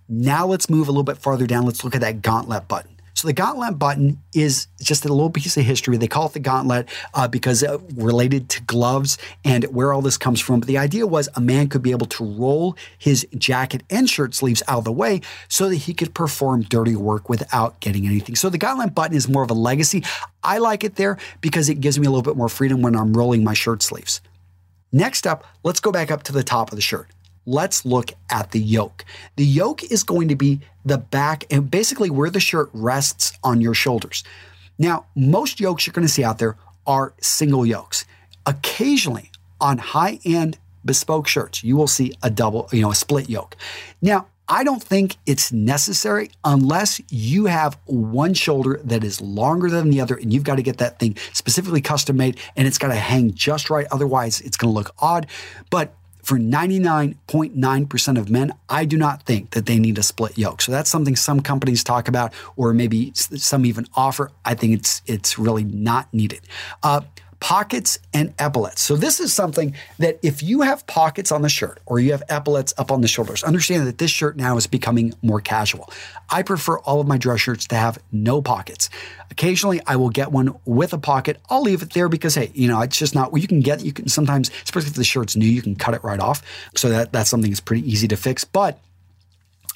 Now, 0.07 0.45
let's 0.45 0.69
move 0.69 0.87
a 0.87 0.91
little 0.91 1.03
bit 1.03 1.17
farther 1.17 1.47
down. 1.47 1.65
Let's 1.65 1.83
look 1.83 1.95
at 1.95 2.01
that 2.01 2.21
gauntlet 2.21 2.67
button. 2.67 2.94
The 3.25 3.33
gauntlet 3.33 3.79
button 3.79 4.21
is 4.35 4.67
just 4.79 5.03
a 5.03 5.09
little 5.09 5.31
piece 5.31 5.57
of 5.57 5.63
history. 5.63 5.97
They 5.97 6.07
call 6.07 6.27
it 6.27 6.33
the 6.33 6.39
gauntlet 6.39 6.87
uh, 7.15 7.27
because 7.27 7.63
uh, 7.63 7.79
related 7.95 8.49
to 8.49 8.61
gloves 8.63 9.17
and 9.43 9.63
where 9.65 9.93
all 9.93 10.03
this 10.03 10.17
comes 10.17 10.39
from. 10.39 10.59
But 10.59 10.67
the 10.67 10.77
idea 10.77 11.07
was 11.07 11.27
a 11.35 11.41
man 11.41 11.67
could 11.67 11.81
be 11.81 11.89
able 11.89 12.05
to 12.05 12.23
roll 12.23 12.77
his 12.99 13.25
jacket 13.35 13.81
and 13.89 14.07
shirt 14.07 14.35
sleeves 14.35 14.61
out 14.67 14.77
of 14.77 14.83
the 14.83 14.91
way 14.91 15.21
so 15.47 15.69
that 15.69 15.77
he 15.77 15.93
could 15.95 16.13
perform 16.13 16.61
dirty 16.61 16.95
work 16.95 17.27
without 17.27 17.79
getting 17.79 18.05
anything. 18.05 18.35
So 18.35 18.49
the 18.49 18.59
gauntlet 18.59 18.93
button 18.93 19.17
is 19.17 19.27
more 19.27 19.43
of 19.43 19.49
a 19.49 19.55
legacy. 19.55 20.03
I 20.43 20.59
like 20.59 20.83
it 20.83 20.95
there 20.95 21.17
because 21.41 21.67
it 21.67 21.81
gives 21.81 21.97
me 21.97 22.05
a 22.05 22.11
little 22.11 22.21
bit 22.21 22.37
more 22.37 22.49
freedom 22.49 22.83
when 22.83 22.95
I'm 22.95 23.13
rolling 23.13 23.43
my 23.43 23.55
shirt 23.55 23.81
sleeves. 23.81 24.21
Next 24.91 25.25
up, 25.25 25.43
let's 25.63 25.79
go 25.79 25.91
back 25.91 26.11
up 26.11 26.21
to 26.23 26.31
the 26.31 26.43
top 26.43 26.71
of 26.71 26.75
the 26.75 26.81
shirt 26.83 27.09
let's 27.45 27.85
look 27.85 28.11
at 28.29 28.51
the 28.51 28.59
yoke. 28.59 29.05
The 29.35 29.45
yoke 29.45 29.83
is 29.83 30.03
going 30.03 30.27
to 30.29 30.35
be 30.35 30.61
the 30.83 30.97
back 30.97 31.45
and 31.51 31.69
basically 31.69 32.09
where 32.09 32.29
the 32.29 32.39
shirt 32.39 32.69
rests 32.73 33.37
on 33.43 33.61
your 33.61 33.73
shoulders. 33.73 34.23
Now, 34.77 35.05
most 35.15 35.59
yokes 35.59 35.87
you're 35.87 35.93
going 35.93 36.07
to 36.07 36.13
see 36.13 36.23
out 36.23 36.39
there 36.39 36.57
are 36.85 37.13
single 37.21 37.65
yokes. 37.65 38.05
Occasionally, 38.45 39.31
on 39.59 39.77
high 39.77 40.19
end 40.25 40.57
bespoke 40.83 41.27
shirts, 41.27 41.63
you 41.63 41.75
will 41.75 41.87
see 41.87 42.13
a 42.21 42.29
double, 42.29 42.69
you 42.71 42.81
know, 42.81 42.91
a 42.91 42.95
split 42.95 43.29
yoke. 43.29 43.55
Now, 44.01 44.27
I 44.47 44.63
don't 44.63 44.83
think 44.83 45.15
it's 45.25 45.51
necessary 45.51 46.29
unless 46.43 47.01
you 47.09 47.47
have 47.47 47.79
one 47.85 48.35
shoulder 48.35 48.79
that 48.83 49.03
is 49.03 49.19
longer 49.19 49.69
than 49.71 49.89
the 49.89 50.01
other 50.01 50.15
and 50.15 50.31
you've 50.31 50.43
got 50.43 50.55
to 50.55 50.61
get 50.61 50.77
that 50.77 50.99
thing 50.99 51.17
specifically 51.33 51.81
custom 51.81 52.17
made 52.17 52.39
and 52.55 52.67
it's 52.67 52.77
got 52.77 52.89
to 52.89 52.95
hang 52.95 53.33
just 53.33 53.71
right. 53.71 53.87
Otherwise, 53.91 54.41
it's 54.41 54.55
going 54.55 54.71
to 54.71 54.75
look 54.77 54.93
odd. 54.99 55.25
But 55.71 55.95
for 56.25 56.39
99.9% 56.39 58.19
of 58.19 58.31
men, 58.31 58.51
I 58.67 58.83
do 58.85 58.97
not 58.97 59.21
think 59.27 59.51
that 59.51 59.67
they 59.67 59.77
need 59.77 59.99
a 59.99 60.03
split 60.03 60.39
yoke. 60.39 60.59
So 60.59 60.71
that's 60.71 60.89
something 60.89 61.15
some 61.15 61.39
companies 61.39 61.83
talk 61.83 62.07
about, 62.07 62.33
or 62.55 62.73
maybe 62.73 63.11
some 63.13 63.63
even 63.63 63.85
offer. 63.95 64.31
I 64.43 64.55
think 64.55 64.73
it's 64.73 65.03
it's 65.05 65.37
really 65.37 65.63
not 65.63 66.11
needed. 66.11 66.41
Uh, 66.81 67.01
pockets 67.45 67.99
and 68.11 68.33
epaulets. 68.39 68.81
So 68.81 68.95
this 68.95 69.19
is 69.19 69.31
something 69.31 69.75
that 69.99 70.17
if 70.23 70.41
you 70.41 70.61
have 70.61 70.87
pockets 70.87 71.31
on 71.31 71.43
the 71.43 71.47
shirt 71.47 71.79
or 71.85 71.99
you 71.99 72.11
have 72.11 72.23
epaulets 72.27 72.73
up 72.75 72.91
on 72.91 73.01
the 73.01 73.07
shoulders, 73.07 73.43
understand 73.43 73.85
that 73.85 73.99
this 73.99 74.09
shirt 74.09 74.35
now 74.35 74.57
is 74.57 74.65
becoming 74.65 75.13
more 75.21 75.39
casual. 75.39 75.91
I 76.27 76.41
prefer 76.41 76.79
all 76.79 76.99
of 76.99 77.07
my 77.07 77.19
dress 77.19 77.41
shirts 77.41 77.67
to 77.67 77.75
have 77.75 77.99
no 78.11 78.41
pockets. 78.41 78.89
Occasionally 79.29 79.79
I 79.85 79.95
will 79.95 80.09
get 80.09 80.31
one 80.31 80.55
with 80.65 80.91
a 80.93 80.97
pocket. 80.97 81.39
I'll 81.47 81.61
leave 81.61 81.83
it 81.83 81.93
there 81.93 82.09
because 82.09 82.33
hey, 82.33 82.49
you 82.55 82.67
know, 82.67 82.81
it's 82.81 82.97
just 82.97 83.13
not 83.13 83.31
you 83.39 83.47
can 83.47 83.59
get 83.59 83.85
you 83.85 83.93
can 83.93 84.07
sometimes, 84.07 84.49
especially 84.63 84.89
if 84.89 84.95
the 84.95 85.03
shirt's 85.03 85.35
new, 85.35 85.45
you 85.45 85.61
can 85.61 85.75
cut 85.75 85.93
it 85.93 86.03
right 86.03 86.19
off. 86.19 86.41
So 86.75 86.89
that 86.89 87.13
that's 87.13 87.29
something 87.29 87.51
that's 87.51 87.59
pretty 87.59 87.87
easy 87.87 88.07
to 88.07 88.17
fix. 88.17 88.43
But 88.43 88.79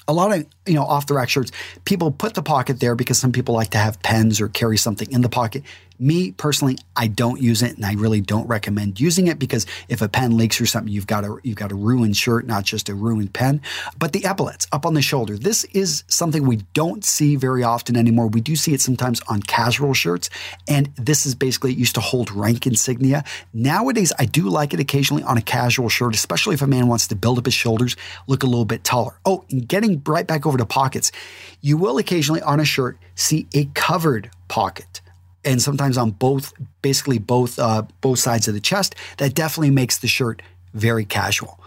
a 0.08 0.12
lot 0.12 0.36
of 0.36 0.44
you 0.66 0.74
know 0.74 0.82
off 0.82 1.06
the 1.06 1.14
rack 1.14 1.28
shirts 1.28 1.52
people 1.84 2.10
put 2.10 2.34
the 2.34 2.42
pocket 2.42 2.80
there 2.80 2.96
because 2.96 3.16
some 3.16 3.30
people 3.30 3.54
like 3.54 3.70
to 3.70 3.78
have 3.78 4.02
pens 4.02 4.40
or 4.40 4.48
carry 4.48 4.76
something 4.76 5.08
in 5.12 5.20
the 5.20 5.28
pocket 5.28 5.62
me 6.00 6.32
personally, 6.32 6.78
I 6.96 7.06
don't 7.06 7.40
use 7.40 7.62
it, 7.62 7.76
and 7.76 7.84
I 7.84 7.92
really 7.92 8.20
don't 8.20 8.46
recommend 8.46 8.98
using 9.00 9.26
it 9.26 9.38
because 9.38 9.66
if 9.88 10.00
a 10.02 10.08
pen 10.08 10.36
leaks 10.36 10.60
or 10.60 10.66
something, 10.66 10.92
you've 10.92 11.06
got 11.06 11.24
a 11.24 11.38
you've 11.42 11.56
got 11.56 11.72
a 11.72 11.74
ruined 11.74 12.16
shirt, 12.16 12.46
not 12.46 12.64
just 12.64 12.88
a 12.88 12.94
ruined 12.94 13.34
pen. 13.34 13.60
But 13.98 14.12
the 14.12 14.24
epaulets 14.24 14.66
up 14.72 14.86
on 14.86 14.94
the 14.94 15.02
shoulder, 15.02 15.36
this 15.36 15.64
is 15.64 16.04
something 16.08 16.46
we 16.46 16.56
don't 16.72 17.04
see 17.04 17.36
very 17.36 17.62
often 17.62 17.96
anymore. 17.96 18.28
We 18.28 18.40
do 18.40 18.56
see 18.56 18.72
it 18.72 18.80
sometimes 18.80 19.20
on 19.28 19.42
casual 19.42 19.94
shirts, 19.94 20.30
and 20.68 20.92
this 20.96 21.26
is 21.26 21.34
basically 21.34 21.72
it 21.72 21.78
used 21.78 21.94
to 21.96 22.00
hold 22.00 22.30
rank 22.30 22.66
insignia. 22.66 23.24
Nowadays, 23.52 24.12
I 24.18 24.24
do 24.24 24.48
like 24.48 24.72
it 24.72 24.80
occasionally 24.80 25.22
on 25.22 25.36
a 25.36 25.42
casual 25.42 25.88
shirt, 25.88 26.14
especially 26.14 26.54
if 26.54 26.62
a 26.62 26.66
man 26.66 26.86
wants 26.86 27.08
to 27.08 27.14
build 27.14 27.38
up 27.38 27.44
his 27.44 27.54
shoulders, 27.54 27.96
look 28.26 28.42
a 28.42 28.46
little 28.46 28.64
bit 28.64 28.84
taller. 28.84 29.18
Oh, 29.24 29.44
and 29.50 29.68
getting 29.68 30.02
right 30.06 30.26
back 30.26 30.46
over 30.46 30.56
to 30.56 30.64
pockets, 30.64 31.12
you 31.60 31.76
will 31.76 31.98
occasionally 31.98 32.42
on 32.42 32.58
a 32.58 32.64
shirt 32.64 32.98
see 33.14 33.46
a 33.54 33.66
covered 33.74 34.30
pocket 34.48 35.02
and 35.44 35.60
sometimes 35.60 35.96
on 35.96 36.10
both, 36.10 36.52
basically 36.82 37.18
both 37.18 37.58
uh, 37.58 37.82
both 38.00 38.18
sides 38.18 38.48
of 38.48 38.54
the 38.54 38.60
chest. 38.60 38.94
That 39.18 39.34
definitely 39.34 39.70
makes 39.70 39.98
the 39.98 40.08
shirt 40.08 40.42
very 40.74 41.04
casual. 41.04 41.58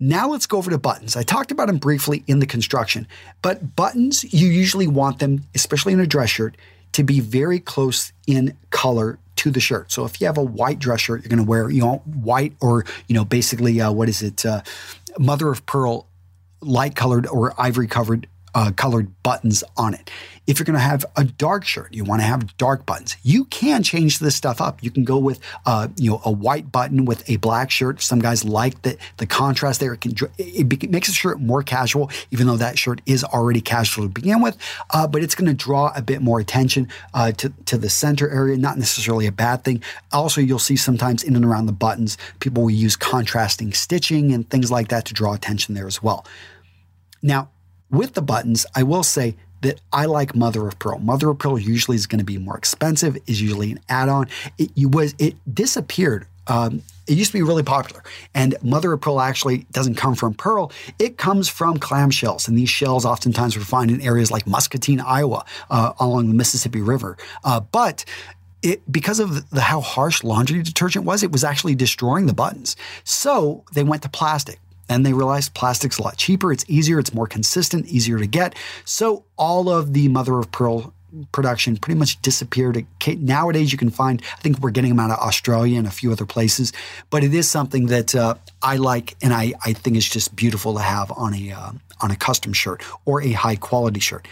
Now 0.00 0.28
let's 0.28 0.46
go 0.46 0.58
over 0.58 0.70
to 0.70 0.78
buttons. 0.78 1.16
I 1.16 1.22
talked 1.22 1.50
about 1.50 1.68
them 1.68 1.78
briefly 1.78 2.24
in 2.26 2.40
the 2.40 2.46
construction, 2.46 3.06
but 3.42 3.76
buttons 3.76 4.24
you 4.34 4.48
usually 4.48 4.86
want 4.86 5.18
them, 5.18 5.44
especially 5.54 5.92
in 5.92 6.00
a 6.00 6.06
dress 6.06 6.30
shirt, 6.30 6.56
to 6.92 7.04
be 7.04 7.20
very 7.20 7.60
close 7.60 8.12
in 8.26 8.56
color 8.70 9.18
to 9.36 9.50
the 9.50 9.60
shirt. 9.60 9.90
So 9.92 10.04
if 10.04 10.20
you 10.20 10.26
have 10.26 10.38
a 10.38 10.42
white 10.42 10.78
dress 10.78 11.00
shirt, 11.00 11.22
you're 11.22 11.28
going 11.28 11.44
to 11.44 11.48
wear 11.48 11.70
you 11.70 11.80
know 11.80 11.96
white 12.06 12.54
or 12.60 12.84
you 13.08 13.14
know 13.14 13.24
basically 13.24 13.80
uh, 13.80 13.92
what 13.92 14.08
is 14.08 14.22
it, 14.22 14.44
uh, 14.44 14.62
mother 15.18 15.48
of 15.48 15.64
pearl, 15.66 16.06
light 16.60 16.96
colored 16.96 17.26
or 17.26 17.54
ivory 17.58 17.86
covered 17.86 18.26
uh, 18.54 18.72
colored 18.76 19.10
buttons 19.22 19.64
on 19.76 19.94
it. 19.94 20.10
If 20.46 20.58
you're 20.58 20.64
going 20.64 20.74
to 20.74 20.80
have 20.80 21.06
a 21.16 21.24
dark 21.24 21.64
shirt, 21.64 21.94
you 21.94 22.04
want 22.04 22.20
to 22.20 22.26
have 22.26 22.54
dark 22.58 22.84
buttons. 22.84 23.16
You 23.22 23.46
can 23.46 23.82
change 23.82 24.18
this 24.18 24.36
stuff 24.36 24.60
up. 24.60 24.82
You 24.82 24.90
can 24.90 25.04
go 25.04 25.16
with 25.18 25.40
uh, 25.64 25.88
you 25.96 26.10
know 26.10 26.20
a 26.24 26.30
white 26.30 26.70
button 26.70 27.06
with 27.06 27.28
a 27.30 27.36
black 27.36 27.70
shirt. 27.70 28.02
Some 28.02 28.18
guys 28.18 28.44
like 28.44 28.82
the 28.82 28.98
the 29.16 29.26
contrast 29.26 29.80
there. 29.80 29.94
It 29.94 30.02
can 30.02 30.14
it 30.38 30.90
makes 30.90 31.08
the 31.08 31.14
shirt 31.14 31.40
more 31.40 31.62
casual, 31.62 32.10
even 32.30 32.46
though 32.46 32.58
that 32.58 32.78
shirt 32.78 33.00
is 33.06 33.24
already 33.24 33.62
casual 33.62 34.04
to 34.04 34.10
begin 34.10 34.42
with. 34.42 34.58
Uh, 34.90 35.06
but 35.06 35.22
it's 35.22 35.34
going 35.34 35.48
to 35.48 35.54
draw 35.54 35.92
a 35.96 36.02
bit 36.02 36.20
more 36.20 36.40
attention 36.40 36.88
uh, 37.14 37.32
to 37.32 37.48
to 37.64 37.78
the 37.78 37.88
center 37.88 38.28
area. 38.28 38.58
Not 38.58 38.76
necessarily 38.76 39.26
a 39.26 39.32
bad 39.32 39.64
thing. 39.64 39.82
Also, 40.12 40.42
you'll 40.42 40.58
see 40.58 40.76
sometimes 40.76 41.22
in 41.22 41.36
and 41.36 41.44
around 41.44 41.66
the 41.66 41.72
buttons, 41.72 42.18
people 42.40 42.64
will 42.64 42.70
use 42.70 42.96
contrasting 42.96 43.72
stitching 43.72 44.32
and 44.32 44.48
things 44.50 44.70
like 44.70 44.88
that 44.88 45.06
to 45.06 45.14
draw 45.14 45.32
attention 45.32 45.74
there 45.74 45.86
as 45.86 46.02
well. 46.02 46.26
Now, 47.22 47.48
with 47.94 48.14
the 48.14 48.22
buttons, 48.22 48.66
I 48.74 48.82
will 48.82 49.02
say 49.02 49.36
that 49.62 49.80
I 49.92 50.04
like 50.04 50.34
Mother 50.34 50.68
of 50.68 50.78
Pearl. 50.78 50.98
Mother 50.98 51.30
of 51.30 51.38
Pearl 51.38 51.58
usually 51.58 51.96
is 51.96 52.06
going 52.06 52.18
to 52.18 52.24
be 52.24 52.38
more 52.38 52.56
expensive, 52.56 53.16
is 53.26 53.40
usually 53.40 53.72
an 53.72 53.80
add-on. 53.88 54.28
It 54.58 54.90
was 54.90 55.14
it 55.18 55.36
disappeared. 55.52 56.26
Um, 56.46 56.82
it 57.06 57.16
used 57.16 57.32
to 57.32 57.38
be 57.38 57.42
really 57.42 57.62
popular, 57.62 58.02
and 58.34 58.54
Mother 58.62 58.92
of 58.92 59.00
Pearl 59.00 59.20
actually 59.20 59.66
doesn't 59.72 59.94
come 59.94 60.14
from 60.14 60.34
pearl. 60.34 60.72
It 60.98 61.16
comes 61.16 61.48
from 61.48 61.78
clamshells, 61.78 62.48
and 62.48 62.58
these 62.58 62.68
shells 62.68 63.06
oftentimes 63.06 63.56
were 63.56 63.64
found 63.64 63.90
in 63.90 64.02
areas 64.02 64.30
like 64.30 64.46
Muscatine, 64.46 65.00
Iowa, 65.00 65.44
uh, 65.70 65.92
along 65.98 66.28
the 66.28 66.34
Mississippi 66.34 66.82
River. 66.82 67.16
Uh, 67.44 67.60
but 67.60 68.04
it, 68.62 68.80
because 68.90 69.20
of 69.20 69.50
the, 69.50 69.60
how 69.60 69.80
harsh 69.80 70.24
laundry 70.24 70.62
detergent 70.62 71.04
was, 71.04 71.22
it 71.22 71.32
was 71.32 71.44
actually 71.44 71.74
destroying 71.74 72.26
the 72.26 72.34
buttons. 72.34 72.76
So 73.04 73.64
they 73.72 73.84
went 73.84 74.02
to 74.02 74.08
plastic. 74.08 74.58
And 74.88 75.04
they 75.04 75.12
realized 75.12 75.54
plastic's 75.54 75.98
a 75.98 76.02
lot 76.02 76.16
cheaper, 76.16 76.52
it's 76.52 76.64
easier, 76.68 76.98
it's 76.98 77.14
more 77.14 77.26
consistent, 77.26 77.86
easier 77.86 78.18
to 78.18 78.26
get. 78.26 78.54
So 78.84 79.24
all 79.36 79.68
of 79.68 79.92
the 79.92 80.08
mother 80.08 80.38
of 80.38 80.50
pearl 80.52 80.92
production 81.32 81.76
pretty 81.76 81.98
much 81.98 82.20
disappeared. 82.22 82.84
Nowadays, 83.06 83.72
you 83.72 83.78
can 83.78 83.90
find, 83.90 84.22
I 84.36 84.40
think 84.40 84.58
we're 84.58 84.70
getting 84.70 84.90
them 84.90 85.00
out 85.00 85.10
of 85.10 85.18
Australia 85.18 85.78
and 85.78 85.86
a 85.86 85.90
few 85.90 86.10
other 86.12 86.26
places, 86.26 86.72
but 87.10 87.22
it 87.22 87.32
is 87.32 87.48
something 87.48 87.86
that 87.86 88.14
uh, 88.14 88.34
I 88.62 88.76
like 88.76 89.16
and 89.22 89.32
I, 89.32 89.54
I 89.64 89.72
think 89.72 89.96
is 89.96 90.08
just 90.08 90.34
beautiful 90.34 90.74
to 90.74 90.80
have 90.80 91.12
on 91.12 91.34
a, 91.34 91.52
uh, 91.52 91.72
on 92.00 92.10
a 92.10 92.16
custom 92.16 92.52
shirt 92.52 92.82
or 93.04 93.22
a 93.22 93.32
high 93.32 93.56
quality 93.56 94.00
shirt. 94.00 94.26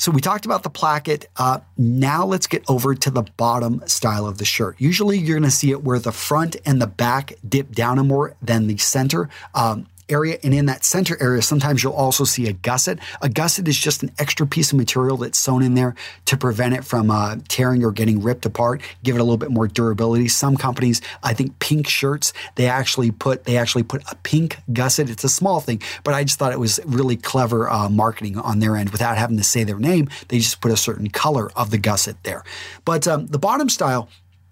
So 0.00 0.10
we 0.10 0.22
talked 0.22 0.46
about 0.46 0.62
the 0.62 0.70
placket. 0.70 1.28
Uh, 1.36 1.60
now 1.76 2.24
let's 2.24 2.46
get 2.46 2.64
over 2.70 2.94
to 2.94 3.10
the 3.10 3.24
bottom 3.36 3.82
style 3.86 4.24
of 4.24 4.38
the 4.38 4.46
shirt. 4.46 4.76
Usually 4.78 5.18
you're 5.18 5.38
going 5.38 5.50
to 5.50 5.54
see 5.54 5.72
it 5.72 5.84
where 5.84 5.98
the 5.98 6.10
front 6.10 6.56
and 6.64 6.80
the 6.80 6.86
back 6.86 7.34
dip 7.46 7.72
down 7.72 7.98
more 8.08 8.34
than 8.40 8.66
the 8.66 8.78
center. 8.78 9.28
Um, 9.54 9.88
area. 10.10 10.38
And 10.42 10.52
in 10.52 10.66
that 10.66 10.84
center 10.84 11.16
area, 11.20 11.42
sometimes 11.42 11.82
you'll 11.82 11.92
also 11.92 12.24
see 12.24 12.48
a 12.48 12.52
gusset. 12.52 12.98
A 13.22 13.28
gusset 13.28 13.68
is 13.68 13.78
just 13.78 14.02
an 14.02 14.10
extra 14.18 14.46
piece 14.46 14.72
of 14.72 14.78
material 14.78 15.16
that's 15.16 15.38
sewn 15.38 15.62
in 15.62 15.74
there 15.74 15.94
to 16.26 16.36
prevent 16.36 16.74
it 16.74 16.84
from 16.84 17.10
uh, 17.10 17.36
tearing 17.48 17.84
or 17.84 17.92
getting 17.92 18.22
ripped 18.22 18.46
apart, 18.46 18.82
give 19.02 19.16
it 19.16 19.20
a 19.20 19.24
little 19.24 19.36
bit 19.36 19.50
more 19.50 19.68
durability. 19.68 20.28
Some 20.28 20.56
companies, 20.56 21.00
I 21.22 21.34
think 21.34 21.58
pink 21.58 21.88
shirts, 21.88 22.32
they 22.56 22.66
actually 22.66 23.10
put 23.10 23.44
they 23.44 23.56
actually 23.56 23.82
put 23.82 24.02
a 24.10 24.16
pink 24.16 24.58
gusset. 24.72 25.10
It's 25.10 25.24
a 25.24 25.28
small 25.28 25.60
thing, 25.60 25.82
but 26.04 26.14
I 26.14 26.24
just 26.24 26.38
thought 26.38 26.52
it 26.52 26.58
was 26.60 26.80
really 26.84 27.16
clever 27.16 27.68
uh, 27.70 27.88
marketing 27.88 28.38
on 28.38 28.58
their 28.58 28.76
end 28.76 28.90
without 28.90 29.16
having 29.16 29.36
to 29.36 29.44
say 29.44 29.64
their 29.64 29.78
name. 29.78 30.08
They 30.28 30.38
just 30.38 30.60
put 30.60 30.72
a 30.72 30.76
certain 30.76 31.08
color 31.10 31.50
of 31.56 31.70
the 31.70 31.78
gusset 31.78 32.22
there. 32.24 32.44
But 32.84 33.06
um, 33.06 33.26
the 33.26 33.38
bottom 33.38 33.68
style 33.68 34.08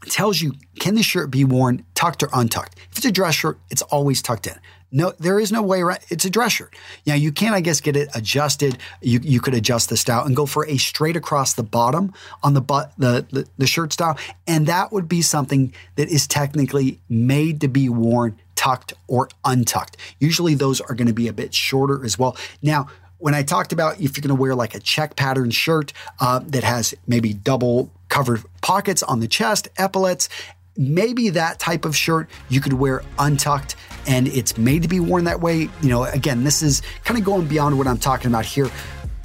tells 0.07 0.41
you 0.41 0.55
can 0.79 0.95
the 0.95 1.03
shirt 1.03 1.31
be 1.31 1.45
worn 1.45 1.85
tucked 1.95 2.23
or 2.23 2.29
untucked. 2.33 2.79
If 2.91 2.99
it's 2.99 3.07
a 3.07 3.13
dress 3.13 3.35
shirt, 3.35 3.59
it's 3.71 3.83
always 3.83 4.23
tucked 4.23 4.47
in. 4.47 4.55
No, 4.91 5.13
there 5.19 5.39
is 5.39 5.53
no 5.53 5.63
way 5.63 5.81
around. 5.81 6.01
It's 6.09 6.25
a 6.25 6.31
dress 6.31 6.53
shirt. 6.53 6.75
Now 7.07 7.15
you 7.15 7.31
can, 7.31 7.53
I 7.53 7.61
guess, 7.61 7.81
get 7.81 7.97
it 7.97 8.09
adjusted. 8.15 8.79
You 9.03 9.21
you 9.23 9.41
could 9.41 9.55
adjust 9.55 9.91
the 9.91 9.97
style 9.97 10.25
and 10.25 10.35
go 10.35 10.47
for 10.47 10.67
a 10.67 10.79
straight 10.79 11.17
across 11.17 11.53
the 11.53 11.63
bottom 11.63 12.15
on 12.43 12.55
the 12.55 12.61
butt 12.63 12.93
the, 12.97 13.27
the 13.31 13.47
the 13.59 13.67
shirt 13.67 13.93
style, 13.93 14.19
and 14.47 14.67
that 14.67 14.91
would 14.93 15.09
be 15.09 15.21
something 15.21 15.75
that 15.97 16.09
is 16.09 16.27
technically 16.27 17.01
made 17.09 17.61
to 17.61 17.69
be 17.69 17.89
worn 17.89 18.39
tucked 18.55 18.95
or 19.07 19.29
untucked. 19.45 19.97
Usually 20.19 20.55
those 20.55 20.81
are 20.81 20.95
going 20.95 21.07
to 21.07 21.13
be 21.13 21.29
a 21.29 21.33
bit 21.33 21.55
shorter 21.55 22.05
as 22.05 22.19
well. 22.19 22.37
Now 22.63 22.89
when 23.19 23.35
I 23.35 23.43
talked 23.43 23.73
about 23.73 24.01
if 24.01 24.17
you're 24.17 24.23
going 24.23 24.37
to 24.37 24.41
wear 24.41 24.55
like 24.55 24.75
a 24.75 24.81
check 24.81 25.17
pattern 25.17 25.51
shirt 25.51 25.93
uh, 26.21 26.41
that 26.47 26.65
has 26.65 26.95
maybe 27.07 27.33
double 27.33 27.91
covered 28.09 28.43
pockets 28.63 29.03
on 29.03 29.21
the 29.21 29.29
chest, 29.29 29.69
epaulets, 29.77 30.29
maybe 30.77 31.31
that 31.31 31.59
type 31.59 31.85
of 31.85 31.97
shirt 31.97 32.31
you 32.49 32.61
could 32.61 32.73
wear 32.73 33.03
untucked 33.19 33.75
and 34.09 34.27
it's 34.27 34.59
made 34.59 34.83
to 34.83 34.89
be 34.89 34.99
worn 34.99 35.25
that 35.25 35.41
way. 35.41 35.69
You 35.83 35.89
know, 35.89 36.05
again, 36.05 36.43
this 36.43 36.63
is 36.63 36.83
kind 37.05 37.19
of 37.19 37.25
going 37.25 37.47
beyond 37.47 37.79
what 37.79 37.87
I'm 37.87 37.99
talking 37.99 38.27
about 38.27 38.45
here, 38.45 38.69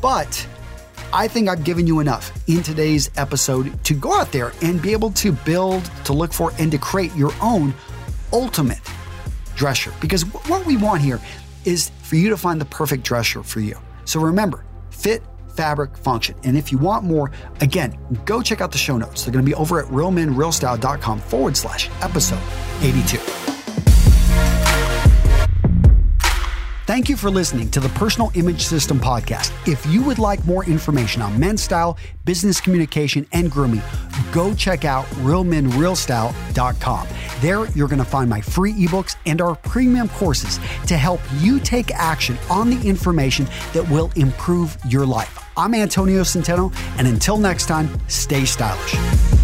but 0.02 0.48
I 1.14 1.28
think 1.28 1.48
I've 1.48 1.64
given 1.64 1.88
you 1.88 2.00
enough 2.00 2.32
in 2.48 2.62
today's 2.62 3.10
episode 3.18 3.84
to 3.86 3.94
go 3.94 4.14
out 4.14 4.32
there 4.32 4.52
and 4.62 4.82
be 4.82 4.92
able 4.92 5.12
to 5.12 5.32
build, 5.32 5.90
to 6.06 6.14
look 6.14 6.34
for, 6.34 6.52
and 6.60 6.72
to 6.72 6.78
create 6.78 7.16
your 7.16 7.32
own 7.42 7.74
ultimate 8.32 8.82
dress 9.56 9.78
shirt. 9.78 9.94
Because 10.02 10.24
what 10.48 10.66
we 10.66 10.76
want 10.76 11.02
here 11.02 11.20
is 11.66 11.90
for 12.02 12.16
you 12.16 12.30
to 12.30 12.38
find 12.38 12.60
the 12.60 12.66
perfect 12.66 13.04
dress 13.04 13.28
shirt 13.28 13.46
for 13.46 13.62
you. 13.62 13.80
So 14.06 14.20
remember, 14.20 14.66
fit, 14.90 15.24
fabric, 15.56 15.96
function. 15.96 16.36
And 16.44 16.58
if 16.58 16.72
you 16.72 16.78
want 16.78 17.06
more, 17.06 17.32
again, 17.62 17.98
go 18.26 18.42
check 18.42 18.60
out 18.60 18.72
the 18.72 18.78
show 18.78 18.98
notes. 18.98 19.24
They're 19.24 19.32
going 19.32 19.46
to 19.46 19.50
be 19.50 19.56
over 19.56 19.80
at 19.80 19.86
realmenrealstyle.com 19.86 21.20
forward 21.20 21.56
slash 21.56 21.90
episode 22.02 22.42
82. 22.82 23.43
Thank 26.94 27.10
you 27.10 27.18
for 27.18 27.32
listening 27.32 27.72
to 27.72 27.80
the 27.80 27.90
Personal 27.90 28.32
Image 28.36 28.62
System 28.62 29.00
podcast. 29.00 29.52
If 29.68 29.84
you 29.88 30.04
would 30.04 30.20
like 30.20 30.46
more 30.46 30.64
information 30.66 31.24
on 31.24 31.40
men's 31.40 31.64
style, 31.64 31.98
business 32.24 32.62
communication, 32.62 33.26
and 33.32 33.50
grooming, 33.50 33.82
go 34.32 34.54
check 34.54 34.86
out 34.86 35.06
realmenrealstyle.com. 35.26 37.08
There, 37.42 37.66
you're 37.72 37.88
going 37.88 37.98
to 37.98 38.06
find 38.06 38.30
my 38.30 38.42
free 38.42 38.74
ebooks 38.74 39.16
and 39.26 39.42
our 39.42 39.56
premium 39.56 40.08
courses 40.08 40.60
to 40.86 40.96
help 40.96 41.20
you 41.40 41.60
take 41.60 41.90
action 41.96 42.38
on 42.48 42.70
the 42.70 42.88
information 42.88 43.48
that 43.74 43.90
will 43.90 44.12
improve 44.16 44.78
your 44.88 45.08
life. 45.08 45.44
I'm 45.58 45.74
Antonio 45.74 46.22
Centeno, 46.22 46.72
and 47.00 47.08
until 47.08 47.38
next 47.40 47.66
time, 47.66 47.90
stay 48.08 48.46
stylish. 48.46 49.43